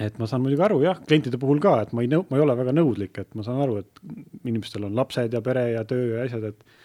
et 0.00 0.16
ma 0.20 0.26
saan 0.28 0.42
muidugi 0.44 0.64
aru 0.64 0.80
jah, 0.84 1.00
klientide 1.06 1.38
puhul 1.40 1.60
ka, 1.62 1.74
et 1.84 1.94
ma 1.96 2.04
ei 2.04 2.10
nõu-, 2.10 2.24
ma 2.30 2.38
ei 2.38 2.44
ole 2.44 2.56
väga 2.58 2.74
nõudlik, 2.74 3.20
et 3.20 3.34
ma 3.38 3.44
saan 3.46 3.60
aru, 3.64 3.80
et 3.82 4.00
inimestel 4.48 4.86
on 4.88 4.96
lapsed 4.96 5.34
ja 5.36 5.42
pere 5.44 5.66
ja 5.74 5.84
töö 5.88 6.16
ja 6.16 6.28
asjad, 6.28 6.52
et 6.52 6.78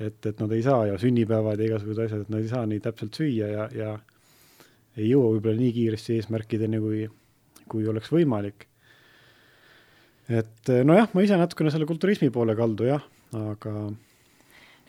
et, 0.00 0.26
et 0.26 0.38
nad 0.40 0.52
ei 0.56 0.62
saa 0.64 0.86
ja 0.88 0.94
sünnipäevad 0.96 1.60
ja 1.60 1.66
igasugused 1.68 2.06
asjad, 2.06 2.22
et 2.24 2.30
nad 2.32 2.40
ei 2.40 2.48
saa 2.48 2.62
nii 2.68 2.80
täpselt 2.80 3.18
süüa 3.20 3.48
ja, 3.50 3.66
ja 3.76 3.90
ei 4.96 5.10
jõua 5.10 5.34
võib-olla 5.34 5.60
nii 5.60 5.74
kiiresti 5.76 6.16
eesmärkideni, 6.16 6.80
kui, 6.80 7.02
kui 7.68 7.88
oleks 7.88 8.08
võimalik. 8.12 8.64
et 10.30 10.72
nojah, 10.88 11.10
ma 11.12 11.24
ise 11.26 11.36
natukene 11.36 11.72
selle 11.74 11.88
kulturismi 11.90 12.30
poole 12.32 12.56
kaldu 12.56 12.88
jah, 12.88 13.04
aga 13.36 13.74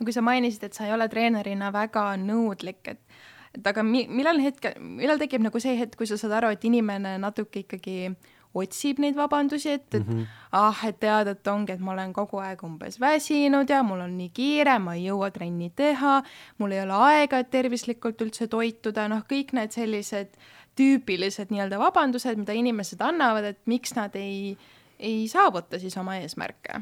no 0.01 0.07
kui 0.07 0.15
sa 0.15 0.23
mainisid, 0.25 0.65
et 0.65 0.73
sa 0.77 0.87
ei 0.87 0.95
ole 0.95 1.05
treenerina 1.11 1.69
väga 1.73 2.15
nõudlik, 2.17 2.81
et 2.95 3.21
et 3.51 3.65
aga 3.67 3.83
mi-, 3.83 4.07
millal 4.07 4.39
hetkel, 4.39 4.77
millal 4.79 5.19
tekib 5.19 5.43
nagu 5.43 5.59
see 5.59 5.75
hetk, 5.77 5.97
kui 5.99 6.07
sa 6.09 6.17
saad 6.17 6.37
aru, 6.39 6.53
et 6.55 6.63
inimene 6.67 7.17
natuke 7.19 7.65
ikkagi 7.65 8.13
otsib 8.55 8.99
neid 8.99 9.15
vabandusi, 9.15 9.75
et, 9.77 9.85
et 9.93 10.07
mm 10.07 10.21
-hmm. 10.21 10.39
ah, 10.51 10.79
et 10.87 10.99
tead, 10.99 11.27
et 11.27 11.47
ongi, 11.47 11.73
et 11.73 11.79
ma 11.79 11.91
olen 11.91 12.13
kogu 12.13 12.39
aeg 12.39 12.63
umbes 12.63 12.99
väsinud 12.99 13.69
ja 13.69 13.83
mul 13.83 13.99
on 13.99 14.17
nii 14.17 14.29
kiire, 14.33 14.79
ma 14.79 14.95
ei 14.95 15.05
jõua 15.07 15.31
trenni 15.31 15.69
teha, 15.75 16.23
mul 16.57 16.71
ei 16.71 16.81
ole 16.81 16.93
aega, 16.93 17.39
et 17.39 17.51
tervislikult 17.51 18.21
üldse 18.21 18.47
toituda, 18.47 19.07
noh, 19.07 19.23
kõik 19.23 19.53
need 19.53 19.71
sellised 19.71 20.35
tüüpilised 20.75 21.51
nii-öelda 21.51 21.79
vabandused, 21.79 22.37
mida 22.37 22.53
inimesed 22.53 23.01
annavad, 23.01 23.43
et 23.43 23.59
miks 23.65 23.95
nad 23.95 24.15
ei, 24.15 24.57
ei 24.99 25.27
saavuta 25.27 25.79
siis 25.79 25.97
oma 25.97 26.17
eesmärke 26.17 26.81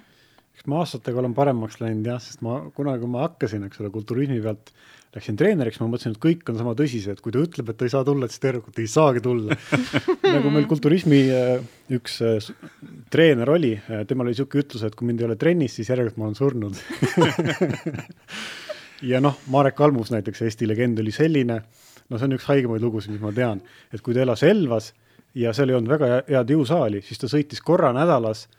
eks 0.59 0.67
ma 0.67 0.81
aastatega 0.83 1.21
olen 1.21 1.33
paremaks 1.37 1.77
läinud 1.79 2.07
jah, 2.09 2.19
sest 2.19 2.41
ma 2.43 2.57
kunagi, 2.75 2.99
kui 3.05 3.11
ma 3.13 3.21
hakkasin, 3.23 3.63
eks 3.69 3.79
ole, 3.79 3.91
kulturismi 3.93 4.41
pealt 4.43 4.73
läksin 5.15 5.37
treeneriks, 5.39 5.79
ma 5.79 5.87
mõtlesin, 5.89 6.13
et 6.13 6.21
kõik 6.21 6.49
on 6.51 6.57
sama 6.59 6.75
tõsised, 6.77 7.21
kui 7.23 7.31
ta 7.33 7.41
ütleb, 7.41 7.71
et 7.71 7.79
ta 7.79 7.87
ei 7.87 7.93
saa 7.93 8.03
tulla, 8.05 8.27
siis 8.29 8.43
tegelikult 8.43 8.81
ei 8.83 8.89
saagi 8.91 9.23
tulla. 9.25 9.55
Nagu 10.35 10.51
meil 10.53 10.67
kulturismi 10.69 11.21
äh, 11.33 11.63
üks 11.95 12.19
äh, 12.27 12.49
treener 13.09 13.49
oli, 13.55 13.71
äh, 13.79 14.03
temal 14.09 14.27
oli 14.27 14.35
niisugune 14.35 14.65
ütlus, 14.67 14.83
et 14.85 14.99
kui 14.99 15.07
mind 15.07 15.23
ei 15.23 15.29
ole 15.29 15.39
trennis, 15.39 15.79
siis 15.79 15.89
järelikult 15.93 16.19
ma 16.19 16.27
olen 16.29 16.41
surnud. 16.43 16.75
Ja 18.99 19.21
noh, 19.23 19.37
Marek 19.47 19.77
Almus 19.79 20.09
näiteks, 20.11 20.41
Eesti 20.43 20.67
legend 20.67 20.99
oli 20.99 21.13
selline, 21.15 21.61
no 22.11 22.17
see 22.19 22.27
on 22.27 22.35
üks 22.35 22.49
haigemaid 22.49 22.83
lugusid, 22.83 23.13
mis 23.13 23.21
ma 23.23 23.31
tean, 23.31 23.61
et 23.95 24.03
kui 24.03 24.11
ta 24.11 24.25
elas 24.25 24.43
Elvas 24.43 24.89
ja 25.39 25.53
seal 25.55 25.71
ei 25.71 25.77
olnud 25.77 25.93
väga 25.93 26.09
head 26.27 26.51
jõusaali, 26.51 26.99
siis 27.07 27.21
ta 27.21 27.29
sõitis 27.31 27.63
korra 27.63 27.93
nädalas 27.95 28.49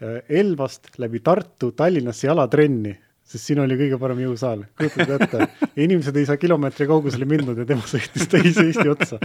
Elvast 0.00 0.92
läbi 1.02 1.20
Tartu 1.24 1.72
Tallinnasse 1.76 2.28
jalatrenni, 2.28 2.92
sest 3.26 3.50
siin 3.50 3.62
oli 3.62 3.78
kõige 3.80 3.98
parem 4.00 4.20
jõusaal, 4.22 4.62
kujutate 4.78 5.16
ette. 5.16 5.48
inimesed 5.84 6.16
ei 6.16 6.28
saa 6.28 6.38
kilomeetri 6.40 6.86
kaugusele 6.90 7.26
mindud 7.28 7.58
ja 7.58 7.66
tema 7.68 7.86
sõitis 7.88 8.30
teise 8.30 8.66
Eesti 8.68 8.86
otsa. 8.92 9.18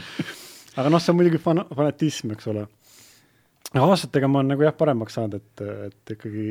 aga 0.76 0.90
noh, 0.90 1.04
see 1.04 1.14
on 1.14 1.20
muidugi 1.20 1.42
fan-, 1.42 1.66
fanatism, 1.70 2.34
eks 2.34 2.50
ole. 2.54 2.66
aastatega 3.78 4.30
ma 4.30 4.42
olen 4.42 4.56
nagu 4.56 4.66
jah, 4.66 4.76
paremaks 4.78 5.20
saanud, 5.20 5.42
et, 5.42 5.66
et 5.90 6.16
ikkagi 6.18 6.48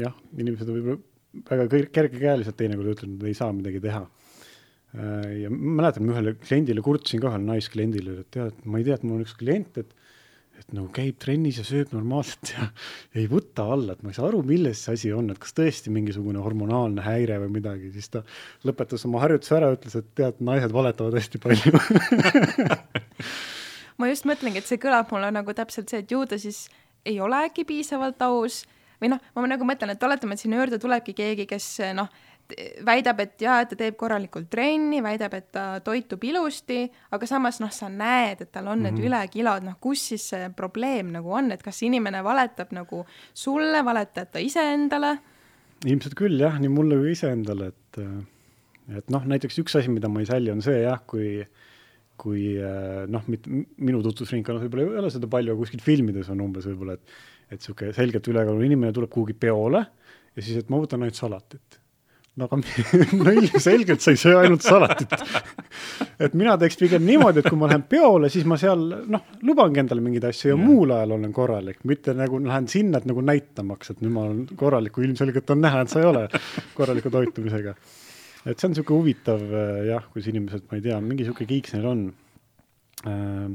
jah, 0.00 0.16
inimesed 0.38 0.72
võib-olla 0.72 1.02
väga 1.48 1.84
kergekäeliselt 1.92 2.56
teinekord 2.56 2.96
ütlenud, 2.96 3.20
et 3.20 3.30
ei 3.30 3.36
saa 3.36 3.52
midagi 3.52 3.84
teha 3.84 4.06
Äh, 4.96 5.42
ja 5.44 5.50
ma 5.52 5.82
mäletan, 5.82 6.06
ma 6.06 6.14
ühele 6.14 6.32
kliendile 6.40 6.80
kurtsin 6.84 7.20
ka, 7.20 7.28
ühele 7.28 7.44
naiskliendile, 7.44 8.22
et 8.22 8.30
tead, 8.32 8.62
ma 8.64 8.80
ei 8.80 8.86
tea, 8.86 8.96
et 8.96 9.04
mul 9.04 9.18
on 9.18 9.26
üks 9.26 9.34
klient, 9.36 9.80
et 9.82 9.90
et 10.58 10.72
nagu 10.74 10.88
käib 10.94 11.18
trennis 11.22 11.60
ja 11.60 11.64
sööb 11.66 11.92
normaalselt 11.94 12.52
ja, 12.52 12.68
ei 13.18 13.28
võta 13.30 13.66
alla, 13.74 13.94
et 13.94 14.02
ma 14.04 14.12
ei 14.12 14.18
saa 14.18 14.28
aru, 14.28 14.42
milles 14.46 14.82
see 14.84 14.98
asi 14.98 15.12
on, 15.14 15.30
et 15.32 15.40
kas 15.42 15.54
tõesti 15.56 15.92
mingisugune 15.94 16.42
hormonaalne 16.42 17.04
häire 17.06 17.38
või 17.44 17.54
midagi, 17.60 17.92
siis 17.94 18.10
ta 18.12 18.24
lõpetas 18.68 19.06
oma 19.08 19.22
harjutuse 19.24 19.56
ära, 19.58 19.70
ütles, 19.76 19.94
et 19.98 20.10
tead, 20.18 20.42
naised 20.44 20.74
valetavad 20.74 21.14
hästi 21.18 21.42
palju. 21.44 21.72
Ma 23.98 24.06
just 24.10 24.28
mõtlengi, 24.30 24.62
et 24.62 24.70
see 24.70 24.78
kõlab 24.78 25.10
mulle 25.10 25.30
nagu 25.34 25.54
täpselt 25.58 25.90
see, 25.90 26.04
et 26.04 26.12
ju 26.12 26.20
ta 26.28 26.38
siis 26.38 26.66
ei 27.08 27.18
ole 27.22 27.40
äkki 27.48 27.64
piisavalt 27.66 28.20
aus 28.22 28.62
või 29.02 29.10
noh, 29.12 29.22
ma 29.34 29.46
nagu 29.50 29.66
mõtlen, 29.66 29.90
et 29.94 30.02
oletame, 30.02 30.34
et 30.34 30.42
sinna 30.42 30.58
juurde 30.60 30.78
tulebki 30.82 31.14
keegi, 31.18 31.46
kes 31.50 31.66
noh, 31.98 32.10
väidab, 32.86 33.20
et 33.22 33.42
jaa, 33.42 33.58
et 33.62 33.70
ta 33.72 33.76
teeb 33.78 33.96
korralikult 34.00 34.48
trenni, 34.52 35.00
väidab, 35.04 35.34
et 35.36 35.48
ta 35.54 35.64
toitub 35.84 36.22
ilusti, 36.24 36.86
aga 37.14 37.28
samas 37.28 37.60
noh, 37.62 37.72
sa 37.74 37.90
näed, 37.92 38.42
et 38.44 38.52
tal 38.52 38.66
on 38.66 38.78
mm 38.78 38.86
-hmm. 38.86 38.92
need 38.92 39.06
ülekilod, 39.06 39.66
noh, 39.66 39.76
kus 39.80 40.08
siis 40.08 40.28
see 40.30 40.50
probleem 40.56 41.12
nagu 41.12 41.32
on, 41.32 41.52
et 41.52 41.62
kas 41.62 41.82
inimene 41.82 42.24
valetab 42.24 42.72
nagu 42.72 43.04
sulle, 43.34 43.84
valetab 43.84 44.32
ta 44.32 44.38
iseendale? 44.38 45.18
ilmselt 45.86 46.14
küll 46.14 46.40
jah, 46.40 46.58
nii 46.58 46.68
mulle 46.68 46.96
kui 46.96 47.12
iseendale, 47.12 47.68
et 47.68 47.98
et 48.98 49.10
noh, 49.10 49.24
näiteks 49.24 49.58
üks 49.58 49.76
asi, 49.78 49.88
mida 49.88 50.08
ma 50.08 50.20
ei 50.20 50.26
sälli, 50.26 50.50
on 50.50 50.62
see 50.62 50.82
jah, 50.82 51.00
kui 51.06 51.46
kui 52.16 52.58
noh, 53.06 53.22
minu 53.76 54.02
tutvusringkonnas 54.02 54.62
võib-olla 54.64 54.82
ei 54.82 54.98
ole 54.98 55.10
seda 55.10 55.28
palju, 55.30 55.52
aga 55.52 55.60
kuskil 55.60 55.80
filmides 55.80 56.28
on 56.28 56.40
umbes 56.40 56.66
võib-olla, 56.66 56.94
et 56.94 57.02
et 57.48 57.60
niisugune 57.60 57.92
selgelt 57.96 58.28
ülekaalul 58.28 58.64
inimene 58.64 58.92
tuleb 58.92 59.10
kuhugi 59.10 59.32
peole 59.32 59.86
ja 60.36 60.42
siis, 60.42 60.58
et 60.58 60.68
ma 60.68 60.80
võtan 60.82 61.00
ainult 61.02 61.16
salatit 61.16 61.78
no 62.38 62.46
aga 62.46 62.58
no 63.18 63.34
ilmselgelt 63.34 64.02
sa 64.04 64.14
ei 64.14 64.20
söö 64.20 64.38
ainult 64.42 64.64
salatit. 64.64 65.14
et 66.22 66.34
mina 66.38 66.56
teeks 66.60 66.78
pigem 66.80 67.04
niimoodi, 67.06 67.42
et 67.42 67.50
kui 67.50 67.58
ma 67.60 67.70
lähen 67.70 67.84
peole, 67.90 68.30
siis 68.32 68.46
ma 68.48 68.58
seal 68.60 68.84
noh, 69.10 69.26
lubangi 69.48 69.82
endale 69.82 70.04
mingeid 70.04 70.28
asju 70.30 70.52
ja, 70.52 70.56
ja 70.56 70.60
muul 70.62 70.94
ajal 70.94 71.16
olen 71.18 71.34
korralik, 71.34 71.80
mitte 71.88 72.14
nagu 72.18 72.40
lähen 72.44 72.68
sinna, 72.70 73.02
et 73.02 73.08
nagu 73.10 73.24
näitamaks, 73.24 73.94
et 73.94 74.02
nüüd 74.04 74.14
ma 74.14 74.26
olen 74.28 74.44
korralik, 74.58 74.94
kui 74.94 75.08
ilmselgelt 75.08 75.54
on 75.54 75.64
näha, 75.64 75.84
et 75.84 75.94
sa 75.94 76.02
ei 76.02 76.08
ole 76.08 76.26
korraliku 76.78 77.12
toitumisega. 77.14 77.74
et 78.46 78.54
see 78.54 78.68
on 78.68 78.74
niisugune 78.76 79.02
huvitav 79.02 79.46
jah, 79.88 80.10
kus 80.12 80.30
inimesed, 80.30 80.68
ma 80.70 80.78
ei 80.78 80.86
tea, 80.88 81.00
mingi 81.02 81.24
niisugune 81.24 81.50
kiiks 81.50 81.74
neil 81.76 81.90
on 81.90 82.06
äh, 83.08 83.48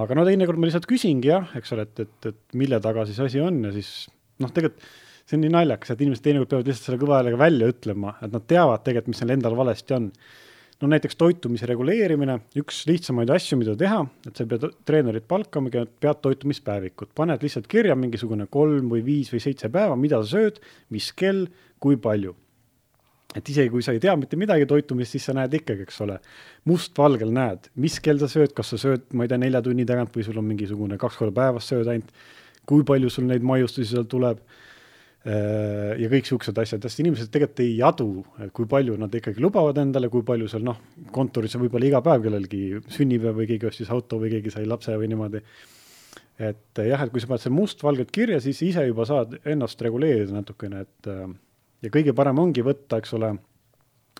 aga 0.00 0.16
no 0.16 0.24
teinekord 0.28 0.60
ma 0.60 0.68
lihtsalt 0.68 0.88
küsingi 0.88 1.32
jah, 1.32 1.52
eks 1.58 1.76
ole, 1.76 1.84
et, 1.88 2.06
et, 2.06 2.32
et 2.32 2.58
mille 2.58 2.80
taga 2.84 3.04
siis 3.08 3.20
asi 3.20 3.42
on 3.44 3.60
ja 3.66 3.72
siis 3.74 3.92
noh, 4.40 4.52
tegelikult 4.52 4.88
see 5.32 5.40
on 5.40 5.46
nii 5.46 5.52
naljakas, 5.54 5.94
et 5.94 6.04
inimesed 6.04 6.24
teinekord 6.26 6.50
peavad 6.50 6.68
lihtsalt 6.68 6.90
selle 6.90 7.00
kõva 7.00 7.18
häälega 7.20 7.40
välja 7.40 7.68
ütlema, 7.72 8.16
et 8.20 8.32
nad 8.34 8.44
teavad 8.50 8.82
tegelikult, 8.84 9.14
mis 9.14 9.22
neil 9.22 9.36
endal 9.38 9.56
valesti 9.56 9.96
on. 9.96 10.10
no 10.82 10.88
näiteks 10.90 11.14
toitumise 11.14 11.66
reguleerimine, 11.70 12.40
üks 12.58 12.82
lihtsamaid 12.88 13.30
asju, 13.30 13.56
mida 13.60 13.76
teha, 13.78 14.00
et 14.26 14.36
sa 14.36 14.42
ei 14.42 14.50
pea 14.50 14.70
treenerit 14.84 15.28
palkamagi, 15.30 15.84
pead 16.02 16.20
toitumispäevikut, 16.26 17.12
paned 17.14 17.44
lihtsalt 17.46 17.68
kirja 17.70 17.94
mingisugune 17.96 18.48
kolm 18.50 18.90
või 18.90 19.04
viis 19.06 19.30
või 19.32 19.40
seitse 19.44 19.70
päeva, 19.72 19.96
mida 19.96 20.18
sa 20.24 20.36
sööd, 20.36 20.58
mis 20.90 21.12
kell, 21.16 21.46
kui 21.78 21.96
palju. 22.02 22.34
Et 23.38 23.48
isegi 23.48 23.70
kui 23.72 23.80
sa 23.86 23.94
ei 23.94 24.02
tea 24.02 24.12
mitte 24.18 24.36
midagi 24.36 24.66
toitumist, 24.68 25.14
siis 25.14 25.24
sa 25.30 25.36
näed 25.38 25.54
ikkagi, 25.56 25.86
eks 25.86 26.02
ole, 26.04 26.18
mustvalgel 26.68 27.30
näed, 27.32 27.70
mis 27.80 28.00
kell 28.02 28.20
sa 28.20 28.28
sööd, 28.28 28.52
kas 28.52 28.74
sa 28.74 28.80
sööd, 28.82 29.06
ma 29.16 29.24
ei 29.24 29.30
tea, 29.30 29.38
nelja 29.40 29.62
tunni 29.64 29.86
tagant 29.88 30.12
või 30.12 30.26
sul 30.26 30.42
on 30.42 30.50
mingisugune 30.50 30.98
kaks 31.00 31.16
korda 31.22 31.38
päevas 31.38 31.70
sööd 31.70 31.88
ainult, 31.88 32.10
kui 32.68 32.84
palju 32.84 33.08
sul 33.10 33.30
neid 33.30 33.46
maiustusi 33.46 33.94
seal 33.94 34.04
tuleb 34.10 34.42
ja 35.22 36.08
kõik 36.10 36.26
siuksed 36.26 36.56
asjad, 36.58 36.82
sest 36.82 36.98
inimesed 37.02 37.28
tegelikult 37.30 37.60
ei 37.62 37.76
adu, 37.86 38.06
et 38.42 38.50
kui 38.54 38.66
palju 38.70 38.96
nad 38.98 39.12
ikkagi 39.14 39.42
lubavad 39.42 39.78
endale, 39.78 40.08
kui 40.10 40.24
palju 40.26 40.48
seal 40.50 40.64
noh, 40.66 40.80
kontoris 41.14 41.54
on 41.54 41.62
võib-olla 41.62 41.86
iga 41.86 42.00
päev 42.02 42.24
kellelgi 42.24 42.62
sünnipäev 42.90 43.38
või 43.38 43.46
keegi 43.52 43.68
ostis 43.70 43.92
auto 43.94 44.18
või 44.18 44.32
keegi 44.34 44.50
sai 44.50 44.66
lapse 44.66 44.96
või 44.98 45.12
niimoodi. 45.12 45.44
et 46.42 46.82
äh, 46.82 46.90
jah, 46.90 47.04
et 47.04 47.14
kui 47.14 47.22
sa 47.22 47.30
paned 47.30 47.44
selle 47.44 47.54
mustvalgelt 47.54 48.10
kirja, 48.10 48.40
siis 48.42 48.64
ise 48.66 48.82
juba 48.88 49.06
saad 49.06 49.38
ennast 49.46 49.86
reguleerida 49.86 50.34
natukene, 50.34 50.82
et 50.88 51.12
äh, 51.12 51.24
ja 51.86 51.94
kõige 51.94 52.16
parem 52.18 52.42
ongi 52.42 52.66
võtta, 52.66 52.98
eks 52.98 53.14
ole, 53.14 53.36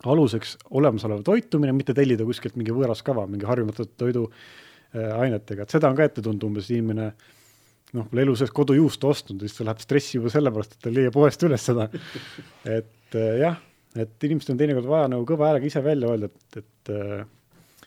aluseks 0.07 0.57
olemasolev 0.71 1.27
toitumine, 1.27 1.75
mitte 1.75 1.99
tellida 1.99 2.23
kuskilt 2.25 2.55
mingi 2.55 2.71
võõras 2.71 3.03
kava, 3.03 3.27
mingi 3.27 3.47
harjumatu 3.47 3.91
toiduainetega, 3.99 5.67
et 5.67 5.75
seda 5.75 5.91
on 5.91 5.99
ka 5.99 6.07
ette 6.07 6.23
tulnud 6.23 6.47
umbes 6.47 6.71
inimene 6.71 7.11
äh, 7.11 7.31
noh, 7.93 8.09
pole 8.09 8.25
elu 8.25 8.37
sees 8.39 8.53
kodujuustu 8.55 9.11
ostnud, 9.11 9.45
siis 9.45 9.59
ta 9.59 9.67
läheb 9.69 9.83
stressi 9.83 10.17
juba 10.19 10.33
sellepärast, 10.33 10.77
et 10.77 10.85
ta 10.85 10.91
ei 10.91 10.99
leia 11.01 11.13
poest 11.15 11.45
üles 11.49 11.69
seda. 11.69 11.89
et 12.79 13.19
äh, 13.19 13.35
jah, 13.43 13.59
et 13.97 14.29
inimestel 14.29 14.57
on 14.57 14.63
teinekord 14.63 14.89
vaja 14.89 15.11
nagu 15.13 15.29
kõva 15.29 15.51
häälega 15.51 15.69
ise 15.69 15.85
välja 15.85 16.13
öelda, 16.13 16.31
et, 16.33 16.63
et 16.63 16.95
äh, 16.97 17.27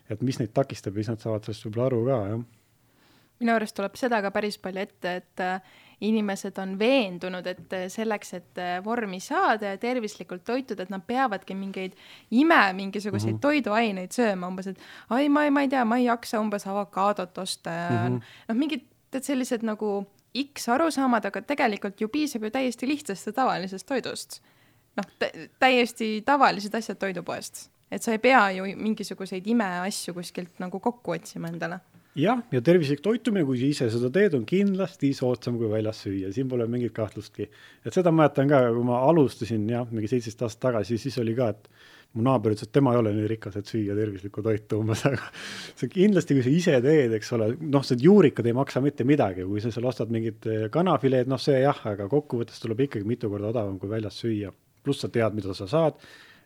et 0.10 0.22
mis 0.22 0.38
neid 0.38 0.53
takistab 0.53 0.93
ja 0.93 1.01
siis 1.01 1.16
nad 1.16 1.24
saavad 1.24 1.47
sellest 1.47 1.66
võib-olla 1.66 1.89
aru 1.89 2.03
ka, 2.06 2.20
jah. 2.30 2.43
minu 3.41 3.56
arust 3.56 3.76
tuleb 3.78 3.97
seda 3.97 4.22
ka 4.22 4.32
päris 4.36 4.60
palju 4.62 4.84
ette, 4.86 5.16
et 5.24 5.43
äh, 5.43 5.74
inimesed 6.06 6.58
on 6.62 6.76
veendunud, 6.80 7.47
et 7.47 7.76
selleks, 7.91 8.34
et 8.38 8.62
vormi 8.86 9.20
saada 9.24 9.74
ja 9.74 9.80
tervislikult 9.82 10.43
toituda, 10.45 10.86
et 10.86 10.91
nad 10.93 11.03
peavadki 11.08 11.56
mingeid 11.58 11.95
ime 12.36 12.62
mingisuguseid 12.78 13.34
mm 13.34 13.38
-hmm. 13.38 13.41
toiduaineid 13.41 14.12
sööma, 14.12 14.47
umbes, 14.51 14.68
et 14.68 14.82
ai, 15.10 15.30
ma 15.30 15.45
ei, 15.45 15.51
ma 15.51 15.64
ei 15.64 15.72
tea, 15.72 15.86
ma 15.86 15.97
ei 15.97 16.06
jaksa 16.06 16.39
umbes 16.39 16.68
avokaadot 16.68 17.38
osta 17.38 17.70
ja 17.70 17.89
mm 17.89 18.18
-hmm. 18.18 18.22
noh, 18.49 18.56
mingid 18.56 18.84
et 19.16 19.28
sellised 19.28 19.63
nagu 19.66 20.05
X 20.36 20.68
arusaamad, 20.70 21.26
aga 21.30 21.41
tegelikult 21.47 22.01
ju 22.01 22.09
piisab 22.11 22.43
ju 22.43 22.51
täiesti 22.51 22.88
lihtsast 22.89 23.32
ja 23.32 23.34
tavalisest 23.34 23.88
toidust. 23.88 24.41
noh, 24.95 25.07
täiesti 25.59 26.22
tavalised 26.26 26.76
asjad 26.76 26.99
toidupoest, 26.99 27.70
et 27.91 28.03
sa 28.03 28.13
ei 28.16 28.20
pea 28.24 28.45
ju 28.55 28.70
mingisuguseid 28.80 29.47
imeasju 29.47 30.13
kuskilt 30.16 30.59
nagu 30.63 30.80
kokku 30.80 31.18
otsima 31.18 31.51
endale 31.51 31.82
jah, 32.16 32.39
ja 32.51 32.61
tervislik 32.63 33.01
toitumine, 33.03 33.45
kui 33.47 33.59
sa 33.59 33.68
ise 33.68 33.89
seda 33.93 34.09
teed, 34.13 34.36
on 34.38 34.45
kindlasti 34.47 35.11
soodsam 35.16 35.59
kui 35.59 35.70
väljas 35.72 35.99
süüa, 36.05 36.32
siin 36.36 36.47
pole 36.51 36.68
mingit 36.72 36.93
kahtlustki. 36.95 37.49
et 37.86 37.93
seda 37.93 38.11
mäletan 38.16 38.49
ka, 38.51 38.61
kui 38.76 38.88
ma 38.88 39.01
alustasin 39.09 39.68
jah, 39.70 39.88
mingi 39.91 40.09
seitseteist 40.11 40.45
aastat 40.47 40.63
tagasi, 40.70 40.99
siis 41.01 41.18
oli 41.20 41.36
ka, 41.36 41.51
et 41.51 41.70
mu 42.16 42.24
naaber 42.24 42.53
ütles, 42.55 42.68
et 42.68 42.74
tema 42.76 42.93
ei 42.95 42.99
ole 42.99 43.11
nii 43.16 43.28
rikas, 43.30 43.57
et 43.59 43.70
süüa 43.70 43.95
tervislikku 43.97 44.43
toitu 44.43 44.80
umbes, 44.80 45.03
aga 45.09 45.28
see 45.80 45.89
kindlasti, 45.91 46.38
kui 46.38 46.45
sa 46.45 46.53
ise 46.53 46.78
teed, 46.86 47.16
eks 47.18 47.34
ole, 47.36 47.49
noh, 47.59 47.84
see 47.88 47.99
juurikad 48.01 48.47
ei 48.47 48.55
maksa 48.55 48.82
mitte 48.84 49.07
midagi, 49.07 49.43
kui 49.47 49.63
sa 49.63 49.72
seal 49.74 49.88
ostad 49.89 50.13
mingit 50.13 50.47
eh, 50.51 50.68
kanafileed, 50.74 51.30
noh, 51.32 51.41
see 51.41 51.59
jah, 51.59 51.82
aga 51.91 52.07
kokkuvõttes 52.11 52.63
tuleb 52.63 52.86
ikkagi 52.88 53.07
mitu 53.07 53.32
korda 53.32 53.51
odavam 53.51 53.78
kui 53.82 53.91
väljas 53.91 54.22
süüa. 54.24 54.53
pluss 54.86 55.01
sa 55.01 55.09
tead, 55.09 55.34
mida 55.36 55.53
sa 55.57 55.68
saad. 55.68 55.99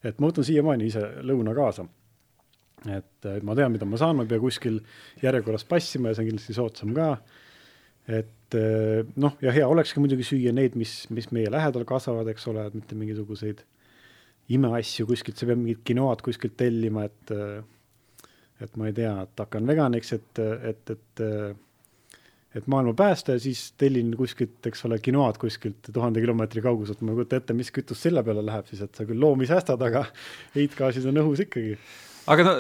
et 0.03 0.20
ma 0.20 0.30
võtan 0.30 0.45
siiamaani 0.47 0.86
ise 0.88 1.01
lõuna 1.28 1.53
kaasa. 1.55 1.86
et 2.88 3.30
ma 3.43 3.55
tean, 3.55 3.72
mida 3.72 3.86
ma 3.86 3.97
saan, 3.97 4.15
ma 4.15 4.24
ei 4.24 4.30
pea 4.30 4.39
kuskil 4.39 4.80
järjekorras 5.22 5.65
passima 5.67 6.09
ja 6.09 6.15
see 6.15 6.24
on 6.24 6.30
kindlasti 6.32 6.53
soodsam 6.55 6.93
ka. 6.95 7.17
et 8.07 8.57
eh, 8.57 9.03
noh, 9.15 9.38
ja 9.41 9.53
hea 9.53 9.67
olekski 9.67 10.01
muidugi 10.01 10.26
süüa 10.26 10.55
neid, 10.55 10.80
mis, 10.80 11.03
mis 11.13 11.30
meie 11.36 11.51
lähedal 11.51 11.86
kasvavad, 11.86 12.32
eks 12.32 12.47
ole, 12.49 12.72
mitte 12.74 12.97
mingisuguseid 12.97 13.67
imeasju 14.56 15.08
kuskilt, 15.10 15.38
sa 15.38 15.47
pead 15.50 15.60
mingit 15.62 15.84
kinoad 15.88 16.24
kuskilt 16.26 16.58
tellima, 16.60 17.06
et 17.10 17.36
et 18.60 18.76
ma 18.76 18.89
ei 18.89 18.93
tea, 18.93 19.14
et 19.24 19.39
hakkan 19.39 19.68
veganiks, 19.70 20.14
et, 20.18 20.39
et, 20.68 20.95
et 20.95 21.22
et 22.56 22.68
maailma 22.68 22.93
päästa 22.97 23.36
ja 23.36 23.39
siis 23.39 23.74
tellin 23.78 24.10
kuskilt, 24.18 24.58
eks 24.66 24.86
ole, 24.86 24.97
kinoad 25.00 25.38
kuskilt 25.38 25.91
tuhande 25.93 26.22
kilomeetri 26.22 26.64
kauguselt, 26.66 27.02
ma 27.02 27.14
ei 27.14 27.20
kujuta 27.20 27.38
ette, 27.38 27.54
mis 27.54 27.70
kütus 27.74 28.02
selle 28.02 28.24
peale 28.26 28.41
läheb 28.45 28.70
siis, 28.70 28.82
et 28.86 28.95
sa 28.97 29.06
küll 29.06 29.22
loomi 29.22 29.45
säästad, 29.50 29.82
aga 29.86 30.06
heitgaasid 30.58 31.06
on 31.12 31.22
õhus 31.24 31.43
ikkagi. 31.45 31.78
Aga 32.30 32.45
no 32.45 32.56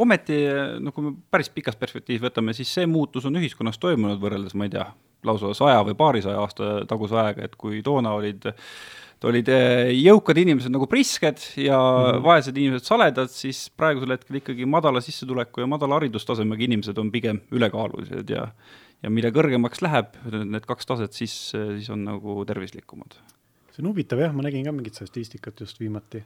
ometi, 0.00 0.38
no 0.80 0.92
kui 0.96 1.06
me 1.06 1.12
päris 1.32 1.52
pikas 1.52 1.76
perspektiivis 1.80 2.24
võtame, 2.24 2.54
siis 2.56 2.72
see 2.72 2.88
muutus 2.88 3.28
on 3.28 3.36
ühiskonnas 3.40 3.80
toimunud 3.80 4.20
võrreldes, 4.20 4.56
ma 4.56 4.68
ei 4.68 4.72
tea, 4.72 4.86
lausa 5.28 5.52
saja 5.56 5.84
või 5.84 5.96
paarisaja 5.98 6.40
aasta 6.40 6.72
taguse 6.88 7.16
ajaga, 7.16 7.44
et 7.48 7.56
kui 7.60 7.82
toona 7.84 8.14
olid 8.16 8.48
olid 9.26 9.48
eh, 9.50 9.90
jõukad 9.98 10.38
inimesed 10.38 10.70
nagu 10.70 10.86
prisked 10.86 11.40
ja 11.58 11.78
mm 11.78 12.04
-hmm. 12.04 12.24
vaesed 12.26 12.56
inimesed 12.56 12.86
saledad, 12.86 13.30
siis 13.34 13.68
praegusel 13.70 14.14
hetkel 14.14 14.38
ikkagi 14.38 14.66
madala 14.66 15.00
sissetuleku 15.02 15.60
ja 15.60 15.66
madala 15.66 15.98
haridustasemega 15.98 16.64
inimesed 16.64 16.98
on 16.98 17.10
pigem 17.10 17.40
ülekaalulised 17.50 18.30
ja 18.30 18.52
ja 19.02 19.10
mida 19.10 19.30
kõrgemaks 19.34 19.82
läheb 19.84 20.16
need 20.26 20.66
kaks 20.66 20.86
taset, 20.86 21.14
siis, 21.14 21.34
siis 21.52 21.90
on 21.94 22.04
nagu 22.06 22.42
tervislikumad. 22.48 23.14
see 23.70 23.84
on 23.84 23.92
huvitav 23.92 24.18
jah, 24.18 24.34
ma 24.34 24.42
nägin 24.42 24.64
ka 24.66 24.72
mingit 24.72 24.98
statistikat 24.98 25.60
just 25.60 25.78
viimati. 25.78 26.24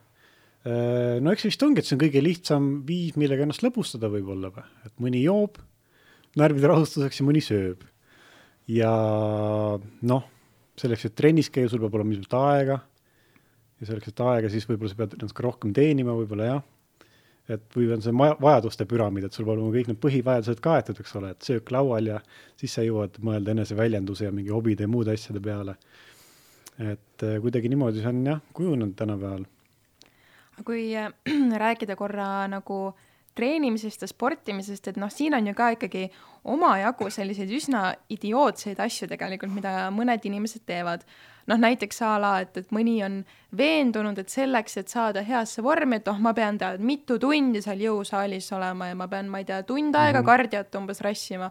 Äh, 0.65 1.21
no 1.21 1.33
eks 1.33 1.45
vist 1.45 1.63
ongi, 1.63 1.83
et 1.83 1.89
see 1.89 1.97
on 1.99 2.05
kõige 2.05 2.23
lihtsam 2.23 2.69
viis, 2.87 3.17
millega 3.21 3.45
ennast 3.45 3.65
lõbustada 3.65 4.09
võib-olla 4.09 4.53
või, 4.55 4.65
et 4.87 4.93
mõni 5.03 5.25
joob 5.25 5.59
närvide 6.39 6.71
rahustuseks 6.71 7.21
ja 7.21 7.27
mõni 7.29 7.43
sööb. 7.45 7.85
ja 8.69 8.93
noh 10.03 10.32
selleks, 10.81 11.07
et 11.09 11.17
trennis 11.19 11.51
käia, 11.53 11.71
sul 11.71 11.83
peab 11.83 11.97
olema 11.99 12.15
ilmselt 12.15 12.37
aega. 12.39 12.79
ja 13.81 13.89
selleks, 13.89 14.13
et 14.13 14.21
aega, 14.23 14.51
siis 14.53 14.69
võib-olla 14.69 14.93
sa 14.93 15.01
pead 15.01 15.35
ka 15.35 15.45
rohkem 15.45 15.73
teenima, 15.77 16.15
võib-olla 16.17 16.49
jah. 16.49 16.63
et 17.53 17.65
või 17.77 17.89
on 17.93 18.03
see 18.05 18.15
maja, 18.15 18.37
vajaduste 18.41 18.87
püramiid, 18.89 19.27
et 19.27 19.37
sul 19.37 19.45
peavad 19.45 19.61
olema 19.61 19.77
kõik 19.77 19.91
need 19.91 20.01
põhivajadused 20.03 20.63
kaetud, 20.63 21.01
eks 21.03 21.17
ole, 21.19 21.33
et 21.35 21.49
söök 21.49 21.73
laual 21.75 22.13
ja 22.13 22.21
siis 22.61 22.77
sa 22.79 22.85
jõuad 22.87 23.19
mõelda 23.25 23.57
eneseväljenduse 23.57 24.29
ja 24.29 24.35
mingi 24.35 24.55
hobide 24.55 24.87
ja 24.87 24.93
muude 24.93 25.17
asjade 25.17 25.43
peale. 25.43 25.77
et 26.79 27.27
äh, 27.27 27.39
kuidagi 27.43 27.69
niimoodi 27.69 28.01
see 28.01 28.09
on 28.09 28.27
jah, 28.27 28.45
kujunenud 28.55 28.95
tänapäeval. 28.97 29.45
kui 30.65 30.93
äh, 30.97 31.13
rääkida 31.65 31.97
korra 31.97 32.47
nagu 32.49 32.79
äh, 32.89 33.09
treenimisest 33.39 34.05
ja 34.05 34.09
sportimisest, 34.11 34.89
et 34.89 34.99
noh, 35.01 35.11
siin 35.13 35.35
on 35.35 35.47
ju 35.47 35.55
ka 35.57 35.73
ikkagi 35.77 36.07
omajagu 36.53 37.09
selliseid 37.13 37.53
üsna 37.55 37.85
idiootseid 38.13 38.81
asju 38.83 39.09
tegelikult, 39.11 39.55
mida 39.55 39.87
mõned 39.95 40.25
inimesed 40.29 40.67
teevad. 40.69 41.07
noh, 41.47 41.59
näiteks 41.59 41.97
a 42.07 42.11
la, 42.23 42.33
et, 42.45 42.55
et 42.57 42.69
mõni 42.71 43.01
on 43.03 43.17
veendunud, 43.59 44.19
et 44.19 44.31
selleks, 44.31 44.77
et 44.79 44.93
saada 44.93 45.25
heasse 45.27 45.63
vormi, 45.63 45.99
et 45.99 46.07
noh, 46.07 46.21
ma 46.23 46.31
pean 46.35 46.59
tead 46.59 46.85
mitu 46.87 47.17
tundi 47.19 47.63
seal 47.65 47.83
jõusaalis 47.83 48.53
olema 48.55 48.93
ja 48.93 48.99
ma 48.99 49.09
pean, 49.11 49.27
ma 49.31 49.41
ei 49.43 49.49
tea, 49.49 49.63
tund 49.67 49.97
aega 49.97 50.21
mm 50.21 50.23
-hmm. 50.23 50.27
kardiot 50.27 50.79
umbes 50.79 51.01
rassima 51.03 51.51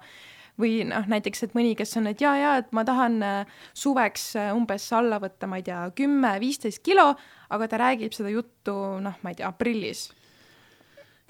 või 0.59 0.85
noh, 0.87 1.07
näiteks, 1.07 1.43
et 1.43 1.53
mõni, 1.57 1.75
kes 1.75 1.97
on, 1.97 2.07
et 2.07 2.21
jaa, 2.21 2.37
jaa, 2.37 2.55
et 2.61 2.71
ma 2.71 2.85
tahan 2.85 3.23
äh, 3.23 3.45
suveks 3.73 4.35
äh, 4.35 4.55
umbes 4.55 4.93
alla 4.93 5.19
võtta, 5.19 5.47
ma 5.47 5.57
ei 5.57 5.63
tea, 5.63 5.91
kümme, 5.95 6.39
viisteist 6.39 6.83
kilo, 6.83 7.15
aga 7.49 7.67
ta 7.67 7.77
räägib 7.77 8.13
seda 8.13 8.29
juttu, 8.29 8.75
noh, 9.01 9.17
ma 9.23 9.29
ei 9.29 9.35
tea, 9.35 9.47
aprillis 9.47 10.11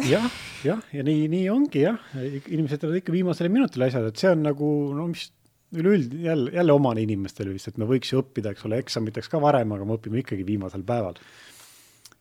jah, 0.10 0.26
jah, 0.66 0.82
ja 0.94 1.04
nii, 1.06 1.28
nii 1.32 1.46
ongi 1.52 1.84
jah, 1.84 2.00
inimesed 2.22 2.82
teevad 2.82 3.02
ikka 3.02 3.14
viimasele 3.14 3.52
minutile 3.54 3.90
asjad, 3.90 4.08
et 4.10 4.22
see 4.22 4.32
on 4.34 4.44
nagu 4.46 4.72
no 4.98 5.08
mis 5.12 5.30
üleüld 5.78 6.16
jälle, 6.20 6.52
jälle 6.56 6.74
omane 6.76 7.04
inimestele 7.06 7.54
vist, 7.54 7.70
et 7.72 7.80
me 7.80 7.88
võiks 7.88 8.12
ju 8.12 8.20
õppida, 8.22 8.52
eks 8.52 8.68
ole, 8.68 8.82
eksamiteks 8.84 9.32
ka 9.32 9.40
varem, 9.44 9.72
aga 9.76 9.88
me 9.88 9.96
õpime 10.00 10.20
ikkagi 10.24 10.46
viimasel 10.48 10.84
päeval. 10.88 11.20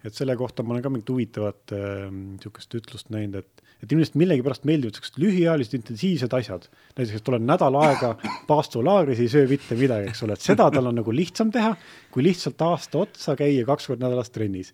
et 0.05 0.17
selle 0.17 0.33
kohta 0.33 0.63
ma 0.65 0.73
olen 0.73 0.83
ka 0.83 0.89
mingit 0.89 1.11
huvitavat 1.13 1.75
niisugust 1.75 2.73
äh, 2.73 2.79
ütlust 2.81 3.11
näinud, 3.13 3.43
et, 3.43 3.65
et 3.83 3.91
inimesed 3.91 4.17
millegipärast 4.17 4.65
meeldivad 4.65 4.95
niisugused 4.95 5.19
lühiajalised 5.21 5.77
intensiivsed 5.77 6.37
asjad. 6.39 6.71
näiteks, 6.95 7.19
et 7.19 7.29
olen 7.29 7.45
nädal 7.47 7.77
aega 7.83 8.15
paastulaagris, 8.49 9.21
ei 9.21 9.29
söö 9.29 9.51
mitte 9.51 9.77
midagi, 9.77 10.09
eks 10.13 10.25
ole, 10.25 10.39
et 10.39 10.47
seda 10.47 10.71
tal 10.71 10.93
on 10.93 11.01
nagu 11.03 11.13
lihtsam 11.13 11.53
teha, 11.53 11.75
kui 12.11 12.25
lihtsalt 12.25 12.63
aasta 12.65 13.05
otsa 13.05 13.37
käia 13.37 13.67
kaks 13.69 13.91
korda 13.91 14.07
nädalas 14.07 14.33
trennis 14.33 14.73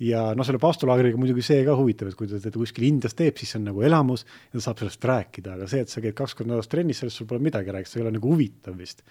ja 0.00 0.22
noh, 0.36 0.46
selle 0.46 0.60
paastulaagriga 0.62 1.18
muidugi 1.20 1.44
see 1.46 1.62
ka 1.66 1.74
huvitav, 1.78 2.10
et 2.10 2.18
kui 2.18 2.30
ta 2.30 2.40
teda 2.40 2.60
kuskil 2.60 2.86
Indias 2.88 3.16
teeb, 3.18 3.36
siis 3.38 3.52
see 3.52 3.60
on 3.60 3.68
nagu 3.70 3.84
elamus 3.86 4.24
ja 4.24 4.56
ta 4.56 4.64
saab 4.66 4.82
sellest 4.82 5.08
rääkida, 5.10 5.56
aga 5.58 5.68
see, 5.70 5.82
et 5.84 5.92
sa 5.92 6.02
käid 6.04 6.16
kaks 6.18 6.36
korda 6.38 6.52
nädalas 6.52 6.70
trennis, 6.72 7.02
sellest 7.02 7.20
sul 7.20 7.28
pole 7.30 7.42
midagi 7.44 7.74
rääkida, 7.74 7.90
see 7.90 8.00
ei 8.00 8.06
ole 8.06 8.14
nagu 8.16 8.32
huvitav 8.32 8.78
vist. 8.78 9.04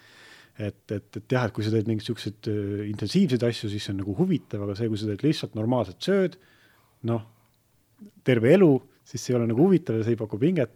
et, 0.60 0.84
et, 0.92 1.18
et 1.18 1.32
jah, 1.32 1.46
et 1.48 1.54
kui 1.56 1.64
sa 1.64 1.72
teed 1.74 1.88
mingeid 1.88 2.06
siukseid 2.06 2.50
uh, 2.52 2.82
intensiivseid 2.90 3.44
asju, 3.48 3.70
siis 3.72 3.86
see 3.88 3.94
on 3.94 4.02
nagu 4.04 4.16
huvitav, 4.18 4.66
aga 4.66 4.76
see, 4.78 4.90
kui 4.92 5.00
sa 5.00 5.08
teed 5.10 5.24
lihtsalt 5.26 5.56
normaalset 5.58 6.02
sööd, 6.04 6.36
noh, 7.08 7.24
terve 8.28 8.52
elu, 8.58 8.74
siis 9.08 9.24
see 9.24 9.34
ei 9.34 9.40
ole 9.40 9.48
nagu 9.50 9.64
huvitav 9.64 10.00
ja 10.00 10.06
see 10.06 10.18
ei 10.18 10.20
paku 10.20 10.40
pinget. 10.42 10.76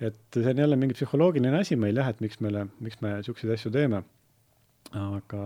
et 0.00 0.18
see 0.30 0.46
on 0.46 0.62
jälle 0.62 0.76
mingi 0.78 0.94
psühholoogiline 0.94 1.58
asi 1.58 1.76
meil 1.76 1.96
jah, 1.98 2.08
et 2.08 2.20
miks 2.22 2.38
meile, 2.40 2.68
miks 2.80 3.00
me 3.02 3.16
siukseid 3.26 3.52
asju 3.56 3.72
teeme. 3.74 4.02
aga 4.94 5.42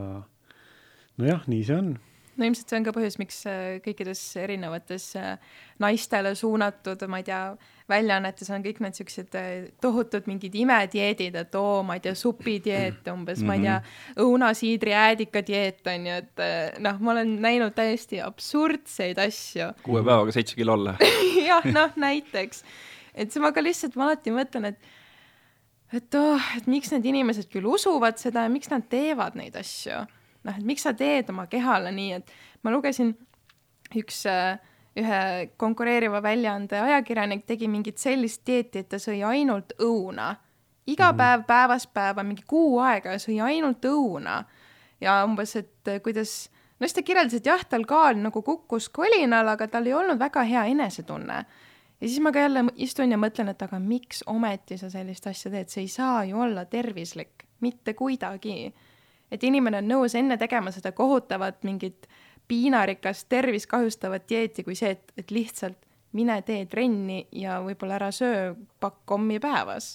nojah, 1.18 1.47
nii 1.49 1.64
see 1.66 1.77
on 1.77 1.95
no 2.37 2.47
ilmselt 2.47 2.70
see 2.70 2.78
on 2.78 2.87
ka 2.87 2.95
põhjus, 2.95 3.18
miks 3.20 3.43
äh, 3.51 3.76
kõikides 3.85 4.20
erinevates 4.41 5.11
äh, 5.20 5.35
naistele 5.83 6.33
suunatud, 6.39 7.05
ma 7.11 7.20
ei 7.20 7.26
tea, 7.26 7.41
väljaannetes 7.91 8.49
on 8.55 8.64
kõik 8.64 8.80
need 8.85 8.97
siuksed 8.97 9.37
äh, 9.39 9.51
tohutud 9.85 10.28
mingid 10.30 10.57
imedieedid, 10.62 11.37
et 11.43 11.59
oo, 11.59 11.83
ma 11.87 11.99
ei 11.99 12.05
tea, 12.05 12.14
supidieet 12.18 13.11
umbes 13.12 13.43
mm, 13.43 13.45
-hmm. 13.45 13.51
ma 13.51 13.59
ei 13.59 13.66
tea, 13.66 13.76
mhm. 13.83 14.22
õunasiidri 14.26 14.97
äädika 15.03 15.45
dieet 15.47 15.93
on 15.93 16.09
ju, 16.09 16.22
et 16.22 16.47
noh, 16.85 17.01
ma 17.01 17.14
olen 17.16 17.37
näinud 17.43 17.76
täiesti 17.76 18.22
absurdseid 18.24 19.20
asju. 19.20 19.72
kuue 19.83 20.03
päevaga 20.03 20.33
seitse 20.33 20.57
kilo 20.57 20.78
alla 20.78 20.97
jah, 21.51 21.68
noh 21.68 21.93
näiteks, 21.97 22.64
et 23.14 23.30
siis 23.30 23.43
ma 23.43 23.53
ka 23.53 23.64
lihtsalt, 23.64 23.97
ma 23.97 24.09
alati 24.09 24.35
mõtlen, 24.35 24.72
et 24.72 24.91
et 25.93 26.14
oh, 26.16 26.41
et 26.57 26.66
miks 26.66 26.89
need 26.95 27.05
inimesed 27.05 27.51
küll 27.53 27.68
usuvad 27.68 28.16
seda 28.16 28.47
ja 28.47 28.49
miks 28.49 28.70
nad 28.72 28.87
teevad 28.89 29.37
neid 29.37 29.57
asju 29.61 30.07
noh, 30.45 30.59
et 30.59 30.66
miks 30.66 30.86
sa 30.86 30.93
teed 30.97 31.30
oma 31.30 31.47
kehale 31.51 31.93
nii, 31.95 32.20
et 32.20 32.32
ma 32.62 32.72
lugesin 32.74 33.14
üks 33.99 34.24
äh, 34.30 34.59
ühe 34.99 35.20
konkureeriva 35.61 36.20
väljaande 36.22 36.80
ajakirjanik 36.80 37.47
tegi 37.49 37.68
mingit 37.68 38.01
sellist 38.01 38.43
dieeti, 38.47 38.82
et 38.82 38.90
ta 38.93 39.01
sõi 39.01 39.22
ainult 39.24 39.72
õuna. 39.80 40.34
iga 40.86 41.11
-hmm. 41.11 41.16
päev 41.16 41.45
päevast 41.47 41.93
päeva, 41.95 42.22
mingi 42.22 42.43
kuu 42.47 42.78
aega 42.78 43.18
sõi 43.18 43.40
ainult 43.40 43.84
õuna. 43.84 44.45
ja 45.01 45.24
umbes, 45.24 45.57
et 45.57 45.88
äh, 45.88 46.01
kuidas, 46.03 46.51
no 46.80 46.86
siis 46.86 46.95
ta 46.95 47.03
kirjeldas, 47.03 47.34
et 47.34 47.47
jah, 47.47 47.64
tal 47.64 47.84
kaal 47.84 48.16
nagu 48.16 48.43
kukkus 48.43 48.88
kolinal, 48.88 49.49
aga 49.49 49.68
tal 49.68 49.86
ei 49.86 49.95
olnud 49.95 50.18
väga 50.18 50.43
hea 50.43 50.64
enesetunne. 50.64 51.45
ja 52.01 52.09
siis 52.09 52.20
ma 52.20 52.32
ka 52.32 52.38
jälle 52.38 52.64
istun 52.76 53.11
ja 53.11 53.16
mõtlen, 53.16 53.49
et 53.49 53.62
aga 53.62 53.78
miks 53.78 54.22
ometi 54.26 54.78
sa 54.78 54.90
sellist 54.90 55.26
asja 55.26 55.51
teed, 55.51 55.68
see 55.68 55.82
ei 55.82 55.88
saa 55.88 56.24
ju 56.24 56.40
olla 56.40 56.64
tervislik, 56.64 57.45
mitte 57.61 57.95
kuidagi 57.95 58.74
et 59.33 59.45
inimene 59.49 59.80
on 59.80 59.89
nõus 59.89 60.16
enne 60.18 60.37
tegema 60.41 60.72
seda 60.74 60.93
kohutavat 60.97 61.64
mingit 61.64 62.09
piinarikast 62.49 63.28
tervist 63.33 63.70
kahjustavat 63.70 64.28
dieeti 64.28 64.64
kui 64.66 64.76
see, 64.78 64.93
et, 64.97 65.12
et 65.16 65.33
lihtsalt 65.33 65.78
mine 66.16 66.37
tee 66.47 66.64
trenni 66.68 67.24
ja 67.41 67.61
võib-olla 67.64 67.97
ära 68.01 68.11
söö 68.14 68.53
pakk 68.83 69.05
kommi 69.09 69.39
päevas. 69.41 69.95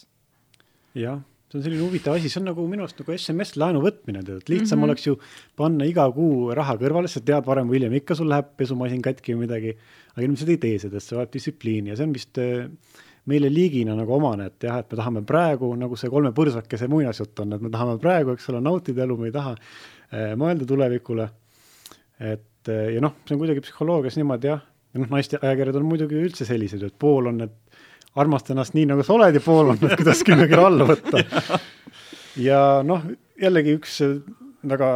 jah, 0.98 1.20
see 1.52 1.60
on 1.60 1.66
selline 1.68 1.84
huvitav 1.84 2.18
asi, 2.18 2.32
see 2.32 2.42
on 2.42 2.50
nagu 2.50 2.66
minu 2.70 2.86
arust 2.86 2.98
nagu 3.04 3.14
SMS 3.14 3.54
laenu 3.62 3.84
võtmine, 3.84 4.24
tead, 4.26 4.42
et 4.42 4.50
lihtsam 4.50 4.80
mm 4.80 4.84
-hmm. 4.84 4.88
oleks 4.90 5.08
ju 5.08 5.20
panna 5.56 5.86
iga 5.86 6.08
kuu 6.12 6.54
raha 6.58 6.78
kõrvale, 6.82 7.12
sa 7.12 7.22
tead 7.22 7.46
varem 7.46 7.70
või 7.70 7.80
hiljem 7.80 8.00
ikka 8.02 8.18
sul 8.18 8.30
läheb 8.30 8.56
pesumasin 8.58 9.02
katki 9.02 9.36
või 9.36 9.46
midagi, 9.46 9.78
aga 10.16 10.26
inimesed 10.26 10.50
ei 10.50 10.58
tee 10.58 10.80
seda, 10.80 11.00
sest 11.00 11.14
see 11.14 11.20
vajab 11.20 11.34
distsipliini 11.34 11.94
ja 11.94 11.96
see 12.00 12.10
on 12.10 12.14
vist 12.18 12.42
äh, 12.42 12.66
meile 13.28 13.50
liigina 13.52 13.96
nagu 13.98 14.16
omane, 14.16 14.48
et 14.52 14.68
jah, 14.70 14.80
et 14.82 14.92
me 14.92 15.00
tahame 15.00 15.24
praegu 15.28 15.74
nagu 15.80 16.00
see 16.00 16.12
kolme 16.12 16.32
põrsakese 16.36 16.88
muinasjutt 16.92 17.44
on, 17.44 17.58
et 17.58 17.66
me 17.66 17.72
tahame 17.74 17.98
praegu, 18.02 18.34
eks 18.36 18.50
ole, 18.54 18.62
nautida 18.64 19.04
elu, 19.04 19.18
me 19.20 19.30
ei 19.30 19.36
taha 19.36 19.54
äh, 19.58 20.34
mõelda 20.40 20.68
tulevikule. 20.70 21.28
et 22.20 22.72
äh, 22.72 22.90
ja 22.96 23.04
noh, 23.04 23.20
see 23.28 23.36
on 23.36 23.44
kuidagi 23.44 23.64
psühholoogias 23.66 24.18
niimoodi 24.20 24.52
jah, 24.52 24.64
ja 24.94 25.04
noh, 25.04 25.12
naiste 25.14 25.40
ajakirjad 25.42 25.80
on 25.82 25.88
muidugi 25.90 26.20
üldse 26.24 26.48
sellised, 26.48 26.84
et 26.84 26.98
pool 27.00 27.30
on, 27.34 27.44
et 27.46 27.82
armasta 28.18 28.56
ennast 28.56 28.74
nii, 28.78 28.88
nagu 28.90 29.04
sa 29.06 29.14
oled 29.18 29.36
ja 29.36 29.44
pool 29.44 29.74
on, 29.74 29.80
et 29.84 30.00
kuidas 30.00 30.24
kellelegi 30.26 30.58
alla 30.58 30.88
võtta. 30.90 31.22
ja 32.48 32.62
noh, 32.88 33.04
jällegi 33.42 33.76
üks 33.78 34.00
väga 34.70 34.90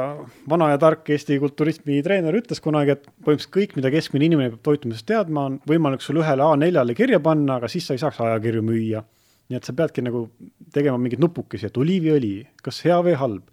vana 0.50 0.70
ja 0.72 0.80
tark 0.82 1.10
Eesti 1.14 1.38
kulturismi 1.42 2.02
treener 2.06 2.36
ütles 2.38 2.62
kunagi, 2.64 2.96
et 2.96 3.08
põhimõtteliselt 3.24 3.54
kõik, 3.56 3.76
mida 3.78 3.92
keskmine 3.94 4.28
inimene 4.28 4.54
peab 4.54 4.64
toitumisest 4.68 5.08
teadma, 5.10 5.48
on 5.50 5.60
võimalik 5.70 6.04
sul 6.06 6.22
ühele 6.22 6.46
A4-le 6.46 6.96
kirja 6.98 7.22
panna, 7.24 7.60
aga 7.60 7.70
siis 7.72 7.88
sa 7.88 7.98
ei 7.98 8.04
saaks 8.04 8.22
ajakirju 8.24 8.64
müüa. 8.68 9.04
nii 9.52 9.58
et 9.60 9.68
sa 9.68 9.74
peadki 9.76 10.00
nagu 10.00 10.30
tegema 10.72 10.98
mingeid 10.98 11.20
nupukesi, 11.20 11.68
et 11.68 11.78
oliiviõli, 11.78 12.48
kas 12.64 12.84
hea 12.86 13.00
või 13.04 13.18
halb. 13.20 13.44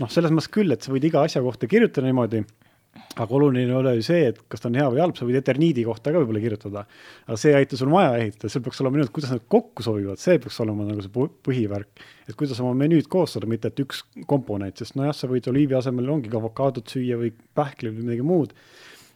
noh, 0.00 0.10
selles 0.10 0.32
mõttes 0.34 0.50
küll, 0.52 0.72
et 0.72 0.82
sa 0.82 0.92
võid 0.92 1.04
iga 1.04 1.22
asja 1.22 1.40
kohta 1.42 1.66
kirjutada 1.66 2.06
niimoodi 2.06 2.42
aga 3.16 3.34
oluline 3.38 3.64
ei 3.64 3.76
ole 3.76 3.94
ju 3.96 4.04
see, 4.04 4.26
et 4.30 4.38
kas 4.52 4.62
ta 4.62 4.68
on 4.68 4.76
hea 4.76 4.86
või 4.92 5.00
halb, 5.00 5.16
sa 5.16 5.26
võid 5.28 5.38
Eterniidi 5.40 5.84
kohta 5.86 6.12
ka 6.12 6.20
võib-olla 6.20 6.42
kirjutada. 6.42 6.82
aga 7.26 7.36
see 7.40 7.52
ei 7.52 7.62
aita 7.62 7.78
sul 7.80 7.90
maja 7.92 8.10
ehitada, 8.20 8.50
seal 8.52 8.64
peaks 8.66 8.82
olema 8.84 9.00
nüüd, 9.00 9.10
kuidas 9.16 9.32
nad 9.32 9.44
kokku 9.54 9.84
sobivad, 9.86 10.20
see 10.20 10.36
peaks 10.42 10.58
olema 10.64 10.86
nagu 10.88 11.04
see 11.04 11.28
põhivärk. 11.48 12.04
et 12.28 12.36
kuidas 12.36 12.60
oma 12.60 12.74
menüüd 12.76 13.08
koostada, 13.12 13.48
mitte 13.48 13.72
et 13.72 13.80
üks 13.84 14.02
komponent, 14.28 14.76
sest 14.76 14.98
nojah, 15.00 15.14
sa 15.16 15.30
võid 15.30 15.48
oliivi 15.52 15.78
asemel 15.78 16.10
ongi 16.12 16.32
ka 16.32 16.40
avokaadot 16.40 16.96
süüa 16.96 17.18
või 17.20 17.32
pähkli 17.32 17.92
või 17.92 18.04
midagi 18.10 18.26
muud. 18.26 18.52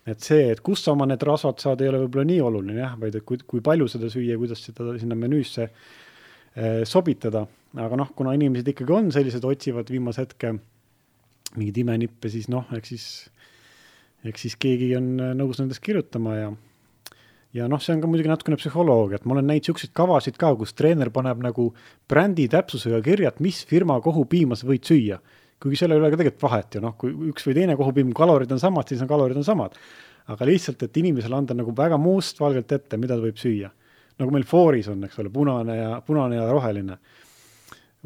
et 0.06 0.20
see, 0.24 0.48
et 0.50 0.60
kust 0.64 0.84
sa 0.84 0.94
oma 0.96 1.06
need 1.06 1.22
rasvad 1.22 1.60
saad, 1.60 1.82
ei 1.84 1.92
ole 1.92 2.04
võib-olla 2.06 2.26
nii 2.30 2.40
oluline 2.40 2.80
jah, 2.80 2.96
vaid 2.98 3.20
et 3.20 3.24
kui, 3.24 3.38
kui 3.46 3.60
palju 3.60 3.88
seda 3.88 4.08
süüa, 4.10 4.38
kuidas 4.40 4.64
seda 4.64 4.96
sinna 4.98 5.18
menüüsse 5.18 5.68
eh, 5.68 6.82
sobitada. 6.84 7.46
aga 7.76 7.96
noh, 7.96 8.14
kuna 8.16 8.32
inimesed 8.34 8.72
ikkagi 8.72 8.96
on 8.96 9.12
sellised, 9.12 9.44
otsivad 9.44 9.92
viimase 9.92 10.24
hetke 10.24 10.56
mingeid 11.56 11.82
imenippe, 11.82 12.30
siis 12.30 12.48
noh, 12.50 12.66
eks 12.76 12.92
siis 12.94 13.06
eks 14.26 14.46
siis 14.46 14.56
keegi 14.60 14.90
on 14.98 15.14
äh, 15.20 15.32
nõus 15.38 15.60
nendest 15.60 15.82
kirjutama 15.84 16.34
ja, 16.36 16.50
ja 17.56 17.68
noh, 17.70 17.80
see 17.82 17.94
on 17.96 18.02
ka 18.02 18.10
muidugi 18.10 18.30
natukene 18.30 18.58
psühholoogia, 18.60 19.20
et 19.20 19.28
ma 19.28 19.36
olen 19.36 19.48
näinud 19.48 19.64
niisuguseid 19.64 19.94
kavasid 19.96 20.38
ka, 20.40 20.52
kus 20.58 20.74
treener 20.76 21.12
paneb 21.14 21.40
nagu 21.44 21.70
brändi 22.10 22.48
täpsusega 22.52 23.00
kirja, 23.06 23.32
et 23.32 23.40
mis 23.44 23.62
firma 23.68 23.98
kohupiima 24.04 24.58
sa 24.58 24.68
võid 24.68 24.86
süüa. 24.88 25.20
kuigi 25.60 25.76
selle 25.76 25.98
ole 25.98 26.08
ka 26.08 26.16
tegelikult 26.16 26.42
vahet 26.42 26.76
ju 26.76 26.80
noh, 26.80 26.94
kui 26.96 27.12
üks 27.28 27.44
või 27.44 27.56
teine 27.58 27.76
kohupiim, 27.76 28.14
kalorid 28.16 28.52
on 28.52 28.60
samad, 28.60 28.88
siis 28.88 29.02
on 29.04 29.08
kalorid 29.08 29.36
on 29.36 29.44
samad. 29.44 29.76
aga 30.30 30.46
lihtsalt, 30.46 30.82
et 30.82 30.96
inimesele 30.96 31.36
anda 31.36 31.54
nagu 31.54 31.72
väga 31.76 31.96
mustvalgelt 31.98 32.72
ette, 32.72 32.96
mida 32.96 33.16
ta 33.16 33.24
võib 33.24 33.40
süüa. 33.40 33.70
nagu 34.20 34.30
meil 34.30 34.44
fooris 34.44 34.88
on, 34.88 35.04
eks 35.04 35.18
ole, 35.18 35.30
punane 35.32 35.76
ja, 35.76 36.00
punane 36.06 36.36
ja 36.36 36.46
roheline 36.50 36.98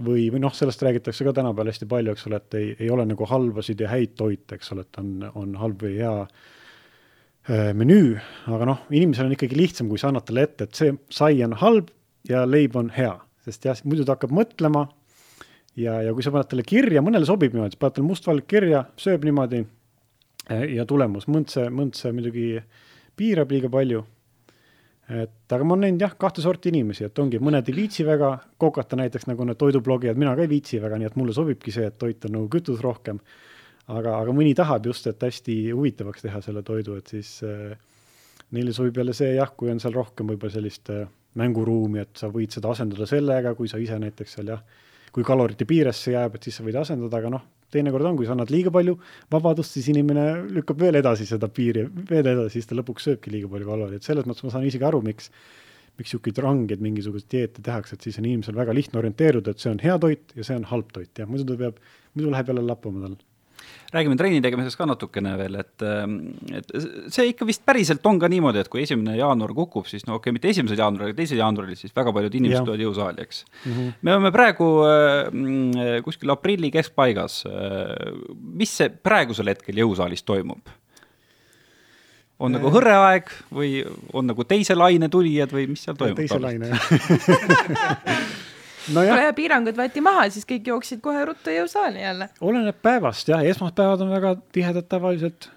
või, 0.01 0.27
või 0.33 0.43
noh, 0.43 0.55
sellest 0.55 0.83
räägitakse 0.83 1.27
ka 1.27 1.37
tänapäeval 1.37 1.71
hästi 1.71 1.87
palju, 1.91 2.15
eks 2.15 2.27
ole, 2.31 2.43
et 2.43 2.59
ei, 2.59 2.75
ei 2.87 2.91
ole 2.91 3.07
nagu 3.07 3.29
halbasid 3.31 3.81
ja 3.81 3.93
häid 3.93 4.17
toite, 4.19 4.59
eks 4.59 4.73
ole, 4.75 4.87
et 4.87 5.01
on, 5.03 5.17
on 5.35 5.57
halb 5.61 5.87
või 5.87 5.97
hea 6.01 6.17
Äh, 7.45 7.75
menüü, 7.77 8.15
aga 8.49 8.65
noh, 8.65 8.85
inimesel 8.89 9.27
on 9.29 9.35
ikkagi 9.35 9.59
lihtsam, 9.59 9.91
kui 9.91 10.01
sa 10.01 10.09
annad 10.09 10.25
talle 10.25 10.47
ette, 10.47 10.65
et 10.65 10.79
see 10.79 10.95
sai 11.13 11.43
on 11.45 11.53
halb 11.61 11.91
ja 12.25 12.47
leib 12.49 12.73
on 12.81 12.87
hea, 12.95 13.11
sest 13.45 13.67
jah, 13.69 13.83
muidu 13.85 14.07
ta 14.09 14.15
hakkab 14.15 14.33
mõtlema 14.33 14.87
ja, 15.77 15.99
ja 16.07 16.15
kui 16.17 16.25
sa 16.25 16.33
paned 16.33 16.49
talle 16.49 16.65
kirja, 16.65 17.03
mõnele 17.05 17.29
sobib 17.29 17.53
niimoodi, 17.53 17.77
paned 17.77 17.99
talle 17.99 18.09
mustvalge 18.09 18.47
kirja, 18.49 18.87
sööb 18.97 19.29
niimoodi 19.29 19.61
äh, 19.61 20.65
ja 20.73 20.89
tulemus, 20.89 21.29
mõnd 21.29 21.53
see, 21.53 21.67
mõnd 21.69 22.01
see 22.01 22.15
muidugi 22.17 22.47
piirab 23.21 23.53
liiga 23.53 23.69
palju. 23.77 24.01
Et 25.09 25.53
aga 25.53 25.65
ma 25.67 25.75
olen 25.75 25.85
näinud 25.89 26.05
jah, 26.05 26.15
kahte 26.17 26.43
sorti 26.45 26.71
inimesi, 26.73 27.05
et 27.05 27.19
ongi, 27.21 27.41
mõned 27.43 27.67
ei 27.69 27.77
viitsi 27.77 28.07
väga 28.07 28.31
kokata 28.61 28.97
näiteks 28.97 29.29
nagu 29.29 29.45
need 29.45 29.59
toidublogijad, 29.61 30.21
mina 30.21 30.33
ka 30.37 30.47
ei 30.47 30.51
viitsi 30.51 30.81
väga, 30.81 31.01
nii 31.01 31.11
et 31.11 31.19
mulle 31.21 31.35
sobibki 31.37 31.75
see, 31.75 31.91
et 31.91 31.99
toit 32.01 32.25
on 32.29 32.39
nagu 32.39 32.49
kütus 32.53 32.81
rohkem. 32.85 33.21
Aga, 33.93 34.15
aga 34.23 34.33
mõni 34.33 34.55
tahab 34.57 34.87
just, 34.89 35.05
et 35.11 35.21
hästi 35.21 35.59
huvitavaks 35.75 36.25
teha 36.25 36.41
selle 36.41 36.63
toidu, 36.65 36.97
et 36.97 37.11
siis 37.13 37.35
äh, 37.45 37.75
neile 38.57 38.73
sobib 38.73 38.97
jälle 38.97 39.13
see 39.17 39.35
jah, 39.35 39.53
kui 39.53 39.69
on 39.69 39.83
seal 39.83 39.93
rohkem 39.93 40.31
võib-olla 40.33 40.57
sellist 40.57 40.89
äh, 40.95 41.05
mänguruumi, 41.37 42.01
et 42.01 42.17
sa 42.17 42.31
võid 42.33 42.55
seda 42.55 42.73
asendada 42.73 43.05
sellega, 43.11 43.53
kui 43.59 43.69
sa 43.69 43.81
ise 43.83 43.99
näiteks 44.01 44.39
seal 44.39 44.55
jah, 44.55 44.63
kui 45.13 45.27
kalorite 45.27 45.67
piiresse 45.69 46.15
jääb, 46.15 46.39
et 46.39 46.49
siis 46.49 46.57
sa 46.57 46.65
võid 46.65 46.81
asendada, 46.81 47.21
aga 47.21 47.35
noh, 47.37 47.45
teinekord 47.75 48.09
on, 48.09 48.17
kui 48.19 48.29
sa 48.29 48.37
annad 48.37 48.53
liiga 48.55 48.73
palju 48.75 48.97
vabadust, 49.35 49.77
siis 49.77 49.91
inimene 49.93 50.29
lükkab 50.55 50.81
veel 50.81 51.01
edasi 51.03 51.27
seda 51.29 51.51
piiri, 51.53 51.85
veel 52.11 52.25
edasi, 52.25 52.59
siis 52.59 52.71
ta 52.71 52.79
lõpuks 52.79 53.11
sööbki 53.11 53.35
liiga 53.35 53.51
palju 53.53 53.69
kaloreid, 53.69 54.01
et 54.01 54.09
selles 54.09 54.27
mõttes 54.31 54.47
ma 54.47 54.55
saan 54.55 54.67
isegi 54.71 54.89
aru, 54.89 55.03
miks 55.05 55.31
miks 55.95 56.11
niisuguseid 56.11 56.41
rangeid 56.43 56.81
mingisuguseid 56.83 57.31
dieete 57.31 57.63
tehakse, 57.63 57.95
et 57.95 58.07
siis 58.07 58.17
on 58.19 58.27
inimesel 58.27 58.57
väga 58.59 58.75
lihtne 58.75 58.99
orienteeruda, 58.99 59.53
et 59.55 59.63
see 59.63 59.71
on 59.71 59.79
hea 59.83 59.95
toit 60.03 60.35
ja 60.35 60.47
see 60.47 60.57
on 60.59 60.67
halb 60.73 60.91
toit. 60.95 61.13
Ja 61.19 61.27
muidu 61.31 61.47
ta 61.53 61.59
peab, 61.61 61.79
muidu 62.17 62.33
läheb 62.35 62.51
jälle 62.51 62.65
lappama 62.67 63.05
tal 63.05 63.15
räägime 63.95 64.17
trenni 64.19 64.43
tegemisest 64.43 64.79
ka 64.79 64.87
natukene 64.89 65.35
veel, 65.39 65.59
et, 65.63 65.85
ähm, 65.87 66.17
et 66.55 66.71
see 67.15 67.29
ikka 67.31 67.47
vist 67.49 67.63
päriselt 67.67 68.05
on 68.11 68.19
ka 68.23 68.31
niimoodi, 68.31 68.65
et 68.65 68.71
kui 68.73 68.83
esimene 68.83 69.17
jaanuar 69.19 69.55
kukub, 69.57 69.87
siis 69.91 70.07
no 70.09 70.17
okei 70.17 70.31
okay,, 70.31 70.37
mitte 70.37 70.51
esimesel 70.51 70.81
jaanuaril, 70.83 71.13
aga 71.13 71.21
teisel 71.21 71.43
jaanuaril, 71.43 71.79
siis 71.79 71.95
väga 71.95 72.15
paljud 72.17 72.39
inimesed 72.41 72.67
tulevad 72.67 72.85
jõusaali, 72.87 73.27
eks 73.27 73.45
mm. 73.47 73.73
-hmm. 73.73 73.99
me 74.03 74.17
oleme 74.17 74.33
praegu 74.35 74.71
äh, 74.89 75.99
kuskil 76.07 76.35
aprilli 76.35 76.73
keskpaigas 76.75 77.45
äh,. 77.47 78.15
mis 78.35 78.77
see 78.77 78.91
praegusel 78.91 79.53
hetkel 79.55 79.85
jõusaalis 79.85 80.27
toimub? 80.27 80.75
on 82.39 82.51
nagu 82.53 82.67
äh. 82.67 82.75
hõreaeg 82.75 83.31
või 83.55 83.85
on 84.13 84.27
nagu 84.27 84.45
teise 84.45 84.75
laine 84.75 85.09
tulijad 85.09 85.53
või 85.55 85.69
mis 85.71 85.85
seal 85.87 85.97
toimub? 85.97 86.19
teise 86.19 86.41
laine, 86.43 86.75
jah 86.75 88.33
no 88.93 89.05
piirangud 89.37 89.77
võeti 89.79 90.03
maha, 90.05 90.29
siis 90.35 90.47
kõik 90.49 90.69
jooksid 90.73 91.03
kohe 91.05 91.25
ruttu 91.29 91.53
jõusaali 91.55 92.03
jälle. 92.03 92.29
oleneb 92.45 92.81
päevast 92.85 93.31
jah, 93.31 93.45
esmaspäevad 93.45 94.05
on 94.05 94.13
väga 94.13 94.35
tihedad 94.53 94.89
tavaliselt, 94.91 95.49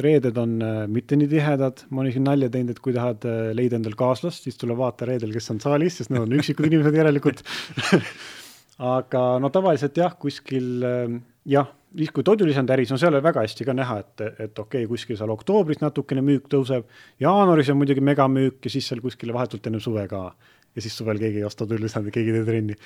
reeded 0.00 0.38
on 0.40 0.60
äh, 0.64 0.84
mitte 0.88 1.18
nii 1.18 1.28
tihedad, 1.30 1.84
ma 1.90 2.04
olen 2.04 2.14
siin 2.14 2.26
nalja 2.28 2.50
teinud, 2.52 2.76
et 2.76 2.84
kui 2.84 2.94
tahad 2.96 3.26
äh, 3.28 3.50
leida 3.56 3.78
endal 3.80 3.96
kaaslast, 3.98 4.46
siis 4.46 4.58
tule 4.60 4.76
vaata 4.78 5.08
reedel, 5.08 5.34
kes 5.34 5.50
on 5.54 5.60
saalis, 5.62 5.98
sest 6.00 6.12
need 6.12 6.24
on 6.24 6.38
üksikud 6.38 6.70
inimesed 6.70 6.96
järelikult. 6.96 7.42
Aga 8.94 9.24
no 9.42 9.50
tavaliselt 9.52 9.98
jah, 10.00 10.14
kuskil 10.20 10.86
äh, 10.86 11.18
jah, 11.50 11.68
siis 11.96 12.12
kui 12.14 12.24
toidulisand 12.26 12.70
äris, 12.72 12.92
no 12.92 12.98
seal 13.00 13.14
oli 13.16 13.24
väga 13.24 13.44
hästi 13.44 13.66
ka 13.66 13.74
näha, 13.76 13.98
et, 14.04 14.24
et 14.30 14.62
okei 14.62 14.84
okay,, 14.84 14.88
kuskil 14.90 15.18
seal 15.18 15.32
oktoobris 15.34 15.82
natukene 15.82 16.22
müük 16.24 16.48
tõuseb, 16.52 16.86
jaanuaris 17.20 17.72
on 17.72 17.80
muidugi 17.80 18.04
megamüük 18.04 18.64
ja 18.64 18.72
siis 18.72 18.88
seal 18.90 19.02
kuskil 19.04 19.34
vahetult 19.36 19.66
enne 19.68 19.82
suve 19.82 20.06
ka 20.10 20.30
ja 20.74 20.84
siis 20.84 20.96
suvel 20.96 21.18
keegi 21.20 21.42
ei 21.42 21.46
osta 21.48 21.66
tööülesande, 21.68 22.12
keegi 22.14 22.32
ei 22.32 22.38
tee 22.38 22.48
trenni. 22.48 22.76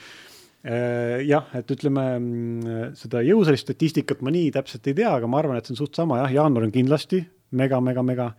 Äh, 0.64 1.20
jah, 1.28 1.50
et 1.58 1.68
ütleme 1.74 2.02
mm, 2.16 2.92
seda 2.96 3.20
jõusalist 3.20 3.66
statistikat 3.66 4.22
ma 4.24 4.32
nii 4.32 4.48
täpselt 4.54 4.86
ei 4.88 4.96
tea, 4.96 5.10
aga 5.12 5.28
ma 5.28 5.42
arvan, 5.42 5.58
et 5.60 5.66
see 5.68 5.74
on 5.74 5.82
suht 5.82 5.98
sama 5.98 6.22
jah, 6.22 6.30
jaanuar 6.38 6.64
on 6.64 6.72
kindlasti 6.72 7.20
mega, 7.52 7.80
mega, 7.84 8.04
mega. 8.06 8.30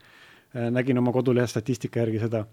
Äh, 0.56 0.72
nägin 0.74 0.98
oma 0.98 1.14
kodulehe 1.14 1.46
statistika 1.52 2.02
järgi 2.02 2.24
seda. 2.24 2.46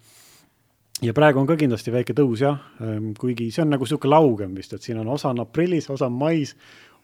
ja 1.03 1.14
praegu 1.16 1.40
on 1.40 1.49
ka 1.49 1.57
kindlasti 1.57 1.90
väike 1.95 2.14
tõus 2.14 2.43
jah, 2.45 2.59
ähm, 2.84 3.14
kuigi 3.18 3.49
see 3.51 3.62
on 3.64 3.72
nagu 3.72 3.86
niisugune 3.86 4.12
laugem 4.12 4.53
vist, 4.55 4.74
et 4.76 4.84
siin 4.84 5.01
on 5.01 5.09
osa 5.09 5.30
on 5.32 5.40
aprillis, 5.43 5.88
osa 5.90 6.07
on 6.07 6.18
mais, 6.20 6.53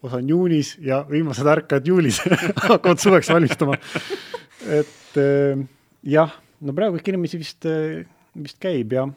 osa 0.03 0.21
on 0.21 0.29
juunis 0.29 0.75
ja 0.85 1.01
viimased 1.09 1.49
ärkajad 1.49 1.89
juulis 1.89 2.21
hakkavad 2.69 3.01
suveks 3.01 3.33
valmistuma. 3.33 3.79
et 4.69 5.19
äh, 5.23 5.65
jah, 6.05 6.37
no 6.61 6.77
praegu 6.77 7.01
ikka 7.01 7.15
inimesi 7.15 7.41
vist, 7.41 7.67
vist 8.37 8.61
käib 8.61 8.93
jah 8.93 9.09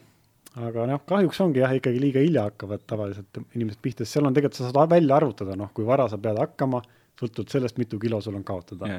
aga 0.60 0.86
noh, 0.90 1.04
kahjuks 1.08 1.44
ongi 1.46 1.62
jah, 1.64 1.74
ikkagi 1.78 2.00
liiga 2.04 2.24
hilja 2.24 2.48
hakkavad 2.50 2.84
tavaliselt 2.90 3.44
inimesed 3.56 3.80
pihta, 3.84 4.04
sest 4.04 4.18
seal 4.18 4.28
on 4.28 4.36
tegelikult, 4.36 4.60
sa 4.60 4.72
saad 4.72 4.92
välja 4.92 5.16
arvutada, 5.16 5.56
noh, 5.60 5.72
kui 5.76 5.88
vara 5.88 6.10
sa 6.12 6.20
pead 6.22 6.40
hakkama, 6.42 6.82
sõltuvalt 7.20 7.54
sellest, 7.54 7.78
mitu 7.80 8.00
kilo 8.02 8.20
sul 8.24 8.36
on 8.36 8.44
kaotada. 8.44 8.90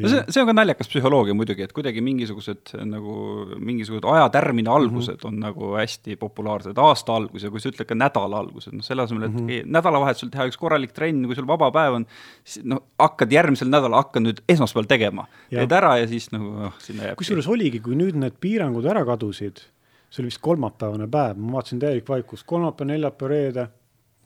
no 0.00 0.10
see, 0.10 0.22
see 0.32 0.42
on 0.42 0.48
ka 0.48 0.54
naljakas 0.56 0.88
psühholoogia 0.90 1.36
muidugi, 1.36 1.66
et 1.66 1.74
kuidagi 1.76 2.02
mingisugused 2.02 2.72
nagu, 2.88 3.14
mingisugused 3.62 4.08
ajatärmini 4.10 4.72
algused 4.72 5.20
mm 5.20 5.20
-hmm. 5.20 5.28
on 5.28 5.44
nagu 5.44 5.74
hästi 5.76 6.16
populaarsed, 6.16 6.80
aasta 6.82 7.14
algus 7.14 7.44
ja 7.44 7.50
kui 7.50 7.60
sa 7.60 7.70
ütled 7.70 7.86
ka 7.86 7.94
nädala 7.94 8.40
algused, 8.42 8.74
noh 8.74 8.82
selle 8.82 9.02
asemel, 9.06 9.28
et 9.28 9.34
mm 9.34 9.46
-hmm. 9.46 9.70
nädalavahetusel 9.78 10.32
teha 10.34 10.48
üks 10.50 10.58
korralik 10.58 10.92
trenn, 10.96 11.26
kui 11.26 11.38
sul 11.38 11.46
vaba 11.46 11.70
päev 11.70 12.00
on, 12.00 12.06
siis 12.44 12.64
noh, 12.64 12.82
hakkad 12.98 13.32
järgmisel 13.32 13.68
nädalal, 13.68 14.02
hakkan 14.02 14.26
nüüd 14.26 14.42
esmaspäeval 14.48 14.88
tegema, 14.88 15.28
teed 15.50 15.72
ära 15.72 15.96
ja 16.00 16.08
siis 16.08 16.32
nagu 16.32 16.50
noh, 16.50 16.74
sinna 16.78 17.04
jääb. 17.04 17.16
kusjuures 17.16 17.46
oligi, 17.46 17.80
kui 17.80 17.94
nüüd 17.94 18.16
need 18.16 18.40
piirangud 18.40 18.84
ära 18.84 19.04
kadusid 19.04 19.62
see 20.10 20.22
oli 20.22 20.30
vist 20.30 20.42
kolmapäevane 20.44 21.08
päev, 21.10 21.40
ma 21.40 21.58
vaatasin 21.58 21.82
täielik 21.82 22.08
vaikus, 22.08 22.44
kolmapäev, 22.46 22.90
neljapäev, 22.92 23.30
reede, 23.32 23.66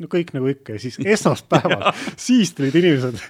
no 0.00 0.08
kõik 0.10 0.32
nagu 0.36 0.48
ikka 0.52 0.76
ja 0.76 0.82
siis 0.82 1.00
esmaspäeval 1.16 1.90
siis 2.14 2.54
tulid 2.56 2.76
inimesed, 2.80 3.20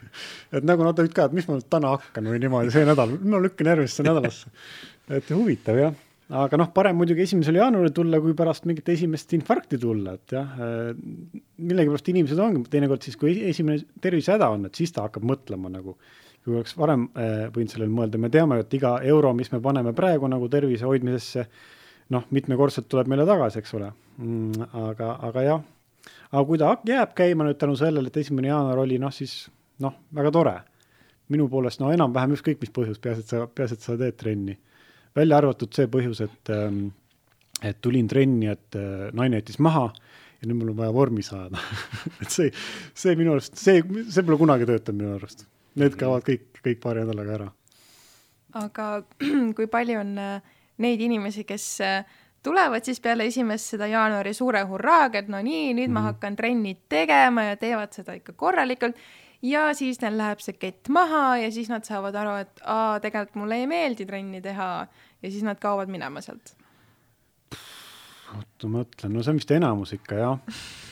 et 0.59 0.66
nagu 0.66 0.86
nad 0.86 1.03
olid 1.03 1.16
ka, 1.16 1.28
et 1.28 1.36
mis 1.36 1.48
ma 1.48 1.59
nüüd 1.59 1.70
täna 1.72 1.94
hakkan 1.96 2.30
või 2.32 2.42
niimoodi, 2.42 2.74
see 2.74 2.86
nädal, 2.88 3.16
no 3.22 3.42
lükkan 3.42 3.72
järgmisse 3.74 4.07
nädalasse. 4.07 4.53
et 5.11 5.34
huvitav 5.34 5.80
jah, 5.80 5.98
aga 6.30 6.61
noh, 6.61 6.70
parem 6.74 6.98
muidugi 7.01 7.24
esimesel 7.26 7.59
jaanuaril 7.59 7.92
tulla, 7.94 8.20
kui 8.22 8.34
pärast 8.38 8.66
mingit 8.70 8.88
esimest 8.92 9.34
infarkti 9.36 9.78
tulla, 9.82 10.14
et 10.18 10.34
jah, 10.36 10.57
millegipärast 11.59 12.11
inimesed 12.12 12.42
ongi 12.42 12.64
teinekord 12.70 13.07
siis, 13.07 13.18
kui 13.20 13.34
esimene 13.51 13.82
tervisehäda 14.03 14.51
on, 14.55 14.68
et 14.68 14.78
siis 14.78 14.94
ta 14.94 15.09
hakkab 15.09 15.26
mõtlema 15.26 15.72
nagu. 15.72 15.96
Kui 16.40 16.55
oleks 16.57 16.72
varem 16.72 17.03
äh, 17.20 17.51
võinud 17.53 17.68
sellele 17.68 17.92
mõelda, 17.92 18.16
me 18.16 18.30
teame, 18.32 18.57
et 18.62 18.72
iga 18.72 18.94
euro, 19.05 19.34
mis 19.36 19.51
me 19.53 19.59
paneme 19.61 19.92
praegu 19.92 20.28
nagu 20.32 20.46
tervise 20.48 20.86
hoidmisesse, 20.88 21.44
noh, 22.15 22.27
mitmekordselt 22.35 22.89
tuleb 22.91 23.11
meile 23.11 23.27
tagasi, 23.29 23.61
eks 23.63 23.77
ole 23.79 23.91
mm,. 24.19 24.71
aga, 24.89 25.13
aga 25.29 25.45
jah, 25.47 25.63
aga 26.33 26.45
kui 26.49 26.61
ta 26.61 26.75
jääb 26.87 27.15
käima 27.19 27.47
nüüd 27.47 27.61
tänu 27.61 27.77
sellele, 27.79 28.11
et 28.11 28.21
esimene 28.23 28.51
jaanuar 28.51 28.83
oli 28.85 28.99
noh, 29.03 29.15
siis 29.15 29.45
noh, 29.83 29.97
väga 30.15 30.33
tore. 30.35 30.57
minu 31.31 31.47
poolest 31.49 31.79
no 31.79 31.93
enam-vähem 31.95 32.35
ükskõik 32.35 32.59
mis 32.59 32.73
põhjus, 32.75 32.99
peaasi, 32.99 33.23
et 33.23 33.31
sa, 33.31 33.45
peaasi, 33.47 33.77
et 33.79 33.85
sa 33.87 33.97
teed 33.99 34.17
trenni. 34.19 34.59
välja 35.17 35.37
arvatud 35.39 35.73
see 35.75 35.87
põhjus, 35.87 36.25
et 36.25 36.51
ähm, 36.51 36.89
et 37.63 37.81
tulin 37.83 38.09
trenni, 38.09 38.49
et 38.49 38.77
äh, 38.79 39.11
naine 39.13 39.41
jättis 39.41 39.59
maha 39.59 39.91
ja 40.41 40.49
nüüd 40.49 40.57
mul 40.57 40.73
on 40.73 40.79
vaja 40.79 40.93
vormi 40.97 41.23
saada 41.23 41.61
et 42.23 42.31
see, 42.33 42.51
see 42.97 43.17
minu 43.19 43.35
arust, 43.35 43.59
see, 43.61 43.83
see 44.09 44.25
pole 44.25 44.39
kunagi 44.41 44.69
töötanud 44.69 45.03
minu 45.03 45.17
arust. 45.19 45.47
Need 45.79 45.95
kaovad 46.01 46.25
kõik, 46.27 46.49
kõik 46.65 46.81
paari 46.83 47.05
nädalaga 47.05 47.37
ära. 47.37 47.51
aga 48.59 48.87
kui 49.57 49.69
palju 49.71 50.01
on 50.01 50.17
äh, 50.19 50.57
neid 50.81 51.01
inimesi, 51.05 51.45
kes 51.49 51.66
äh, 51.85 52.18
tulevad 52.43 52.85
siis 52.85 53.01
peale 53.01 53.26
esimest 53.28 53.74
seda 53.74 53.89
jaanuari 53.91 54.33
suure 54.37 54.62
hurraaga, 54.68 55.22
et 55.22 55.28
no 55.33 55.41
nii, 55.43 55.72
nüüd 55.74 55.89
mm 55.89 55.91
-hmm. 55.91 55.95
ma 55.95 56.01
mhm. 56.01 56.07
hakkan 56.07 56.37
trenni 56.37 56.76
tegema 56.89 57.45
ja 57.51 57.57
teevad 57.57 57.93
seda 57.93 58.12
ikka 58.12 58.33
korralikult. 58.33 58.97
ja 59.43 59.74
siis 59.74 60.01
neil 60.01 60.18
läheb 60.18 60.41
see 60.41 60.53
kett 60.53 60.89
maha 60.89 61.37
ja 61.37 61.51
siis 61.51 61.68
nad 61.68 61.85
saavad 61.85 62.14
aru, 62.14 62.35
et 62.45 62.61
aa, 62.64 63.01
tegelikult 63.01 63.35
mulle 63.35 63.57
ei 63.57 63.66
meeldi 63.66 64.07
trenni 64.07 64.41
teha 64.41 64.87
ja 65.22 65.31
siis 65.31 65.43
nad 65.43 65.59
kaovad 65.59 65.89
minema 65.89 66.20
sealt. 66.20 66.55
oota, 68.37 68.68
ma 68.68 68.78
mõtlen, 68.78 69.12
no 69.12 69.22
see 69.22 69.31
on 69.31 69.37
vist 69.37 69.51
enamus 69.51 69.93
ikka 69.93 70.14
jah 70.14 70.39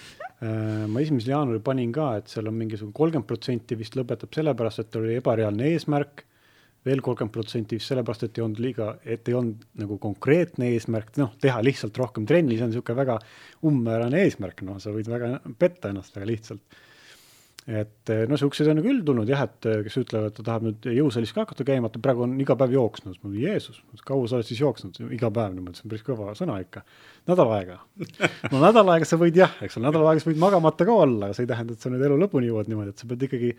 äh, 0.42 0.86
ma 0.88 1.00
esimesel 1.00 1.30
jaanuaril 1.30 1.60
panin 1.60 1.92
ka, 1.92 2.16
et 2.16 2.26
seal 2.28 2.46
on 2.46 2.54
mingisugune 2.54 2.92
kolmkümmend 2.92 3.26
protsenti 3.26 3.78
vist 3.78 3.96
lõpetab 3.96 4.32
sellepärast, 4.34 4.78
et 4.78 4.96
oli 4.96 5.14
ebareaalne 5.20 5.68
eesmärk 5.72 6.24
veel 6.88 7.04
kolmkümmend 7.04 7.34
protsenti 7.34 7.78
just 7.78 7.92
sellepärast, 7.92 8.26
et 8.26 8.40
ei 8.40 8.44
olnud 8.44 8.60
liiga, 8.62 8.90
et 9.04 9.28
ei 9.28 9.36
olnud 9.38 9.62
nagu 9.80 10.00
konkreetne 10.02 10.72
eesmärk, 10.74 11.14
noh, 11.20 11.32
teha 11.42 11.62
lihtsalt 11.64 11.96
rohkem 12.00 12.26
trenni, 12.28 12.58
see 12.58 12.66
on 12.66 12.72
niisugune 12.74 12.98
väga 12.98 13.18
umbmäärane 13.68 14.24
eesmärk, 14.26 14.64
noh, 14.66 14.80
sa 14.82 14.92
võid 14.94 15.10
väga 15.10 15.38
petta 15.60 15.92
ennast 15.92 16.16
väga 16.16 16.30
lihtsalt. 16.32 16.84
et 17.68 18.08
no 18.08 18.32
niisuguseid 18.32 18.70
on 18.72 18.78
küll 18.80 19.02
tulnud 19.04 19.28
jah, 19.28 19.42
et 19.44 19.66
kes 19.84 19.98
ütlevad, 20.00 20.30
et 20.30 20.38
ta 20.38 20.44
tahab 20.46 20.62
nüüd 20.64 20.86
jõusaalis 20.88 21.34
ka 21.36 21.42
hakata 21.44 21.66
käima, 21.68 21.90
ta 21.92 22.00
praegu 22.00 22.24
on 22.24 22.38
iga 22.40 22.56
päev 22.56 22.72
jooksnud. 22.78 23.18
ma 23.20 23.28
olin, 23.28 23.42
Jeesus, 23.42 23.82
kaua 24.08 24.30
sa 24.30 24.38
oled 24.38 24.48
siis 24.48 24.62
jooksnud? 24.62 25.02
iga 25.12 25.28
päev, 25.28 25.52
niimoodi, 25.52 25.76
see 25.76 25.84
on 25.84 25.92
päris 25.92 26.06
kõva 26.06 26.32
sõna 26.38 26.56
ikka. 26.64 26.86
nädal 27.28 27.52
aega. 27.58 27.76
no 28.54 28.62
nädal 28.64 28.94
aega 28.94 29.10
sa 29.10 29.20
võid 29.20 29.36
jah, 29.36 29.52
eks 29.60 29.76
ole, 29.76 29.90
nädal 29.90 30.08
aega 30.08 30.24
sa 30.24 30.30
võid 30.30 30.40
magamata 30.40 30.88
ka 30.88 30.96
olla, 31.04 31.28
aga 31.28 31.36
see 31.36 31.44
ei 31.44 31.52
tähenda, 31.52 31.76
et 31.76 31.84
sa 31.84 31.92
nüüd 31.92 32.08
elu 32.08 32.16
lõpuni 32.24 32.48
jõuad 32.48 32.72
niimoodi, 32.72 32.96
et 32.96 33.04
sa 33.04 33.10
pead 33.10 33.28
ikkagi 33.28 33.52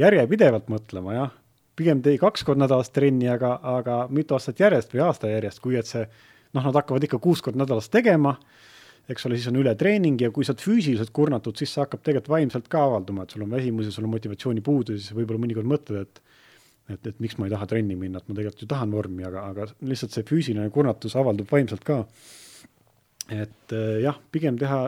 järjepidevalt 0.00 0.70
mõtlema, 0.72 1.14
jah. 1.20 1.32
Pigem 1.76 2.02
tee 2.02 2.18
kaks 2.18 2.44
korda 2.46 2.64
nädalas 2.64 2.92
trenni, 2.94 3.28
aga, 3.30 3.56
aga 3.62 4.04
mitu 4.10 4.36
aastat 4.36 4.60
järjest 4.60 4.94
või 4.94 5.02
aasta 5.06 5.32
järjest, 5.32 5.62
kui 5.64 5.78
et 5.80 5.90
see 5.90 6.04
noh, 6.04 6.62
nad 6.62 6.74
hakkavad 6.74 7.06
ikka 7.06 7.18
kuus 7.22 7.42
korda 7.42 7.64
nädalas 7.64 7.90
tegema 7.90 8.36
eks 9.10 9.26
ole, 9.28 9.36
siis 9.36 9.50
on 9.50 9.58
ületreening 9.60 10.20
ja 10.22 10.30
kui 10.32 10.46
sa 10.46 10.54
oled 10.54 10.64
füüsiliselt 10.64 11.12
kurnatud, 11.14 11.56
siis 11.58 11.74
see 11.74 11.82
hakkab 11.82 12.00
tegelikult 12.04 12.32
vaimselt 12.32 12.70
ka 12.72 12.84
avalduma, 12.86 13.24
et 13.24 13.34
sul 13.34 13.44
on 13.44 13.52
väsimus 13.52 13.88
ja 13.88 13.92
sul 13.92 14.06
on 14.08 14.14
motivatsiooni 14.14 14.64
puudu, 14.64 14.96
siis 14.96 15.12
võib-olla 15.16 15.42
mõnikord 15.44 15.68
mõtled, 15.70 16.08
et 16.08 16.24
et, 16.84 17.06
et 17.08 17.20
miks 17.22 17.38
ma 17.40 17.46
ei 17.48 17.52
taha 17.54 17.64
trenni 17.68 17.94
minna, 17.96 18.20
et 18.20 18.26
ma 18.28 18.36
tegelikult 18.36 18.64
ju 18.64 18.68
tahan 18.68 18.90
vormi, 18.92 19.24
aga, 19.24 19.46
aga 19.54 19.68
lihtsalt 19.88 20.12
see 20.12 20.26
füüsiline 20.28 20.66
kurnatus 20.72 21.14
avaldub 21.16 21.48
vaimselt 21.48 21.84
ka. 21.86 22.02
et 23.32 23.72
äh, 23.72 24.02
jah, 24.04 24.18
pigem 24.32 24.58
teha 24.60 24.80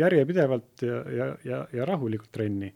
järjepidevalt 0.00 0.84
ja, 0.86 1.02
ja, 1.12 1.26
ja, 1.44 1.58
ja 1.72 1.84
rahulikult 1.84 2.32
trenni. 2.32 2.72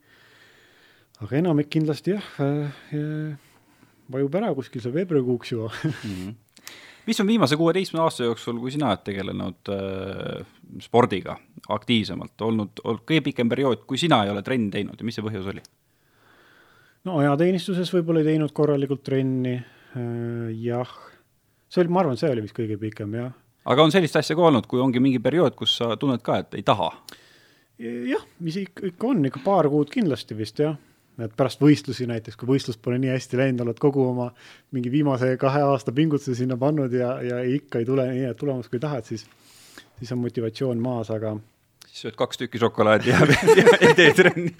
aga 1.24 1.36
enamik 1.36 1.70
kindlasti 1.72 2.12
jah 2.12 2.26
äh,, 2.44 3.38
vajub 4.12 4.36
ära 4.40 4.52
kuskil 4.56 4.82
seal 4.84 4.94
veebruarikuuks 4.94 5.56
juba 5.56 5.72
mm. 5.72 5.96
-hmm 6.04 6.36
mis 7.08 7.20
on 7.20 7.26
viimase 7.26 7.56
kuueteistkümne 7.56 8.02
aasta 8.04 8.24
jooksul, 8.26 8.58
kui 8.60 8.70
sina 8.70 8.90
oled 8.92 9.00
tegelenud 9.04 9.70
äh, 9.72 10.46
spordiga 10.84 11.38
aktiivsemalt, 11.72 12.34
olnud, 12.44 12.82
olnud 12.84 13.04
kõige 13.08 13.22
pikem 13.30 13.48
periood, 13.48 13.86
kui 13.88 14.00
sina 14.00 14.18
ei 14.24 14.32
ole 14.32 14.42
trenni 14.44 14.68
teinud 14.74 15.00
ja 15.00 15.06
mis 15.08 15.16
see 15.16 15.24
põhjus 15.24 15.48
oli? 15.48 15.62
no 17.08 17.16
ajateenistuses 17.22 17.92
võib-olla 17.94 18.20
ei 18.20 18.28
teinud 18.34 18.52
korralikult 18.52 19.02
trenni 19.08 19.54
äh,, 19.56 20.50
jah. 20.60 20.92
see 21.68 21.80
oli, 21.80 21.94
ma 21.94 22.04
arvan, 22.04 22.20
see 22.20 22.28
oli 22.34 22.44
vist 22.44 22.58
kõige 22.58 22.76
pikem, 22.80 23.16
jah. 23.16 23.32
aga 23.64 23.88
on 23.88 23.94
sellist 23.94 24.20
asja 24.20 24.36
ka 24.36 24.44
olnud, 24.50 24.68
kui 24.68 24.82
ongi 24.84 25.00
mingi 25.00 25.22
periood, 25.24 25.56
kus 25.56 25.78
sa 25.80 25.94
tunned 25.96 26.20
ka, 26.26 26.42
et 26.44 26.60
ei 26.60 26.66
taha? 26.66 26.90
jah, 27.78 28.28
mis 28.44 28.60
ikka, 28.66 28.92
on, 29.08 29.24
ikka 29.30 29.40
paar 29.46 29.70
kuud 29.72 29.88
kindlasti 29.94 30.36
vist, 30.36 30.60
jah 30.60 30.76
et 31.26 31.34
pärast 31.36 31.62
võistlusi 31.62 32.06
näiteks, 32.08 32.38
kui 32.38 32.48
võistlus 32.52 32.78
pole 32.82 32.98
nii 33.02 33.10
hästi 33.10 33.40
läinud, 33.40 33.64
oled 33.66 33.82
kogu 33.82 34.04
oma 34.12 34.30
mingi 34.76 34.92
viimase 34.92 35.34
kahe 35.40 35.64
aasta 35.66 35.94
pingutuse 35.94 36.36
sinna 36.38 36.58
pannud 36.60 36.94
ja, 36.94 37.16
ja 37.24 37.42
ikka 37.42 37.82
ei 37.82 37.88
tule 37.88 38.06
nii 38.10 38.26
head 38.26 38.38
tulemust, 38.38 38.70
kui 38.70 38.82
tahad, 38.82 39.06
siis, 39.08 39.26
siis 39.98 40.12
on 40.14 40.22
motivatsioon 40.22 40.82
maas, 40.82 41.10
aga. 41.14 41.34
siis 41.88 42.06
sööd 42.06 42.18
kaks 42.20 42.44
tükki 42.44 42.62
šokolaadi 42.62 43.10
ja, 43.10 43.24
ja 43.60 43.78
ei 43.80 43.96
tee 43.98 44.12
trenni 44.14 44.54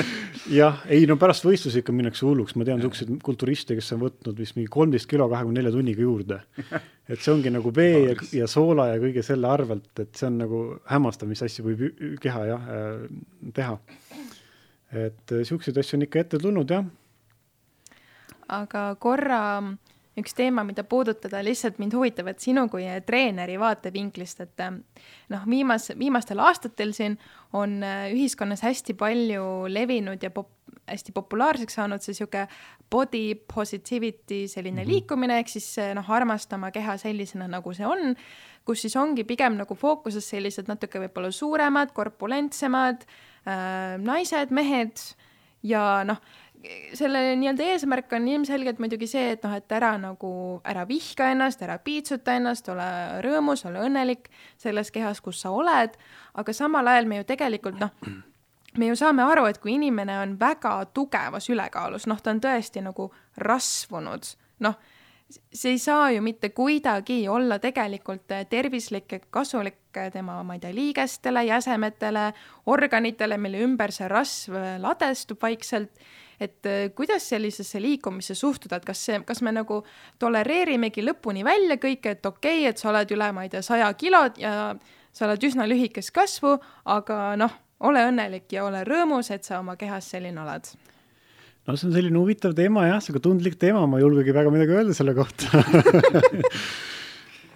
jah, 0.60 0.82
ei 0.92 1.06
no 1.08 1.16
pärast 1.20 1.46
võistlusi 1.46 1.80
ikka 1.80 1.94
minnakse 1.96 2.26
hulluks, 2.26 2.56
ma 2.58 2.66
tean 2.68 2.80
niisuguseid 2.82 3.16
kulturiste, 3.24 3.76
kes 3.78 3.92
on 3.96 4.04
võtnud 4.04 4.38
vist 4.38 4.58
mingi 4.58 4.70
kolmteist 4.72 5.08
kilo 5.10 5.30
kahekümne 5.32 5.60
nelja 5.60 5.72
tunniga 5.74 6.04
juurde. 6.04 6.42
et 7.12 7.20
see 7.20 7.32
ongi 7.32 7.52
nagu 7.52 7.72
vee 7.74 8.04
ja, 8.10 8.16
ja 8.42 8.48
soola 8.50 8.90
ja 8.92 9.00
kõige 9.00 9.24
selle 9.26 9.48
arvelt, 9.48 9.92
et 10.02 10.12
see 10.18 10.28
on 10.28 10.40
nagu 10.44 10.62
hämmastav, 10.90 11.30
mis 11.30 11.44
asju 11.44 11.66
võib 11.70 11.86
keha 12.20 12.44
jah 12.52 12.72
äh, 12.76 13.06
teha 13.56 13.78
et 14.92 15.32
niisuguseid 15.32 15.76
äh, 15.76 15.84
asju 15.84 15.98
on 15.98 16.06
ikka 16.06 16.20
ette 16.22 16.40
tulnud, 16.42 16.72
jah. 16.72 16.84
aga 18.52 18.84
korra 19.00 19.40
üks 20.20 20.34
teema, 20.36 20.60
mida 20.68 20.84
puudutada, 20.84 21.40
lihtsalt 21.40 21.78
mind 21.80 21.94
huvitab, 21.96 22.28
et 22.28 22.42
sinu 22.44 22.66
kui 22.68 22.84
treeneri 23.06 23.54
vaatevinklist, 23.60 24.42
et 24.44 24.64
äh, 24.64 24.74
noh, 25.32 25.46
viimas, 25.48 25.88
viimastel 25.98 26.42
aastatel 26.44 26.92
siin 26.96 27.16
on 27.56 27.80
ühiskonnas 28.12 28.64
hästi 28.64 28.96
palju 29.00 29.46
levinud 29.72 30.22
ja 30.22 30.32
pop-, 30.34 30.52
hästi 30.88 31.16
populaarseks 31.16 31.80
saanud 31.80 32.04
see 32.04 32.12
niisugune 32.12 32.46
body 32.92 33.34
positivity 33.54 34.44
selline 34.48 34.82
mm 34.82 34.84
-hmm. 34.84 34.92
liikumine, 34.92 35.38
ehk 35.40 35.48
siis 35.48 35.76
noh, 35.96 36.10
armastama 36.10 36.70
keha 36.70 36.96
sellisena, 37.00 37.48
nagu 37.48 37.72
see 37.72 37.86
on, 37.86 38.16
kus 38.64 38.84
siis 38.84 38.96
ongi 38.96 39.24
pigem 39.24 39.56
nagu 39.56 39.74
fookuses 39.74 40.28
sellised 40.28 40.68
natuke 40.68 41.00
võib-olla 41.00 41.30
suuremad, 41.32 41.92
korpulentsemad 41.92 43.08
äh, 43.08 43.31
naised, 43.44 44.54
mehed 44.54 45.00
ja 45.66 45.82
noh, 46.06 46.20
selle 46.94 47.22
nii-öelda 47.38 47.66
eesmärk 47.72 48.12
on 48.14 48.28
ilmselgelt 48.28 48.78
muidugi 48.82 49.08
see, 49.10 49.32
et 49.34 49.42
noh, 49.46 49.54
et 49.58 49.74
ära 49.74 49.92
nagu, 50.00 50.32
ära 50.68 50.84
vihka 50.88 51.32
ennast, 51.32 51.62
ära 51.66 51.78
piitsuta 51.82 52.36
ennast, 52.38 52.68
ole 52.72 52.86
rõõmus, 53.24 53.64
ole 53.68 53.82
õnnelik 53.86 54.30
selles 54.60 54.92
kehas, 54.94 55.20
kus 55.24 55.42
sa 55.42 55.50
oled, 55.54 55.96
aga 56.38 56.54
samal 56.54 56.92
ajal 56.92 57.10
me 57.10 57.22
ju 57.22 57.28
tegelikult 57.32 57.82
noh, 57.82 57.90
me 58.78 58.92
ju 58.92 58.96
saame 58.98 59.26
aru, 59.26 59.48
et 59.50 59.58
kui 59.62 59.74
inimene 59.74 60.20
on 60.22 60.36
väga 60.40 60.76
tugevas 60.94 61.50
ülekaalus, 61.50 62.06
noh, 62.10 62.22
ta 62.22 62.34
on 62.34 62.40
tõesti 62.42 62.84
nagu 62.84 63.10
rasvunud, 63.42 64.34
noh 64.62 64.78
see 65.54 65.74
ei 65.76 65.78
saa 65.78 66.10
ju 66.10 66.22
mitte 66.22 66.50
kuidagi 66.50 67.28
olla 67.28 67.58
tegelikult 67.58 68.32
tervislik 68.50 69.12
ega 69.12 69.26
kasulik 69.30 70.00
tema, 70.12 70.38
ma 70.42 70.56
ei 70.56 70.60
tea, 70.60 70.72
liigestele, 70.74 71.44
jäsemetele, 71.44 72.26
organitele, 72.72 73.38
mille 73.38 73.62
ümber 73.66 73.92
see 73.92 74.08
rasv 74.08 74.58
ladestub 74.82 75.42
vaikselt. 75.42 75.90
et 76.40 76.66
äh, 76.66 76.90
kuidas 76.94 77.28
sellisesse 77.28 77.78
liikumisse 77.80 78.34
suhtuda, 78.34 78.76
et 78.76 78.84
kas 78.84 79.04
see, 79.06 79.20
kas 79.22 79.42
me 79.46 79.52
nagu 79.52 79.84
tolereerimegi 80.18 81.04
lõpuni 81.04 81.44
välja 81.44 81.76
kõike, 81.76 82.16
et 82.16 82.26
okei 82.26 82.64
okay,, 82.64 82.70
et 82.70 82.78
sa 82.78 82.88
oled 82.90 83.12
üle, 83.14 83.28
ma 83.32 83.44
ei 83.44 83.52
tea, 83.52 83.62
saja 83.62 83.92
kilot 83.94 84.40
ja 84.42 84.74
sa 85.12 85.28
oled 85.28 85.44
üsna 85.46 85.68
lühikest 85.70 86.10
kasvu, 86.10 86.56
aga 86.84 87.36
noh, 87.38 87.54
ole 87.86 88.02
õnnelik 88.08 88.50
ja 88.50 88.64
ole 88.66 88.82
rõõmus, 88.88 89.30
et 89.30 89.44
sa 89.44 89.60
oma 89.60 89.76
kehas 89.78 90.10
selline 90.10 90.42
oled 90.42 90.72
no 91.66 91.76
see 91.76 91.88
on 91.88 91.94
selline 91.96 92.18
huvitav 92.18 92.56
teema 92.58 92.86
jah, 92.88 93.02
sihuke 93.02 93.22
tundlik 93.22 93.58
teema, 93.60 93.84
ma 93.86 94.00
ei 94.00 94.06
julgegi 94.06 94.34
väga 94.34 94.54
midagi 94.54 94.78
öelda 94.78 94.96
selle 94.98 95.14
kohta. 95.18 95.52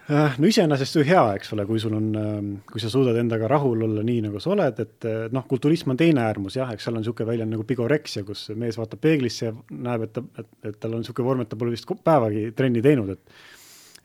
Äh, 0.07 0.37
no 0.39 0.47
iseenesest 0.47 0.95
ju 0.95 1.03
hea, 1.03 1.23
eks 1.35 1.49
ole, 1.57 1.65
kui 1.67 1.81
sul 1.83 1.97
on, 1.97 2.05
ähm, 2.15 2.51
kui 2.71 2.79
sa 2.79 2.87
suudad 2.87 3.17
endaga 3.19 3.49
rahul 3.51 3.81
olla 3.89 4.05
nii, 4.07 4.21
nagu 4.29 4.39
sa 4.39 4.53
oled, 4.53 4.79
et 4.79 5.07
äh, 5.11 5.25
noh, 5.35 5.43
kulturism 5.51 5.91
on 5.91 5.99
teine 5.99 6.23
äärmus 6.23 6.55
jah, 6.61 6.71
eks 6.71 6.87
seal 6.87 6.95
on 6.95 7.03
niisugune 7.03 7.27
väljend 7.33 7.51
nagu 7.51 7.65
bigoreksia, 7.67 8.23
kus 8.23 8.45
mees 8.55 8.79
vaatab 8.79 9.03
peeglisse 9.03 9.49
ja 9.49 9.51
näeb, 9.75 10.05
et 10.07 10.13
ta, 10.15 10.23
et, 10.39 10.51
et 10.71 10.79
tal 10.79 10.95
on 10.95 11.03
niisugune 11.03 11.27
vorm, 11.27 11.43
et 11.43 11.51
ta 11.51 11.59
pole 11.59 11.75
vist 11.75 11.91
päevagi 12.07 12.53
trenni 12.55 12.85
teinud, 12.87 13.11
et 13.17 13.43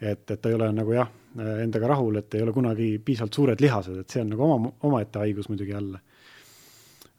et, 0.01 0.23
et 0.25 0.41
ta 0.41 0.49
ei 0.49 0.57
ole 0.57 0.71
nagu 0.73 0.95
jah, 0.95 1.13
endaga 1.61 1.91
rahul, 1.93 2.17
et 2.17 2.33
ei 2.33 2.41
ole 2.41 2.55
kunagi 2.55 2.95
piisavalt 3.05 3.37
suured 3.37 3.61
lihased, 3.61 4.01
et 4.01 4.09
see 4.09 4.23
on 4.25 4.33
nagu 4.33 4.47
oma, 4.47 4.71
omaette 4.89 5.21
haigus 5.21 5.51
muidugi 5.53 5.75
jälle 5.75 6.01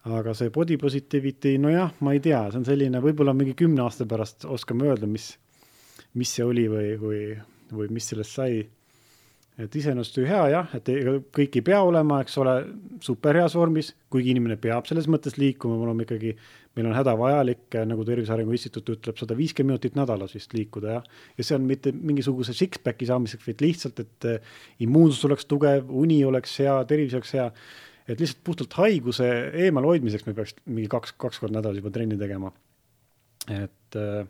aga 0.03 0.35
see 0.35 0.51
body 0.51 0.77
positivity, 0.77 1.57
nojah, 1.63 1.93
ma 2.03 2.15
ei 2.17 2.21
tea, 2.23 2.41
see 2.51 2.59
on 2.59 2.67
selline, 2.67 3.01
võib-olla 3.03 3.35
mingi 3.37 3.55
kümne 3.59 3.85
aasta 3.85 4.07
pärast 4.09 4.47
oskame 4.51 4.89
öelda, 4.91 5.07
mis, 5.07 5.29
mis 6.19 6.33
see 6.35 6.47
oli 6.47 6.65
või, 6.71 6.95
või, 6.99 7.21
või 7.71 7.93
mis 7.95 8.09
sellest 8.11 8.39
sai. 8.39 8.65
et 9.63 9.77
iseenesest 9.77 10.17
ju 10.17 10.25
hea 10.27 10.41
jah, 10.51 10.73
et 10.75 10.89
kõik 11.37 11.59
ei 11.61 11.63
pea 11.63 11.83
olema, 11.87 12.19
eks 12.25 12.35
ole, 12.43 12.55
superheas 13.05 13.55
vormis, 13.55 13.93
kuigi 14.11 14.33
inimene 14.33 14.57
peab 14.59 14.89
selles 14.89 15.07
mõttes 15.07 15.37
liikuma, 15.39 15.77
me 15.77 15.87
oleme 15.87 16.07
ikkagi, 16.09 16.33
meil 16.75 16.89
on 16.89 16.97
hädavajalik, 16.97 17.77
nagu 17.87 18.07
Tervise 18.09 18.33
Arengu 18.35 18.57
Instituut 18.57 18.97
ütleb, 18.97 19.21
sada 19.21 19.37
viiskümmend 19.39 19.77
minutit 19.77 19.95
nädalas 19.95 20.35
vist 20.35 20.57
liikuda, 20.57 20.97
jah. 20.97 21.07
ja 21.39 21.47
see 21.47 21.61
on 21.61 21.69
mitte 21.69 21.93
mingisuguse 21.95 22.57
six-pack'i 22.59 23.07
saamiseks, 23.13 23.47
vaid 23.47 23.63
lihtsalt, 23.63 24.03
et 24.03 24.29
immuunsus 24.83 25.31
oleks 25.31 25.47
tugev, 25.47 25.87
uni 25.95 26.25
oleks 26.27 26.59
hea, 26.65 26.81
tervis 26.91 27.15
oleks 27.21 27.37
hea 27.39 27.51
et 28.09 28.21
lihtsalt 28.21 28.43
puhtalt 28.45 28.77
haiguse 28.81 29.29
eemalhoidmiseks 29.67 30.27
me 30.27 30.35
peaks 30.37 30.57
mingi 30.67 30.89
kaks, 30.91 31.15
kaks 31.21 31.43
korda 31.43 31.59
nädalas 31.59 31.79
juba 31.79 31.93
trenni 31.95 32.19
tegema. 32.19 32.53
et 33.51 33.99
äh, 33.99 34.27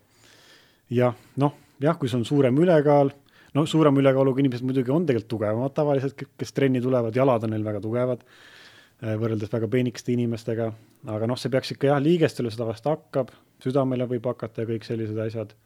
jah, 0.92 1.16
noh, 1.36 1.56
jah, 1.80 1.98
kui 1.98 2.08
sul 2.08 2.22
on 2.22 2.28
suurem 2.28 2.58
ülekaal, 2.58 3.12
no 3.54 3.66
suurema 3.68 4.00
ülekaaluga 4.00 4.40
inimesed 4.40 4.66
muidugi 4.66 4.92
on 4.94 5.06
tegelikult 5.08 5.30
tugevamad 5.34 5.76
tavaliselt, 5.76 6.26
kes 6.38 6.56
trenni 6.56 6.82
tulevad, 6.84 7.16
jalad 7.16 7.44
on 7.46 7.54
neil 7.54 7.64
väga 7.64 7.82
tugevad 7.84 8.24
äh, 8.24 9.14
võrreldes 9.20 9.52
väga 9.52 9.68
peenikeste 9.72 10.14
inimestega, 10.16 10.70
aga 11.12 11.28
noh, 11.30 11.40
see 11.40 11.52
peaks 11.52 11.74
ikka 11.74 11.92
jah, 11.92 12.02
liigestele 12.02 12.52
seda 12.52 12.68
vast 12.68 12.88
hakkab, 12.88 13.32
südamele 13.62 14.08
võib 14.10 14.26
hakata 14.32 14.64
ja 14.64 14.72
kõik 14.72 14.86
sellised 14.88 15.18
asjad. 15.26 15.56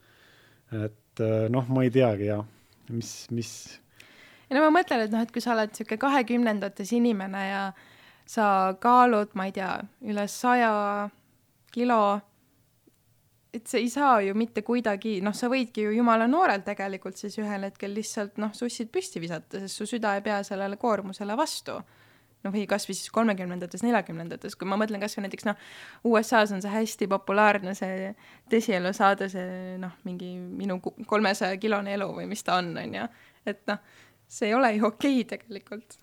et 0.75 1.23
äh, 1.23 1.49
noh, 1.53 1.67
ma 1.71 1.87
ei 1.87 1.93
teagi 1.95 2.31
jah, 2.31 2.47
mis, 2.91 3.13
mis. 3.31 3.51
ja 4.49 4.59
no 4.59 4.67
ma 4.67 4.79
mõtlen, 4.81 5.07
et 5.07 5.15
noh, 5.15 5.23
et 5.23 5.35
kui 5.35 5.45
sa 5.45 5.55
oled 5.55 5.75
niisugune 5.75 6.03
kahekümnendates 6.03 6.93
inimene 6.97 7.45
ja 7.49 7.67
sa 8.27 8.75
kaalud, 8.81 9.35
ma 9.39 9.47
ei 9.49 9.55
tea, 9.55 9.73
üle 10.11 10.27
saja 10.31 10.73
kilo, 11.75 12.01
et 13.55 13.69
sa 13.71 13.79
ei 13.81 13.89
saa 13.91 14.19
ju 14.25 14.35
mitte 14.37 14.63
kuidagi, 14.67 15.19
noh, 15.25 15.35
sa 15.37 15.49
võidki 15.53 15.87
ju 15.87 15.95
jumala 15.97 16.27
noorel 16.31 16.65
tegelikult 16.67 17.21
siis 17.21 17.39
ühel 17.41 17.69
hetkel 17.69 17.95
lihtsalt 17.97 18.41
noh, 18.43 18.53
sussid 18.57 18.91
püsti 18.93 19.23
visata, 19.23 19.63
sest 19.63 19.81
su 19.81 19.87
süda 19.89 20.17
ei 20.17 20.25
pea 20.27 20.43
sellele 20.47 20.79
koormusele 20.81 21.39
vastu. 21.39 21.81
noh, 22.45 22.53
või 22.55 22.63
kasvõi 22.71 22.95
siis 22.95 23.11
kolmekümnendates, 23.11 23.83
neljakümnendates, 23.83 24.55
kui 24.55 24.69
ma 24.71 24.77
mõtlen 24.79 25.01
kasvõi 25.03 25.25
näiteks 25.25 25.49
noh, 25.49 25.57
USA-s 26.07 26.53
on 26.55 26.61
see 26.63 26.71
hästi 26.71 27.09
populaarne, 27.11 27.73
see 27.75 28.13
desielu 28.53 28.93
saade, 28.95 29.27
see 29.33 29.75
noh, 29.83 29.97
mingi 30.07 30.37
minu 30.39 30.77
kolmesaja 31.11 31.57
kilone 31.59 31.97
elu 31.97 32.07
või 32.21 32.29
mis 32.31 32.45
ta 32.47 32.61
on, 32.61 32.71
on 32.79 32.95
ju, 33.01 33.09
et 33.51 33.65
noh, 33.67 33.81
see 34.31 34.53
ei 34.53 34.55
ole 34.55 34.71
ju 34.77 34.87
okei 34.93 35.25
okay 35.25 35.31
tegelikult 35.33 35.99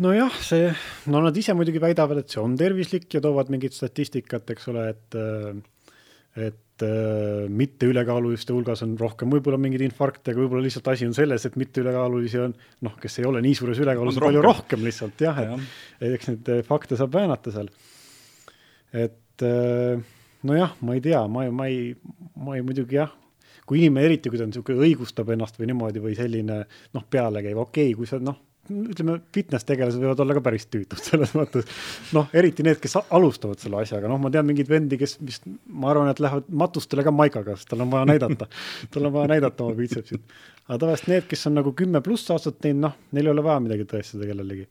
nojah, 0.00 0.38
see, 0.40 0.70
no 1.12 1.20
nad 1.24 1.36
ise 1.36 1.54
muidugi 1.56 1.82
väidavad, 1.82 2.22
et 2.22 2.32
see 2.32 2.40
on 2.42 2.56
tervislik 2.58 3.10
ja 3.12 3.20
toovad 3.24 3.52
mingit 3.52 3.76
statistikat, 3.76 4.48
eks 4.54 4.68
ole, 4.72 4.88
et 4.94 5.20
et 6.32 6.82
äh, 6.86 7.48
mitte 7.52 7.88
ülekaaluliste 7.90 8.54
hulgas 8.54 8.80
on 8.86 8.94
rohkem 8.96 9.32
võib-olla 9.34 9.58
mingeid 9.60 9.84
infarkte, 9.84 10.32
aga 10.32 10.40
võib-olla 10.40 10.64
lihtsalt 10.64 10.88
asi 10.94 11.04
on 11.04 11.12
selles, 11.16 11.44
et 11.44 11.58
mitte 11.60 11.82
ülekaalulisi 11.82 12.40
on 12.40 12.54
noh, 12.86 12.94
kes 13.00 13.18
ei 13.20 13.26
ole 13.28 13.42
nii 13.44 13.58
suures 13.58 13.82
ülekaalus, 13.84 14.20
palju 14.22 14.44
rohkem 14.44 14.84
lihtsalt 14.86 15.20
jah, 15.20 15.42
et 15.42 15.50
ja. 15.52 16.12
eks 16.16 16.30
neid 16.30 16.52
äh, 16.54 16.62
fakte 16.64 16.96
saab 16.96 17.12
väänata 17.18 17.52
seal. 17.52 17.68
et 18.96 19.44
äh, 19.44 20.00
nojah, 20.48 20.72
ma 20.80 20.96
ei 20.96 21.04
tea, 21.04 21.20
ma 21.28 21.44
ei, 21.44 21.52
ma 21.52 21.68
ei, 21.68 21.82
ma 22.40 22.56
ei 22.56 22.64
muidugi 22.64 22.96
jah, 22.96 23.12
kui 23.68 23.82
inimene, 23.82 24.08
eriti 24.08 24.32
kui 24.32 24.40
ta 24.40 24.48
on 24.48 24.54
niisugune, 24.54 24.88
õigustab 24.88 25.28
ennast 25.36 25.60
või 25.60 25.68
niimoodi 25.68 26.00
või 26.00 26.16
selline 26.16 26.62
noh, 26.64 27.04
pealekäiv, 27.12 27.60
okei 27.60 27.92
okay,, 27.92 27.98
kui 28.00 28.08
sa 28.08 28.22
noh 28.24 28.40
ütleme, 28.70 29.16
fitness-tegelased 29.34 29.98
võivad 29.98 30.20
olla 30.22 30.36
ka 30.36 30.42
päris 30.44 30.68
tüütud 30.70 31.00
selles 31.02 31.32
mõttes. 31.34 31.66
noh, 32.14 32.28
eriti 32.36 32.64
need, 32.66 32.78
kes 32.82 32.94
alustavad 33.02 33.62
selle 33.62 33.80
asjaga, 33.82 34.10
noh, 34.10 34.20
ma 34.22 34.30
tean 34.34 34.46
mingeid 34.46 34.70
vendi, 34.70 34.98
kes 35.00 35.16
vist, 35.22 35.48
ma 35.66 35.90
arvan, 35.90 36.10
et 36.12 36.22
lähevad 36.22 36.50
matustele 36.62 37.04
ka 37.06 37.14
maikaga, 37.14 37.56
sest 37.58 37.72
tal 37.72 37.82
on 37.84 37.90
vaja 37.92 38.08
näidata 38.12 38.48
tal 38.92 39.08
on 39.08 39.16
vaja 39.16 39.32
näidata 39.34 39.66
oma 39.66 39.78
biitsepsit. 39.78 40.22
aga 40.68 40.78
tavaliselt 40.84 41.10
need, 41.10 41.26
kes 41.30 41.46
on 41.50 41.58
nagu 41.58 41.74
kümme 41.78 42.02
pluss 42.06 42.30
aastat 42.34 42.60
teinud, 42.62 42.86
noh, 42.86 42.96
neil 43.12 43.28
ei 43.28 43.34
ole 43.34 43.44
vaja 43.46 43.64
midagi 43.64 43.88
tõestada 43.90 44.28
kellelegi. 44.30 44.68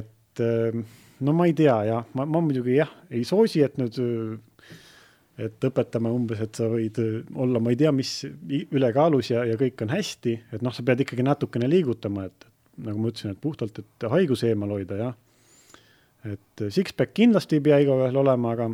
et 0.00 0.42
ehm, 0.42 0.82
no 1.24 1.36
ma 1.36 1.46
ei 1.50 1.54
tea 1.54 1.76
jah, 1.90 2.08
ma, 2.18 2.26
ma 2.26 2.42
muidugi 2.42 2.80
jah, 2.80 2.90
ei 3.14 3.22
soosi, 3.28 3.62
et 3.62 3.78
nüüd 3.78 4.00
et 5.34 5.66
õpetame 5.66 6.10
umbes, 6.14 6.40
et 6.44 6.54
sa 6.54 6.68
võid 6.70 6.98
olla, 7.34 7.58
ma 7.58 7.72
ei 7.74 7.78
tea, 7.78 7.90
mis 7.94 8.10
ülekaalus 8.24 9.32
ja, 9.32 9.42
ja 9.48 9.58
kõik 9.58 9.82
on 9.82 9.90
hästi, 9.90 10.34
et 10.54 10.62
noh, 10.62 10.74
sa 10.74 10.84
pead 10.86 11.02
ikkagi 11.02 11.26
natukene 11.26 11.66
liigutama, 11.70 12.28
et 12.30 12.46
nagu 12.82 12.98
ma 12.98 13.12
ütlesin, 13.12 13.34
et 13.34 13.40
puhtalt, 13.42 13.78
et 13.78 14.08
haiguse 14.10 14.50
eemal 14.50 14.74
hoida, 14.74 14.98
jah. 14.98 15.14
et 16.24 16.64
six-pack 16.72 17.14
kindlasti 17.16 17.60
ei 17.60 17.64
pea 17.64 17.78
igaühel 17.84 18.16
olema, 18.24 18.54
aga, 18.56 18.70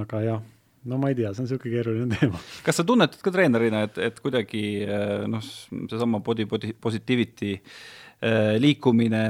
aga 0.00 0.22
jah, 0.24 0.44
no 0.88 0.98
ma 0.98 1.12
ei 1.12 1.18
tea, 1.18 1.32
see 1.32 1.44
on 1.44 1.48
niisugune 1.48 1.74
keeruline 1.76 2.14
teema. 2.18 2.38
kas 2.66 2.80
sa 2.80 2.86
tunnetad 2.86 3.22
ka 3.22 3.34
treenerina, 3.34 3.86
et, 3.88 3.98
et 4.10 4.22
kuidagi 4.22 4.62
eh, 4.86 5.18
noh, 5.30 5.42
seesama 5.90 6.22
body, 6.24 6.46
body 6.50 6.72
positivity 6.74 7.52
eh, 7.54 8.54
liikumine 8.62 9.22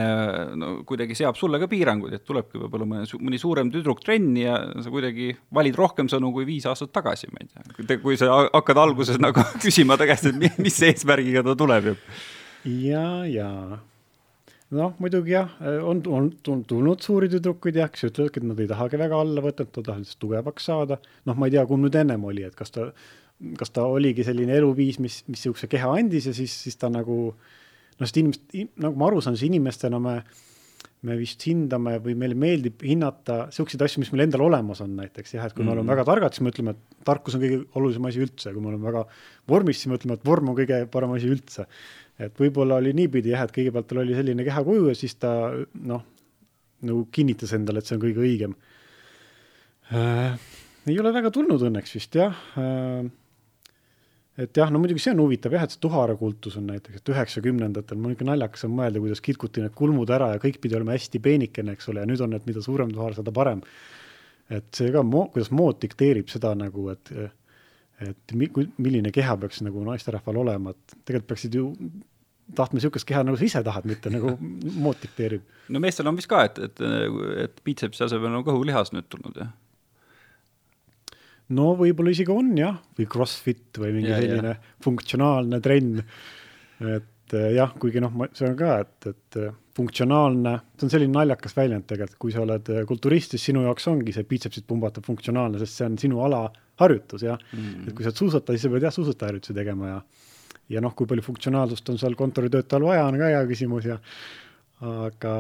no 0.59 0.72
kuidagi 0.88 1.16
seab 1.18 1.36
sulle 1.40 1.61
ka 1.61 1.68
piiranguid, 1.70 2.16
et 2.16 2.26
tulebki 2.28 2.61
võib-olla 2.62 2.88
mõne, 2.88 3.20
mõni 3.20 3.40
suurem 3.42 3.72
tüdruk 3.74 4.00
trenni 4.05 4.46
ja 4.46 4.59
sa 4.84 4.92
kuidagi 4.92 5.32
valid 5.53 5.80
rohkem 5.80 6.09
sõnu 6.12 6.32
kui 6.36 6.48
viis 6.48 6.68
aastat 6.70 6.94
tagasi, 6.94 7.28
ma 7.34 7.44
ei 7.44 7.50
tea. 7.53 7.98
kui 8.05 8.20
sa 8.20 8.46
hakkad 8.46 8.84
alguses 8.86 9.20
nagu 9.20 9.44
küsima 9.64 10.00
ta 10.00 10.09
käest, 10.09 10.30
et 10.32 10.62
mis 10.62 10.84
eesmärgiga 10.88 11.44
ta 11.44 11.59
tuleb 11.59 11.92
ju 11.92 11.98
ja, 12.64 13.06
ja 13.28 13.48
noh, 14.72 14.94
muidugi 15.02 15.34
jah, 15.34 15.50
on, 15.84 16.02
on 16.08 16.30
tulnud 16.68 17.02
suuri 17.04 17.28
tüdrukuid 17.32 17.76
jah, 17.80 17.90
kes 17.92 18.08
ütlevadki, 18.08 18.42
et 18.42 18.48
nad 18.48 18.62
ei 18.62 18.70
tahagi 18.70 19.00
väga 19.00 19.18
alla 19.24 19.44
võtta, 19.44 19.66
et 19.66 19.74
nad 19.76 19.88
tahavad 19.88 20.04
lihtsalt 20.04 20.22
tugevaks 20.24 20.68
saada. 20.70 20.98
noh, 21.28 21.36
ma 21.36 21.48
ei 21.48 21.56
tea, 21.56 21.66
kumb 21.68 21.86
nüüd 21.86 21.98
ennem 21.98 22.24
oli, 22.28 22.46
et 22.48 22.56
kas 22.58 22.72
ta, 22.74 22.88
kas 23.58 23.74
ta 23.74 23.84
oligi 23.90 24.24
selline 24.26 24.56
eluviis, 24.60 25.00
mis, 25.02 25.22
mis 25.28 25.42
niisuguse 25.42 25.68
keha 25.70 25.90
andis 25.98 26.30
ja 26.30 26.36
siis, 26.36 26.54
siis 26.66 26.78
ta 26.80 26.90
nagu 26.92 27.18
noh, 27.32 28.06
sest 28.06 28.22
inimest, 28.22 28.56
nagu 28.80 28.98
ma 28.98 29.10
aru 29.10 29.20
saan, 29.24 29.36
siis 29.36 29.50
inimestena 29.50 30.00
me, 30.02 30.20
me 31.03 31.16
vist 31.18 31.42
hindame 31.48 31.96
või 32.03 32.14
meile 32.14 32.36
meeldib 32.38 32.84
hinnata 32.86 33.48
niisuguseid 33.48 33.82
asju, 33.82 34.05
mis 34.05 34.12
meil 34.12 34.28
endal 34.28 34.44
olemas 34.46 34.80
on 34.84 34.92
näiteks 35.00 35.34
jah, 35.34 35.48
et 35.48 35.57
kui 35.57 35.64
mm 35.64 35.68
-hmm. 35.68 35.72
me 35.72 35.72
oleme 35.72 35.86
mhm. 35.86 35.92
väga 35.96 36.05
targad, 36.05 36.34
siis 36.34 36.44
me 36.46 36.53
ütleme, 36.55 36.70
et 36.76 37.05
tarkus 37.05 37.34
on 37.34 37.42
kõige 37.42 37.64
olulisem 37.74 38.07
asi 38.07 38.22
üldse, 38.22 38.53
kui 38.53 38.62
me 38.62 38.70
oleme 38.70 38.86
väga 38.86 39.07
vormis, 39.48 39.80
siis 39.80 39.90
me 39.90 39.98
ütleme, 39.98 40.14
et 40.14 40.24
vorm 40.24 40.48
on 40.48 40.57
kõige 40.57 40.86
parem 40.86 41.16
asi 41.16 41.26
üldse 41.26 41.66
et 42.26 42.40
võib-olla 42.40 42.78
oli 42.80 42.92
niipidi 42.96 43.32
jah, 43.32 43.46
et 43.46 43.55
kõigepealt 43.55 43.88
tal 43.88 44.03
oli 44.03 44.16
selline 44.16 44.44
kehakuju 44.46 44.90
ja 44.90 44.96
siis 44.98 45.14
ta 45.20 45.32
noh, 45.88 46.05
nagu 46.86 47.07
kinnitas 47.14 47.55
endale, 47.57 47.80
et 47.80 47.88
see 47.88 47.96
on 47.96 48.05
kõige 48.05 48.22
õigem 48.26 48.55
äh,. 49.92 50.36
ei 50.86 50.98
ole 51.00 51.12
väga 51.14 51.32
tulnud 51.34 51.62
õnneks 51.68 51.96
vist 51.98 52.18
jah 52.18 52.36
äh,. 52.59 53.09
Et 54.41 54.57
jah, 54.57 54.70
no 54.72 54.80
muidugi 54.80 55.03
see 55.05 55.12
on 55.12 55.22
huvitav 55.24 55.53
jah, 55.57 55.66
et 55.66 55.74
see 55.74 55.83
tuhara 55.83 56.14
kultus 56.16 56.57
on 56.61 56.68
näiteks, 56.70 57.03
et 57.03 57.11
üheksakümnendatel, 57.12 58.01
mul 58.01 58.14
ikka 58.14 58.28
naljakas 58.28 58.64
on 58.68 58.76
mõelda, 58.78 59.03
kuidas 59.03 59.20
kitkuti 59.24 59.64
need 59.64 59.74
kulmud 59.76 60.12
ära 60.14 60.33
ja 60.35 60.41
kõik 60.43 60.61
pidi 60.62 60.78
olema 60.78 60.97
hästi 60.97 61.20
peenikene, 61.22 61.76
eks 61.76 61.91
ole, 61.93 62.05
ja 62.05 62.09
nüüd 62.09 62.22
on, 62.24 62.37
et 62.39 62.49
mida 62.49 62.64
suurem 62.64 62.93
tuhar, 62.95 63.16
seda 63.18 63.35
parem. 63.35 63.61
et 64.53 64.68
see 64.76 64.93
ka, 64.93 65.05
kuidas 65.33 65.53
mood 65.55 65.78
dikteerib 65.80 66.28
seda 66.33 66.55
nagu, 66.59 66.89
et 66.93 67.12
et 68.03 68.35
mi-, 68.35 68.51
milline 68.83 69.12
keha 69.14 69.37
peaks 69.39 69.61
nagu 69.62 69.85
naisterahval 69.87 70.41
olema, 70.43 70.72
et 70.74 70.97
tegelikult 71.05 71.28
peaksid 71.33 71.55
ju 71.55 71.68
tahtma 72.57 72.78
niisugust 72.78 73.07
keha, 73.09 73.22
nagu 73.26 73.39
sa 73.39 73.47
ise 73.47 73.62
tahad, 73.64 73.87
mitte 73.89 74.11
nagu 74.12 74.35
mood 74.85 74.99
dikteerib. 75.03 75.45
no 75.72 75.83
meestel 75.83 76.09
on 76.11 76.18
vist 76.18 76.30
ka, 76.30 76.43
et, 76.49 76.59
et, 76.66 76.83
et 77.45 77.62
biitsepsi 77.64 78.07
asemel 78.09 78.41
on 78.41 78.47
kõhulihas 78.47 78.93
nüüd 78.97 79.09
tulnud, 79.12 79.39
jah? 79.45 79.53
No 81.53 81.72
võib-olla 81.78 82.12
isegi 82.14 82.32
on 82.34 82.53
jah, 82.59 82.78
või 82.98 83.09
Crossfit 83.11 83.80
või 83.82 83.96
mingi 83.98 84.12
ja, 84.12 84.20
selline 84.20 84.55
ja. 84.55 84.76
funktsionaalne 84.84 85.61
trenn. 85.64 86.00
et 86.82 87.36
eh, 87.38 87.50
jah, 87.57 87.74
kuigi 87.80 88.03
noh, 88.03 88.14
see 88.36 88.48
on 88.48 88.57
ka, 88.59 88.78
et, 88.84 89.11
et 89.12 89.40
eh, 89.40 89.55
funktsionaalne, 89.76 90.57
see 90.76 90.88
on 90.88 90.92
selline 90.92 91.16
naljakas 91.16 91.57
väljend 91.57 91.86
tegelikult, 91.88 92.20
kui 92.26 92.34
sa 92.34 92.42
oled 92.44 92.72
eh, 92.72 92.82
kulturist, 92.88 93.36
siis 93.36 93.48
sinu 93.50 93.64
jaoks 93.66 93.88
ongi 93.92 94.14
see 94.16 94.28
biitsepsit 94.28 94.66
pumbatav 94.68 95.07
funktsionaalne, 95.07 95.61
sest 95.62 95.80
see 95.80 95.88
on 95.88 96.00
sinu 96.00 96.20
ala 96.26 96.44
harjutus 96.82 97.24
jah 97.26 97.38
mm. 97.38 97.86
et 97.86 97.94
kui 97.94 98.05
sa 98.05 98.12
oled 98.12 98.24
suusataja, 98.24 98.59
siis 98.59 98.68
sa 98.68 98.74
pead 98.74 98.88
jah, 98.88 98.94
suusatajaharjutusi 98.98 99.57
tegema 99.57 99.94
ja 99.94 100.03
ja 100.72 100.80
noh, 100.80 100.94
kui 100.96 101.09
palju 101.09 101.24
funktsionaalsust 101.26 101.90
on 101.92 101.98
seal 102.00 102.14
kontoritöötajal 102.18 102.86
vaja, 102.86 103.07
on 103.09 103.18
ka 103.20 103.30
hea 103.32 103.40
küsimus 103.48 103.88
ja 103.88 103.98
aga 104.82 105.34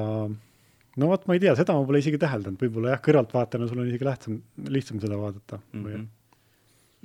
no 1.00 1.12
vot, 1.12 1.26
ma 1.28 1.36
ei 1.38 1.42
tea, 1.44 1.54
seda 1.58 1.76
ma 1.76 1.86
pole 1.88 2.02
isegi 2.02 2.20
täheldanud, 2.20 2.60
võib-olla 2.60 2.96
jah, 2.96 3.02
kõrvaltvaatajana 3.06 3.70
sul 3.70 3.82
on 3.84 3.90
isegi 3.92 4.08
lihtsam, 4.08 4.40
lihtsam 4.68 5.00
seda 5.02 5.20
vaadata 5.20 5.60
mm. 5.60 5.86
-hmm. 5.86 6.06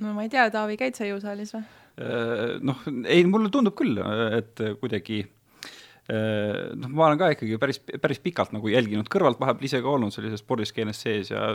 no 0.05 0.13
ma 0.17 0.27
ei 0.27 0.33
tea, 0.33 0.49
Taavi, 0.53 0.79
käid 0.79 0.99
sa 0.99 1.09
jõusaalis 1.09 1.55
või? 1.55 1.65
Äh, 1.97 2.57
noh, 2.61 2.85
ei, 3.05 3.25
mulle 3.25 3.49
tundub 3.53 3.77
küll, 3.77 3.97
et 4.37 4.61
kuidagi 4.81 5.23
Äh, 6.07 6.71
noh, 6.79 6.87
ma 6.95 7.09
olen 7.09 7.19
ka 7.19 7.27
ikkagi 7.33 7.57
päris, 7.59 7.81
päris 7.99 8.21
pikalt 8.23 8.53
nagu 8.55 8.69
jälginud 8.71 9.09
kõrvalt, 9.11 9.41
vahepeal 9.41 9.67
ise 9.67 9.81
ka 9.83 9.91
olnud 9.91 10.13
sellises 10.15 10.39
spordiskeenes 10.39 11.01
sees 11.03 11.33
ja 11.33 11.49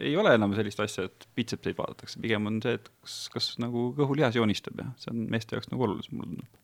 ei 0.00 0.16
ole 0.18 0.32
enam 0.34 0.56
sellist 0.58 0.80
asja, 0.82 1.04
et 1.06 1.28
bitsepseid 1.38 1.78
vaadatakse, 1.78 2.18
pigem 2.24 2.50
on 2.50 2.58
see, 2.64 2.80
et 2.80 2.90
kas, 3.04 3.14
kas 3.30 3.46
nagu 3.62 3.92
kõhulihas 3.94 4.34
joonistab 4.34 4.82
ja 4.82 4.88
see 4.98 5.12
on 5.14 5.22
meeste 5.30 5.54
jaoks 5.54 5.70
nagu 5.70 5.86
olulisem, 5.86 6.18
mulle 6.18 6.32
tundub. 6.32 6.58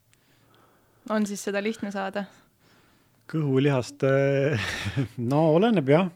on 1.14 1.30
siis 1.30 1.46
seda 1.46 1.62
lihtne 1.62 1.94
saada? 1.94 2.26
Kõhulihast, 3.28 4.04
äh, 4.08 4.70
no 5.30 5.44
oleneb 5.56 5.92
jah. 5.92 6.08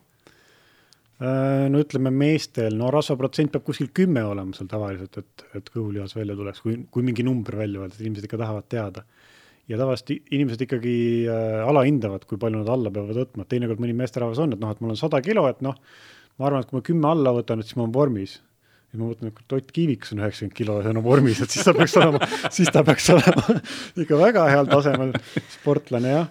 Äh, 1.22 1.68
no 1.70 1.82
ütleme 1.82 2.10
meestel, 2.10 2.74
no 2.78 2.90
rasvaprotsent 2.94 3.52
peab 3.54 3.66
kuskil 3.66 3.92
kümme 3.94 4.24
olema 4.26 4.56
seal 4.56 4.70
tavaliselt, 4.70 5.20
et, 5.20 5.44
et 5.58 5.68
kõhulihas 5.70 6.16
välja 6.18 6.34
tuleks, 6.38 6.64
kui, 6.64 6.80
kui 6.90 7.04
mingi 7.06 7.26
number 7.26 7.60
välja 7.60 7.84
öelda, 7.84 8.00
inimesed 8.02 8.26
ikka 8.26 8.40
tahavad 8.42 8.66
teada 8.72 9.04
ja 9.70 9.78
tavaliselt 9.78 10.32
inimesed 10.34 10.64
ikkagi 10.66 10.94
äh, 11.30 11.60
alahindavad, 11.68 12.24
kui 12.28 12.40
palju 12.40 12.62
nad 12.62 12.70
alla 12.72 12.90
peavad 12.94 13.18
võtma, 13.22 13.44
et 13.44 13.52
teinekord 13.52 13.82
mõni 13.82 13.94
meesterahvas 13.96 14.40
on, 14.42 14.56
et 14.56 14.62
noh, 14.62 14.72
et 14.74 14.82
mul 14.82 14.94
on 14.94 14.98
sada 14.98 15.22
kilo, 15.24 15.44
et 15.50 15.62
noh, 15.64 15.76
ma 16.38 16.48
arvan, 16.48 16.64
et 16.64 16.70
kui 16.70 16.78
ma 16.78 16.86
kümme 16.88 17.12
alla 17.12 17.34
võtan, 17.36 17.62
et 17.62 17.68
siis 17.68 17.78
ma 17.78 17.86
olen 17.86 17.94
vormis. 17.94 18.40
ja 18.92 19.00
ma 19.00 19.08
mõtlen, 19.08 19.32
et 19.32 19.56
Ott 19.56 19.72
Kiivik 19.72 20.04
on 20.12 20.20
üheksakümmend 20.20 20.56
kilo 20.56 20.80
ja 20.82 20.90
on 20.90 21.02
vormis, 21.04 21.40
et 21.40 21.54
siis 21.54 21.64
ta 21.64 21.74
peaks 21.76 21.96
olema, 21.96 22.28
siis 22.50 22.72
ta 22.72 22.82
peaks 22.84 23.08
olema 23.14 23.58
ikka 24.04 24.18
väga 24.20 24.48
heal 24.50 24.68
tasemel 24.68 25.14
sportlane, 25.54 26.16
jah. 26.18 26.30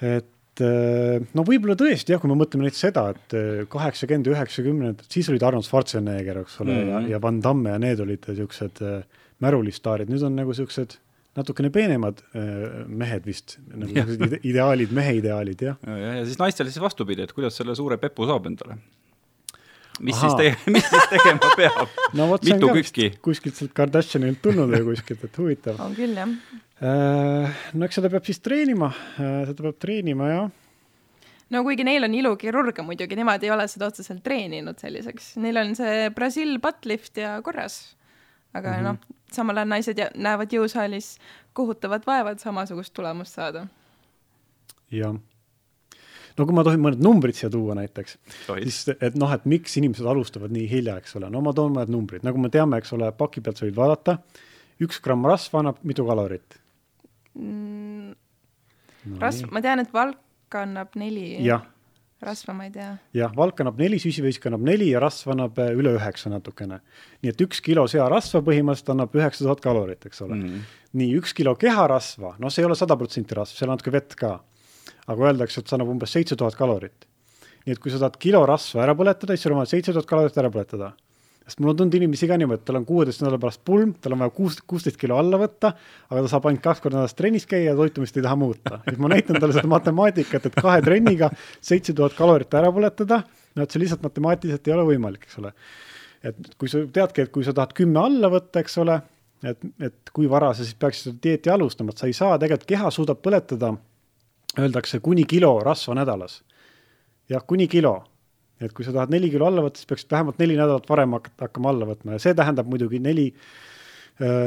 Et 0.00 0.64
äh, 0.64 1.20
no 1.36 1.44
võib-olla 1.46 1.76
tõesti 1.78 2.14
jah, 2.14 2.22
kui 2.22 2.30
me 2.30 2.38
mõtleme 2.40 2.66
näiteks 2.66 2.84
seda, 2.88 3.06
et 3.14 3.36
äh, 3.36 3.62
kaheksakümmend, 3.70 4.32
üheksakümnendad, 4.32 5.06
siis 5.12 5.28
olid 5.32 5.44
Arnold 5.46 5.68
Schwarzenegger, 5.68 6.42
eks 6.44 6.60
ole 6.64 6.72
mm, 6.72 6.80
-hmm. 6.80 6.90
ja, 6.90 7.00
mhm. 7.00 7.12
ja 7.14 7.22
Van 7.22 7.40
Damme 7.44 7.76
ja 7.76 7.82
need 7.82 8.02
olid 8.06 8.26
niisugused 8.28 8.82
märulistaarid, 9.40 10.10
nüüd 10.12 10.26
on 10.26 10.36
nagu 10.36 10.52
niisugused 10.52 10.98
natukene 11.38 11.70
peenemad 11.72 12.22
äh, 12.34 12.86
mehed 12.88 13.26
vist, 13.28 13.58
nagu 13.70 13.92
ide 13.94 14.40
ideaalid, 14.42 14.94
mehe 14.94 15.16
ideaalid, 15.20 15.62
jah. 15.62 15.78
ja, 15.86 15.98
ja, 15.98 16.14
ja 16.20 16.24
siis 16.26 16.40
naistele 16.40 16.72
siis 16.72 16.82
vastupidi, 16.82 17.24
et 17.26 17.34
kuidas 17.36 17.56
selle 17.60 17.76
suure 17.78 18.00
pepu 18.02 18.26
saab 18.28 18.48
endale? 18.50 18.80
Mis 20.00 20.16
Aha. 20.16 20.28
siis 20.28 20.38
tege-, 20.40 20.70
mis 20.74 20.88
siis 20.88 21.06
tegema 21.12 21.52
peab 21.58 22.00
no 22.18 22.30
vot, 22.30 22.44
see 22.44 22.56
on 22.56 22.64
ka 22.64 23.10
kuskilt 23.24 23.58
sealt 23.58 23.76
Kardashianilt 23.76 24.40
tulnud 24.44 24.72
või 24.72 24.82
kuskilt, 24.92 25.24
et 25.28 25.38
huvitav. 25.40 25.80
on 25.84 25.94
küll, 25.98 26.16
jah. 26.16 26.32
Äh, 26.80 27.62
no 27.76 27.86
eks 27.86 28.00
seda 28.00 28.10
peab 28.12 28.26
siis 28.28 28.40
treenima, 28.44 28.90
äh, 29.20 29.44
seda 29.50 29.68
peab 29.68 29.78
treenima, 29.82 30.32
jah 30.32 30.50
no 31.50 31.62
kuigi 31.66 31.86
neil 31.86 32.06
on 32.06 32.14
ilukirurge 32.16 32.84
muidugi, 32.86 33.18
nemad 33.18 33.42
ei 33.44 33.52
ole 33.54 33.66
seda 33.70 33.90
otseselt 33.90 34.22
treeninud 34.26 34.80
selliseks, 34.80 35.34
neil 35.42 35.60
on 35.60 35.74
see 35.78 36.10
Brasil 36.16 36.56
buttlift 36.62 37.20
ja 37.20 37.36
korras. 37.42 37.96
aga 38.54 38.70
mm 38.70 38.76
-hmm. 38.76 38.82
noh, 38.82 39.18
samal 39.32 39.56
ajal 39.56 39.68
naised 39.68 40.00
näevad 40.14 40.52
jõusaalis 40.52 41.18
kohutavat 41.52 42.06
vaeva, 42.06 42.30
et 42.30 42.40
samasugust 42.40 42.94
tulemust 42.94 43.34
saada. 43.34 43.66
jah. 44.90 45.14
No 46.40 46.46
kui 46.48 46.56
ma 46.56 46.64
tohin 46.66 46.80
mõned 46.82 47.02
numbrid 47.04 47.36
siia 47.36 47.50
tuua 47.52 47.76
näiteks, 47.78 48.16
siis 48.48 48.80
et 48.96 49.18
noh, 49.20 49.30
et 49.36 49.44
miks 49.50 49.76
inimesed 49.80 50.06
alustavad 50.08 50.52
nii 50.56 50.66
hilja, 50.70 50.96
eks 51.02 51.18
ole, 51.20 51.28
no 51.32 51.42
ma 51.44 51.52
toon 51.56 51.76
mõned 51.76 51.92
numbrid, 51.92 52.24
nagu 52.26 52.40
me 52.40 52.50
teame, 52.52 52.80
eks 52.80 52.94
ole, 52.96 53.10
paki 53.16 53.44
pealt 53.44 53.60
sa 53.60 53.68
võid 53.68 53.76
vaadata, 53.78 54.16
üks 54.80 55.02
gramm 55.04 55.28
rasva 55.28 55.60
annab 55.62 55.82
mitu 55.86 56.06
kalorit 56.08 56.56
mm.? 57.36 58.14
no, 59.10 59.20
rasv, 59.22 59.52
ma 59.52 59.62
tean, 59.64 59.84
et 59.84 59.92
valk 59.94 60.56
annab 60.60 60.96
neli, 60.98 61.26
jah, 61.46 61.62
rasva 62.24 62.52
ma 62.56 62.66
ei 62.68 62.72
tea. 62.74 62.90
jah, 63.16 63.32
valk 63.36 63.62
annab 63.62 63.78
neli, 63.80 64.00
süsivesk 64.02 64.48
annab 64.50 64.64
neli 64.66 64.90
ja 64.92 65.00
rasv 65.02 65.32
annab 65.34 65.58
äh, 65.62 65.72
üle 65.78 65.94
üheksa 65.96 66.32
natukene. 66.32 66.80
nii 67.22 67.32
et 67.32 67.44
üks 67.46 67.62
kilo 67.64 67.86
searasva 67.90 68.42
põhimõtteliselt 68.46 68.92
annab 68.96 69.16
üheksa 69.16 69.46
tuhat 69.46 69.62
kalorit, 69.64 70.04
eks 70.08 70.24
ole 70.26 70.40
Mm. 70.40 70.60
nii 71.00 71.16
üks 71.20 71.32
kilo 71.36 71.54
keharasva, 71.60 72.34
noh, 72.40 72.50
see 72.52 72.64
ei 72.64 72.68
ole 72.68 72.76
sada 72.78 72.96
protsenti 72.98 73.36
rasv, 73.36 73.56
seal 73.56 73.70
on 73.70 73.76
natuke 73.78 73.92
vett 73.94 74.16
ka. 74.18 74.38
Aga 75.10 75.30
öeldakse, 75.30 75.60
et 75.60 75.70
see 75.70 75.76
annab 75.76 75.92
umbes 75.92 76.12
seitse 76.16 76.38
tuhat 76.38 76.56
kalorit. 76.58 77.06
nii 77.66 77.74
et 77.76 77.80
kui 77.82 77.92
sa 77.92 77.98
tahad 78.00 78.16
kilo 78.16 78.40
rasva 78.48 78.86
ära 78.86 78.96
põletada, 78.96 79.36
siis 79.36 79.44
sul 79.44 79.52
on 79.52 79.60
vaja 79.60 79.74
seitse 79.74 79.92
tuhat 79.92 80.08
kalorit 80.08 80.38
ära 80.40 80.50
põletada. 80.52 80.92
sest 81.44 81.60
mul 81.60 81.72
on 81.72 81.80
tundnud 81.80 81.98
inimesi 81.98 82.28
ka 82.30 82.38
niimoodi, 82.38 82.62
et 82.62 82.66
tal 82.68 82.78
on 82.78 82.86
kuueteist 82.86 83.24
nädala 83.24 83.40
pärast 83.42 83.64
pulm, 83.66 83.92
tal 84.00 84.14
on 84.14 84.22
vaja 84.22 84.34
kuus, 84.36 84.60
kuusteist 84.70 84.96
kilo 85.00 85.18
alla 85.18 85.40
võtta, 85.40 85.74
aga 86.08 86.22
ta 86.22 86.30
saab 86.30 86.46
ainult 86.46 86.62
kaks 86.62 86.80
korda 86.84 87.00
nädalas 87.00 87.16
trennis 87.18 87.46
käia 87.50 87.72
ja 87.72 87.76
toitumist 87.76 88.16
ei 88.16 88.22
taha 88.22 88.38
muuta. 88.38 88.80
siis 88.86 88.98
ma 89.02 89.10
näitan 89.12 89.40
talle 89.40 89.56
seda 89.56 89.68
matemaatikat, 89.68 90.46
et 90.46 90.58
kahe 90.62 90.80
trenniga 90.86 91.30
seitse 91.60 91.92
tuhat 91.92 92.14
kalorit 92.14 92.54
ära 92.54 92.70
põletada, 92.72 93.24
no 93.56 93.66
et 93.66 93.70
see 93.70 93.82
lihtsalt 93.82 94.06
matemaatiliselt 94.06 94.68
ei 94.68 94.76
ole 94.78 94.86
võimalik, 94.94 95.26
eks 95.26 95.40
ole 95.42 95.54
et 96.24 96.54
kui 96.60 96.68
sa 96.70 96.82
teadki, 96.92 97.24
et 97.24 97.32
kui 97.32 97.44
sa 97.46 97.54
tahad 97.56 97.72
kümme 97.76 98.00
alla 98.02 98.30
võtta, 98.32 98.62
eks 98.62 98.76
ole, 98.82 98.98
et, 99.46 99.68
et 99.80 100.12
kui 100.14 100.28
vara 100.30 100.52
sa 100.54 100.66
siis 100.66 100.76
peaksid 100.80 101.08
seda 101.08 101.22
dieeti 101.26 101.52
alustama, 101.52 101.94
et 101.94 102.02
sa 102.02 102.10
ei 102.10 102.16
saa, 102.16 102.38
tegelikult 102.40 102.68
keha 102.68 102.90
suudab 102.94 103.22
põletada, 103.24 103.72
öeldakse 104.58 105.00
kuni 105.00 105.24
kilo 105.24 105.58
rasva 105.64 105.94
nädalas. 105.94 106.42
jah, 107.28 107.42
kuni 107.46 107.68
kilo. 107.68 108.04
et 108.60 108.72
kui 108.72 108.84
sa 108.84 108.92
tahad 108.92 109.10
neli 109.10 109.30
kilo 109.30 109.46
alla 109.46 109.62
võtta, 109.64 109.80
siis 109.80 109.88
peaksid 109.88 110.10
vähemalt 110.10 110.38
neli 110.38 110.56
nädalat 110.56 110.88
varem 110.88 111.12
hakata, 111.16 111.46
hakkama 111.46 111.70
alla 111.70 111.86
võtma 111.88 112.16
ja 112.16 112.22
see 112.22 112.34
tähendab 112.36 112.68
muidugi 112.68 112.98
neli 113.00 113.32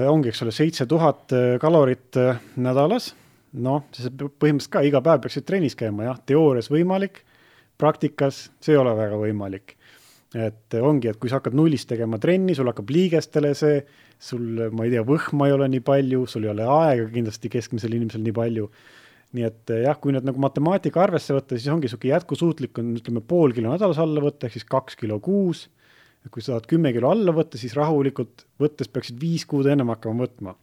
ongi, 0.08 0.30
eks 0.30 0.44
ole, 0.46 0.52
seitse 0.54 0.86
tuhat 0.86 1.34
kalorit 1.62 2.20
nädalas. 2.62 3.14
noh, 3.54 3.86
see 3.94 4.12
põhimõtteliselt 4.14 4.74
ka 4.74 4.82
iga 4.86 5.02
päev 5.02 5.24
peaksid 5.24 5.46
trennis 5.46 5.76
käima, 5.78 6.06
jah, 6.10 6.20
teoorias 6.26 6.70
võimalik, 6.70 7.24
praktikas 7.78 8.50
see 8.62 8.76
ei 8.76 8.82
ole 8.82 8.94
väga 8.98 9.18
võimalik 9.18 9.76
et 10.34 10.76
ongi, 10.82 11.10
et 11.12 11.20
kui 11.22 11.30
sa 11.30 11.40
hakkad 11.40 11.56
nullist 11.58 11.88
tegema 11.90 12.18
trenni, 12.22 12.56
sul 12.58 12.70
hakkab 12.70 12.90
liigestele 12.94 13.54
see, 13.58 13.84
sul, 14.22 14.66
ma 14.74 14.88
ei 14.88 14.94
tea, 14.96 15.04
võhma 15.06 15.50
ei 15.50 15.56
ole 15.56 15.70
nii 15.76 15.84
palju, 15.86 16.26
sul 16.30 16.48
ei 16.48 16.54
ole 16.54 16.66
aega 16.66 17.08
kindlasti 17.14 17.52
keskmisel 17.54 17.94
inimesel 17.94 18.24
nii 18.26 18.36
palju. 18.36 18.70
Nii 19.34 19.46
et 19.48 19.74
eh, 19.74 19.84
jah, 19.88 19.98
kui 20.02 20.14
nüüd 20.14 20.26
nagu 20.28 20.42
matemaatika 20.42 21.02
arvesse 21.04 21.36
võtta, 21.36 21.58
siis 21.58 21.72
ongi 21.74 21.88
niisugune 21.88 22.14
jätkusuutlik 22.14 22.82
on, 22.82 22.92
ütleme 23.00 23.24
pool 23.26 23.56
kilo 23.56 23.72
nädalas 23.74 24.02
alla 24.02 24.22
võtta, 24.24 24.48
ehk 24.48 24.60
siis 24.60 24.68
kaks 24.70 25.00
kilo 25.00 25.20
kuus. 25.24 25.70
kui 26.32 26.42
sa 26.42 26.54
tahad 26.54 26.68
kümme 26.72 26.94
kilo 26.96 27.10
alla 27.12 27.34
võtta, 27.36 27.60
siis 27.60 27.74
rahulikult 27.76 28.46
võttes 28.62 28.88
peaksid 28.88 29.18
viis 29.20 29.44
kuud 29.50 29.68
ennem 29.68 29.90
hakkama 29.92 30.24
võtma. 30.24 30.56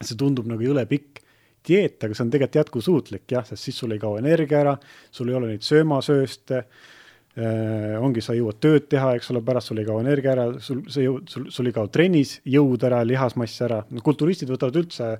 see 0.00 0.16
tundub 0.18 0.48
nagu 0.50 0.64
jõle 0.64 0.86
pikk 0.88 1.20
dieet, 1.68 2.00
aga 2.02 2.16
see 2.16 2.24
on 2.24 2.32
tegelikult 2.32 2.58
jätkusuutlik 2.58 3.36
jah, 3.36 3.44
sest 3.46 3.68
siis 3.68 3.78
sul 3.78 3.92
ei 3.94 4.00
kao 4.02 4.16
energia 4.18 4.64
ära, 4.64 4.74
sul 5.14 5.30
ei 5.30 5.36
ole 5.38 5.52
neid 5.52 5.62
söömasööste 5.62 6.64
äh, 6.64 8.00
ongi, 8.02 8.24
sa 8.24 8.34
jõuad 8.34 8.58
tööd 8.58 8.88
teha, 8.90 9.12
eks 9.18 9.30
ole, 9.30 9.44
pärast 9.46 9.70
sul 9.70 9.78
ei 9.78 9.86
kao 9.86 10.00
energia 10.02 10.32
ära, 10.34 10.48
sul, 10.64 10.82
see 10.90 11.06
jõud, 11.06 11.28
sul, 11.30 11.46
sul 11.54 11.70
ei 11.70 11.76
kao 11.76 11.86
trennis 11.92 12.40
jõud 12.48 12.82
ära, 12.88 13.04
lihasmass 13.06 13.62
ära, 13.68 13.82
no 13.90 14.02
kulturistid 14.02 14.50
võtavad 14.50 14.80
üldse 14.82 15.12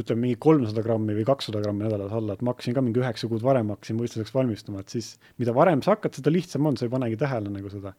ütleme 0.00 0.26
mingi 0.26 0.36
kolmsada 0.42 0.82
grammi 0.84 1.16
või 1.16 1.24
kakssada 1.28 1.62
grammi 1.62 1.86
nädalas 1.86 2.12
alla, 2.16 2.36
et 2.36 2.44
ma 2.44 2.52
hakkasin 2.52 2.76
ka 2.76 2.84
mingi 2.84 3.00
üheksa 3.00 3.30
kuud 3.30 3.44
varem 3.44 3.72
hakkasin 3.72 3.98
võistluseks 4.00 4.34
valmistuma, 4.34 4.84
et 4.84 4.92
siis 4.92 5.14
mida 5.40 5.54
varem 5.56 5.82
sa 5.84 5.94
hakkad, 5.94 6.18
seda 6.18 6.32
lihtsam 6.32 6.68
on, 6.68 6.76
sa 6.76 6.86
ei 6.86 6.92
panegi 6.92 7.18
tähele 7.20 7.52
nagu 7.52 7.72
seda. 7.72 7.94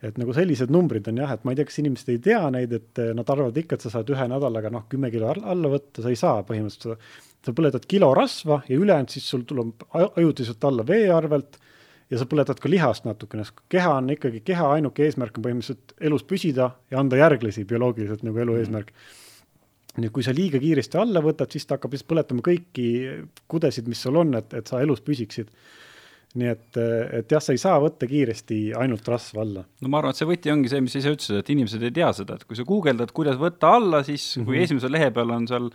et 0.00 0.16
nagu 0.16 0.32
sellised 0.32 0.70
numbrid 0.72 1.08
on 1.10 1.18
jah, 1.20 1.34
et 1.36 1.42
ma 1.44 1.52
ei 1.52 1.58
tea, 1.58 1.66
kas 1.68 1.76
inimesed 1.82 2.08
ei 2.08 2.20
tea 2.24 2.40
neid, 2.50 2.70
et 2.72 3.00
eh, 3.02 3.10
nad 3.12 3.28
arvavad 3.28 3.58
ikka, 3.60 3.76
et 3.76 3.82
sa 3.84 3.90
saad 3.92 4.08
ühe 4.08 4.28
nädalaga 4.32 4.70
noh, 4.72 4.86
kümme 4.88 5.10
kilo 5.12 5.28
all- 5.28 5.44
alla 5.44 5.68
võtta, 5.68 6.00
sa 6.00 6.08
ei 6.08 6.16
saa 6.16 6.38
põhimõtteliselt, 6.48 7.10
sa 7.44 7.52
põletad 7.52 7.84
kilo 7.84 8.08
rasva 8.16 8.62
ja 8.68 8.78
ülejäänud 8.80 9.12
siis 9.12 9.28
sul 9.28 9.44
tuleb 9.44 9.84
aju- 9.92 10.08
ajutiselt 10.16 10.64
alla 10.64 10.86
vee 10.88 11.04
arvelt 11.12 11.60
ja 12.10 12.16
sa 12.16 12.24
põletad 12.24 12.62
ka 12.64 12.72
lihast 12.72 13.04
natukene, 13.04 13.44
sest 13.44 13.60
keha 13.68 13.92
on 13.98 14.08
ikkagi, 14.16 14.40
keha 14.40 14.72
ainuke 14.78 15.04
eesmärk 15.04 15.36
on 15.36 15.44
põhimõtteliselt 15.44 15.92
elus 16.00 16.24
püsida 16.24 16.72
ja 16.90 17.04
anda 17.04 17.20
järglasi 17.20 17.66
bioloogiliselt 17.68 18.24
nagu 18.24 18.40
elu 18.40 18.56
eesmärk. 18.62 18.94
nii 18.96 19.29
et 19.98 20.10
kui 20.14 20.22
sa 20.22 20.34
liiga 20.36 20.60
kiiresti 20.62 20.98
alla 21.00 21.22
võtad, 21.24 21.50
siis 21.50 21.66
ta 21.66 21.76
hakkab 21.76 21.94
lihtsalt 21.94 22.10
põletama 22.12 22.44
kõiki 22.46 22.86
kudesid, 23.50 23.88
mis 23.90 24.02
sul 24.04 24.20
on, 24.20 24.36
et, 24.38 24.54
et 24.54 24.70
sa 24.70 24.82
elus 24.84 25.02
püsiksid. 25.02 25.50
Nii 26.38 26.46
et, 26.46 26.78
et 27.18 27.32
jah, 27.32 27.42
sa 27.42 27.54
ei 27.54 27.58
saa 27.58 27.78
võtta 27.82 28.06
kiiresti 28.06 28.58
ainult 28.78 29.08
rasva 29.10 29.42
alla. 29.42 29.64
no 29.66 29.90
ma 29.90 29.98
arvan, 29.98 30.14
et 30.14 30.20
see 30.20 30.28
võti 30.28 30.52
ongi 30.52 30.70
see, 30.70 30.82
mis 30.84 30.94
sa 30.94 31.02
ise 31.02 31.14
ütlesid, 31.16 31.40
et 31.40 31.50
inimesed 31.56 31.82
ei 31.88 31.94
tea 31.96 32.12
seda, 32.14 32.36
et 32.38 32.46
kui 32.46 32.58
sa 32.58 32.66
guugeldad, 32.68 33.10
kuidas 33.16 33.40
võtta 33.40 33.72
alla, 33.80 34.04
siis 34.06 34.22
mm 34.22 34.42
-hmm. 34.42 34.46
kui 34.46 34.62
esimese 34.62 34.92
lehe 34.92 35.10
peal 35.16 35.34
on 35.34 35.48
seal 35.50 35.66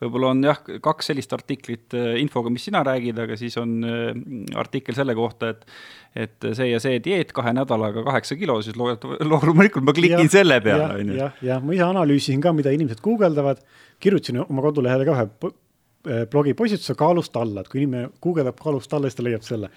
võib-olla 0.00 0.32
on 0.34 0.42
jah, 0.44 0.58
kaks 0.82 1.10
sellist 1.12 1.32
artiklit 1.36 1.94
äh, 1.94 2.18
infoga, 2.22 2.50
mis 2.50 2.64
sina 2.66 2.82
räägid, 2.86 3.22
aga 3.22 3.36
siis 3.38 3.56
on 3.60 3.78
äh, 3.86 4.10
artikkel 4.58 4.98
selle 4.98 5.14
kohta, 5.14 5.54
et 5.54 5.66
et 6.10 6.42
see 6.58 6.66
ja 6.66 6.80
see 6.82 6.98
dieet 6.98 7.30
kahe 7.30 7.52
nädalaga 7.54 8.02
kaheksa 8.02 8.34
kilo, 8.34 8.56
siis 8.66 8.74
loomulikult 8.74 9.84
ma 9.86 9.92
klikin 9.94 10.26
ja, 10.26 10.32
selle 10.32 10.58
peale, 10.64 10.88
on 10.98 11.12
ju. 11.12 11.18
jah, 11.20 11.36
jah, 11.38 11.62
ma 11.62 11.76
ise 11.76 11.86
analüüsisin 11.86 12.42
ka, 12.42 12.50
mida 12.52 12.72
inimesed 12.74 12.98
guugeldavad, 13.04 13.62
kirjutasin 14.02 14.42
oma 14.42 14.64
kodulehele 14.64 15.06
ka 15.06 15.14
ühe 15.14 15.52
po- 16.02 16.10
eh, 16.10 16.26
blogi 16.30 16.54
postituse 16.54 16.94
kaalust 16.98 17.36
alla, 17.36 17.60
et 17.60 17.68
kui 17.68 17.82
inimene 17.82 18.10
guugeldab 18.22 18.58
kaalust 18.60 18.92
alla, 18.94 19.08
siis 19.08 19.18
ta 19.18 19.22
leiab 19.26 19.42
selle. 19.46 19.70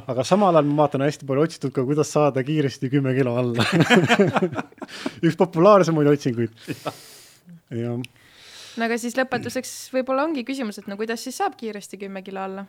aga 0.00 0.24
samal 0.24 0.54
ajal 0.56 0.68
ma 0.68 0.82
vaatan 0.84 1.04
hästi 1.06 1.26
palju 1.28 1.46
otsitud 1.46 1.72
ka, 1.72 1.84
kuidas 1.84 2.12
saada 2.12 2.42
kiiresti 2.44 2.90
kümme 2.90 3.14
kilo 3.16 3.36
alla. 3.38 3.64
üks 5.26 5.36
populaarsemaid 5.38 6.12
otsinguid. 6.12 6.54
jah, 7.70 7.98
no 7.98 8.86
aga 8.88 8.98
siis 8.98 9.16
lõpetuseks 9.18 9.74
võib-olla 9.94 10.24
ongi 10.28 10.44
küsimus, 10.48 10.78
et 10.78 10.88
no 10.90 10.96
kuidas 10.96 11.24
siis 11.24 11.36
saab 11.38 11.58
kiiresti 11.58 12.00
kümme 12.00 12.22
kilo 12.26 12.40
alla? 12.44 12.66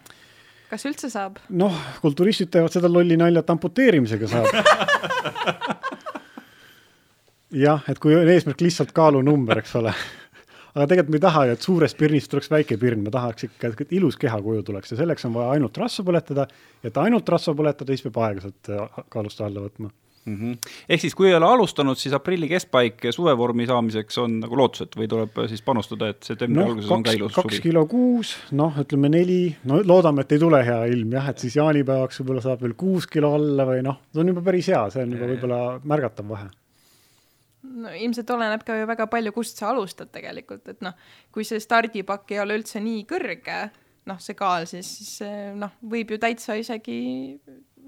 kas 0.69 0.85
üldse 0.85 1.09
saab? 1.09 1.39
noh, 1.49 1.75
kulturistid 2.03 2.51
teevad 2.53 2.73
seda 2.73 2.91
lolli 2.91 3.17
nalja, 3.17 3.41
et 3.41 3.49
amputeerimisega 3.49 4.29
saab. 4.29 4.47
jah, 7.65 7.83
et 7.89 7.99
kui 8.01 8.13
on 8.15 8.29
eesmärk 8.29 8.61
lihtsalt 8.61 8.93
kaalunumber, 8.95 9.63
eks 9.63 9.75
ole. 9.79 9.93
Aga 10.75 10.89
tegelikult 10.89 11.13
me 11.13 11.21
ei 11.21 11.25
taha 11.27 11.45
ju, 11.47 11.55
et 11.57 11.69
suurest 11.69 11.97
pirnist 11.99 12.31
tuleks 12.31 12.51
väike 12.51 12.77
pirn, 12.81 13.05
me 13.05 13.13
tahaks 13.13 13.47
ikka, 13.49 13.73
et 13.73 13.95
ilus 13.97 14.19
kehakuju 14.21 14.65
tuleks 14.67 14.93
ja 14.93 14.99
selleks 15.01 15.25
on 15.29 15.37
vaja 15.37 15.55
ainult 15.57 15.77
rasva 15.77 16.05
põletada. 16.11 16.47
et 16.83 16.97
ainult 16.97 17.29
rasva 17.29 17.55
põletada, 17.55 17.95
siis 17.95 18.05
peab 18.07 18.21
aeglaselt 18.27 18.69
äh, 18.75 19.01
kaalust 19.09 19.41
alla 19.41 19.65
võtma. 19.65 19.91
Mm 20.25 20.35
-hmm. 20.35 20.69
ehk 20.89 21.01
siis, 21.01 21.15
kui 21.15 21.27
ei 21.27 21.35
ole 21.35 21.45
alustanud, 21.45 21.97
siis 21.97 22.13
aprilli 22.13 22.47
keskpaik 22.47 23.07
suvevormi 23.11 23.65
saamiseks 23.65 24.17
on 24.17 24.39
nagu 24.39 24.57
lootused 24.57 24.97
või 24.99 25.07
tuleb 25.07 25.39
siis 25.47 25.61
panustada, 25.61 26.09
et 26.09 26.23
septembri 26.23 26.59
noh, 26.59 26.69
alguses 26.69 26.91
on 26.91 27.03
ka 27.03 27.09
kaks, 27.09 27.17
ilus 27.17 27.35
kaks 27.35 27.55
suvi? 27.55 27.61
kilo 27.63 27.85
kuus, 27.85 28.35
noh, 28.51 28.77
ütleme 28.83 29.09
neli, 29.09 29.55
no 29.63 29.81
loodame, 29.85 30.21
et 30.21 30.31
ei 30.31 30.39
tule 30.39 30.61
hea 30.65 30.85
ilm 30.85 31.17
jah, 31.17 31.29
et 31.29 31.39
siis 31.39 31.55
jaanipäevaks 31.55 32.21
võib-olla 32.21 32.41
saab 32.41 32.61
veel 32.61 32.73
kuus 32.73 33.07
kilo 33.07 33.33
alla 33.35 33.65
või 33.65 33.81
noh, 33.81 34.01
see 34.13 34.21
on 34.21 34.33
juba 34.33 34.41
päris 34.41 34.67
hea, 34.67 34.89
see 34.89 35.03
on 35.03 35.17
juba 35.17 35.31
võib-olla 35.33 35.61
märgatav 35.83 36.29
vahe 36.29 36.49
no 37.79 37.91
ilmselt 37.95 38.29
oleneb 38.35 38.63
ka 38.67 38.77
ju 38.77 38.87
väga 38.89 39.07
palju, 39.11 39.33
kust 39.35 39.59
sa 39.61 39.71
alustad 39.73 40.11
tegelikult, 40.13 40.67
et 40.71 40.83
noh, 40.85 40.95
kui 41.33 41.47
see 41.47 41.61
stardipakk 41.63 42.35
ei 42.35 42.41
ole 42.43 42.59
üldse 42.59 42.81
nii 42.83 43.05
kõrge, 43.09 43.59
noh, 44.09 44.21
see 44.23 44.37
kaal, 44.37 44.67
siis, 44.69 44.89
siis 44.99 45.17
eh, 45.25 45.49
noh, 45.57 45.75
võib 45.91 46.13
ju 46.13 46.19
täitsa 46.21 46.57
isegi 46.59 46.99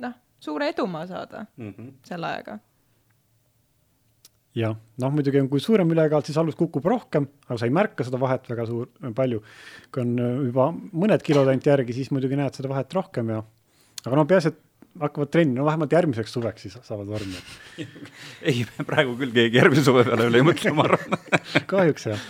noh, 0.01 0.17
suure 0.41 0.71
edumaa 0.73 1.07
saada 1.07 1.45
Mm 1.57 1.73
-hmm. 1.73 1.93
selle 2.03 2.27
ajaga. 2.27 2.59
jah, 4.55 4.75
noh 4.99 5.11
muidugi 5.15 5.39
on, 5.39 5.49
kui 5.49 5.59
suurem 5.59 5.91
ülekaal, 5.91 6.23
siis 6.23 6.37
alus 6.37 6.55
kukub 6.55 6.85
rohkem, 6.85 7.27
aga 7.47 7.57
sa 7.57 7.65
ei 7.65 7.71
märka 7.71 8.03
seda 8.03 8.19
vahet 8.19 8.49
väga 8.49 8.65
suur, 8.65 8.89
palju. 9.15 9.43
kui 9.91 10.01
on 10.01 10.19
äh, 10.19 10.45
juba 10.45 10.71
mõned 10.73 11.23
kilod 11.23 11.47
ainult 11.47 11.65
järgi, 11.65 11.93
siis 11.93 12.11
muidugi 12.11 12.35
näed 12.35 12.53
seda 12.53 12.69
vahet 12.69 12.93
rohkem 12.93 13.29
ja, 13.29 13.43
aga 14.05 14.15
no 14.15 14.25
peaasi, 14.25 14.47
et 14.47 14.59
hakkavad 14.99 15.31
trenni, 15.31 15.55
no 15.55 15.65
vähemalt 15.65 15.93
järgmiseks 15.95 16.33
suveks 16.35 16.65
siis 16.65 16.77
saavad 16.83 17.07
vormi. 17.07 17.39
ei, 18.49 18.65
praegu 18.87 19.15
küll 19.19 19.33
keegi 19.35 19.61
järgmise 19.61 19.85
suve 19.87 20.03
peale 20.07 20.27
veel 20.27 20.41
ei 20.41 20.47
mõtle, 20.47 20.73
ma 20.75 20.87
arvan. 20.89 21.19
kahjuks 21.73 22.09
jah. 22.11 22.25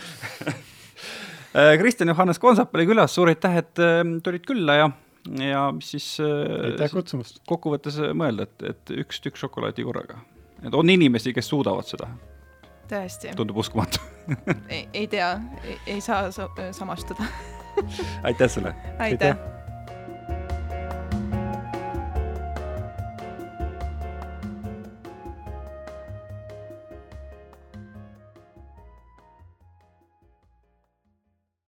Kristjan 1.82 2.14
Johannes 2.14 2.39
Konsap 2.39 2.76
oli 2.78 2.86
külas, 2.88 3.16
suur 3.16 3.32
aitäh, 3.32 3.57
et 3.59 3.82
äh, 3.84 4.03
tulid 4.24 4.45
külla 4.47 4.78
ja, 4.78 4.89
ja 5.41 5.64
mis 5.76 5.89
siis 5.95 6.12
aitäh 6.24 6.88
äh, 6.88 6.93
kutsumast. 6.93 7.41
kokkuvõttes 7.49 7.97
mõelda, 8.18 8.47
et, 8.47 8.68
et 8.76 8.93
üks 9.03 9.20
tükk 9.24 9.41
šokolaadi 9.41 9.84
korraga. 9.88 10.22
et 10.64 10.76
on 10.78 10.89
inimesi, 10.89 11.34
kes 11.36 11.49
suudavad 11.51 11.89
seda, 11.89 12.07
tõesti, 12.91 13.34
tundub 13.36 13.59
uskumatu. 13.64 13.99
ei, 14.70 14.86
ei 14.93 15.07
tea, 15.12 15.34
ei 15.88 15.99
saa 16.01 16.30
sa- 16.32 16.49
samastuda. 16.72 17.28
aitäh 18.24 18.49
sulle. 18.49 18.76
aitäh, 18.99 19.34
aitäh.. 19.34 19.61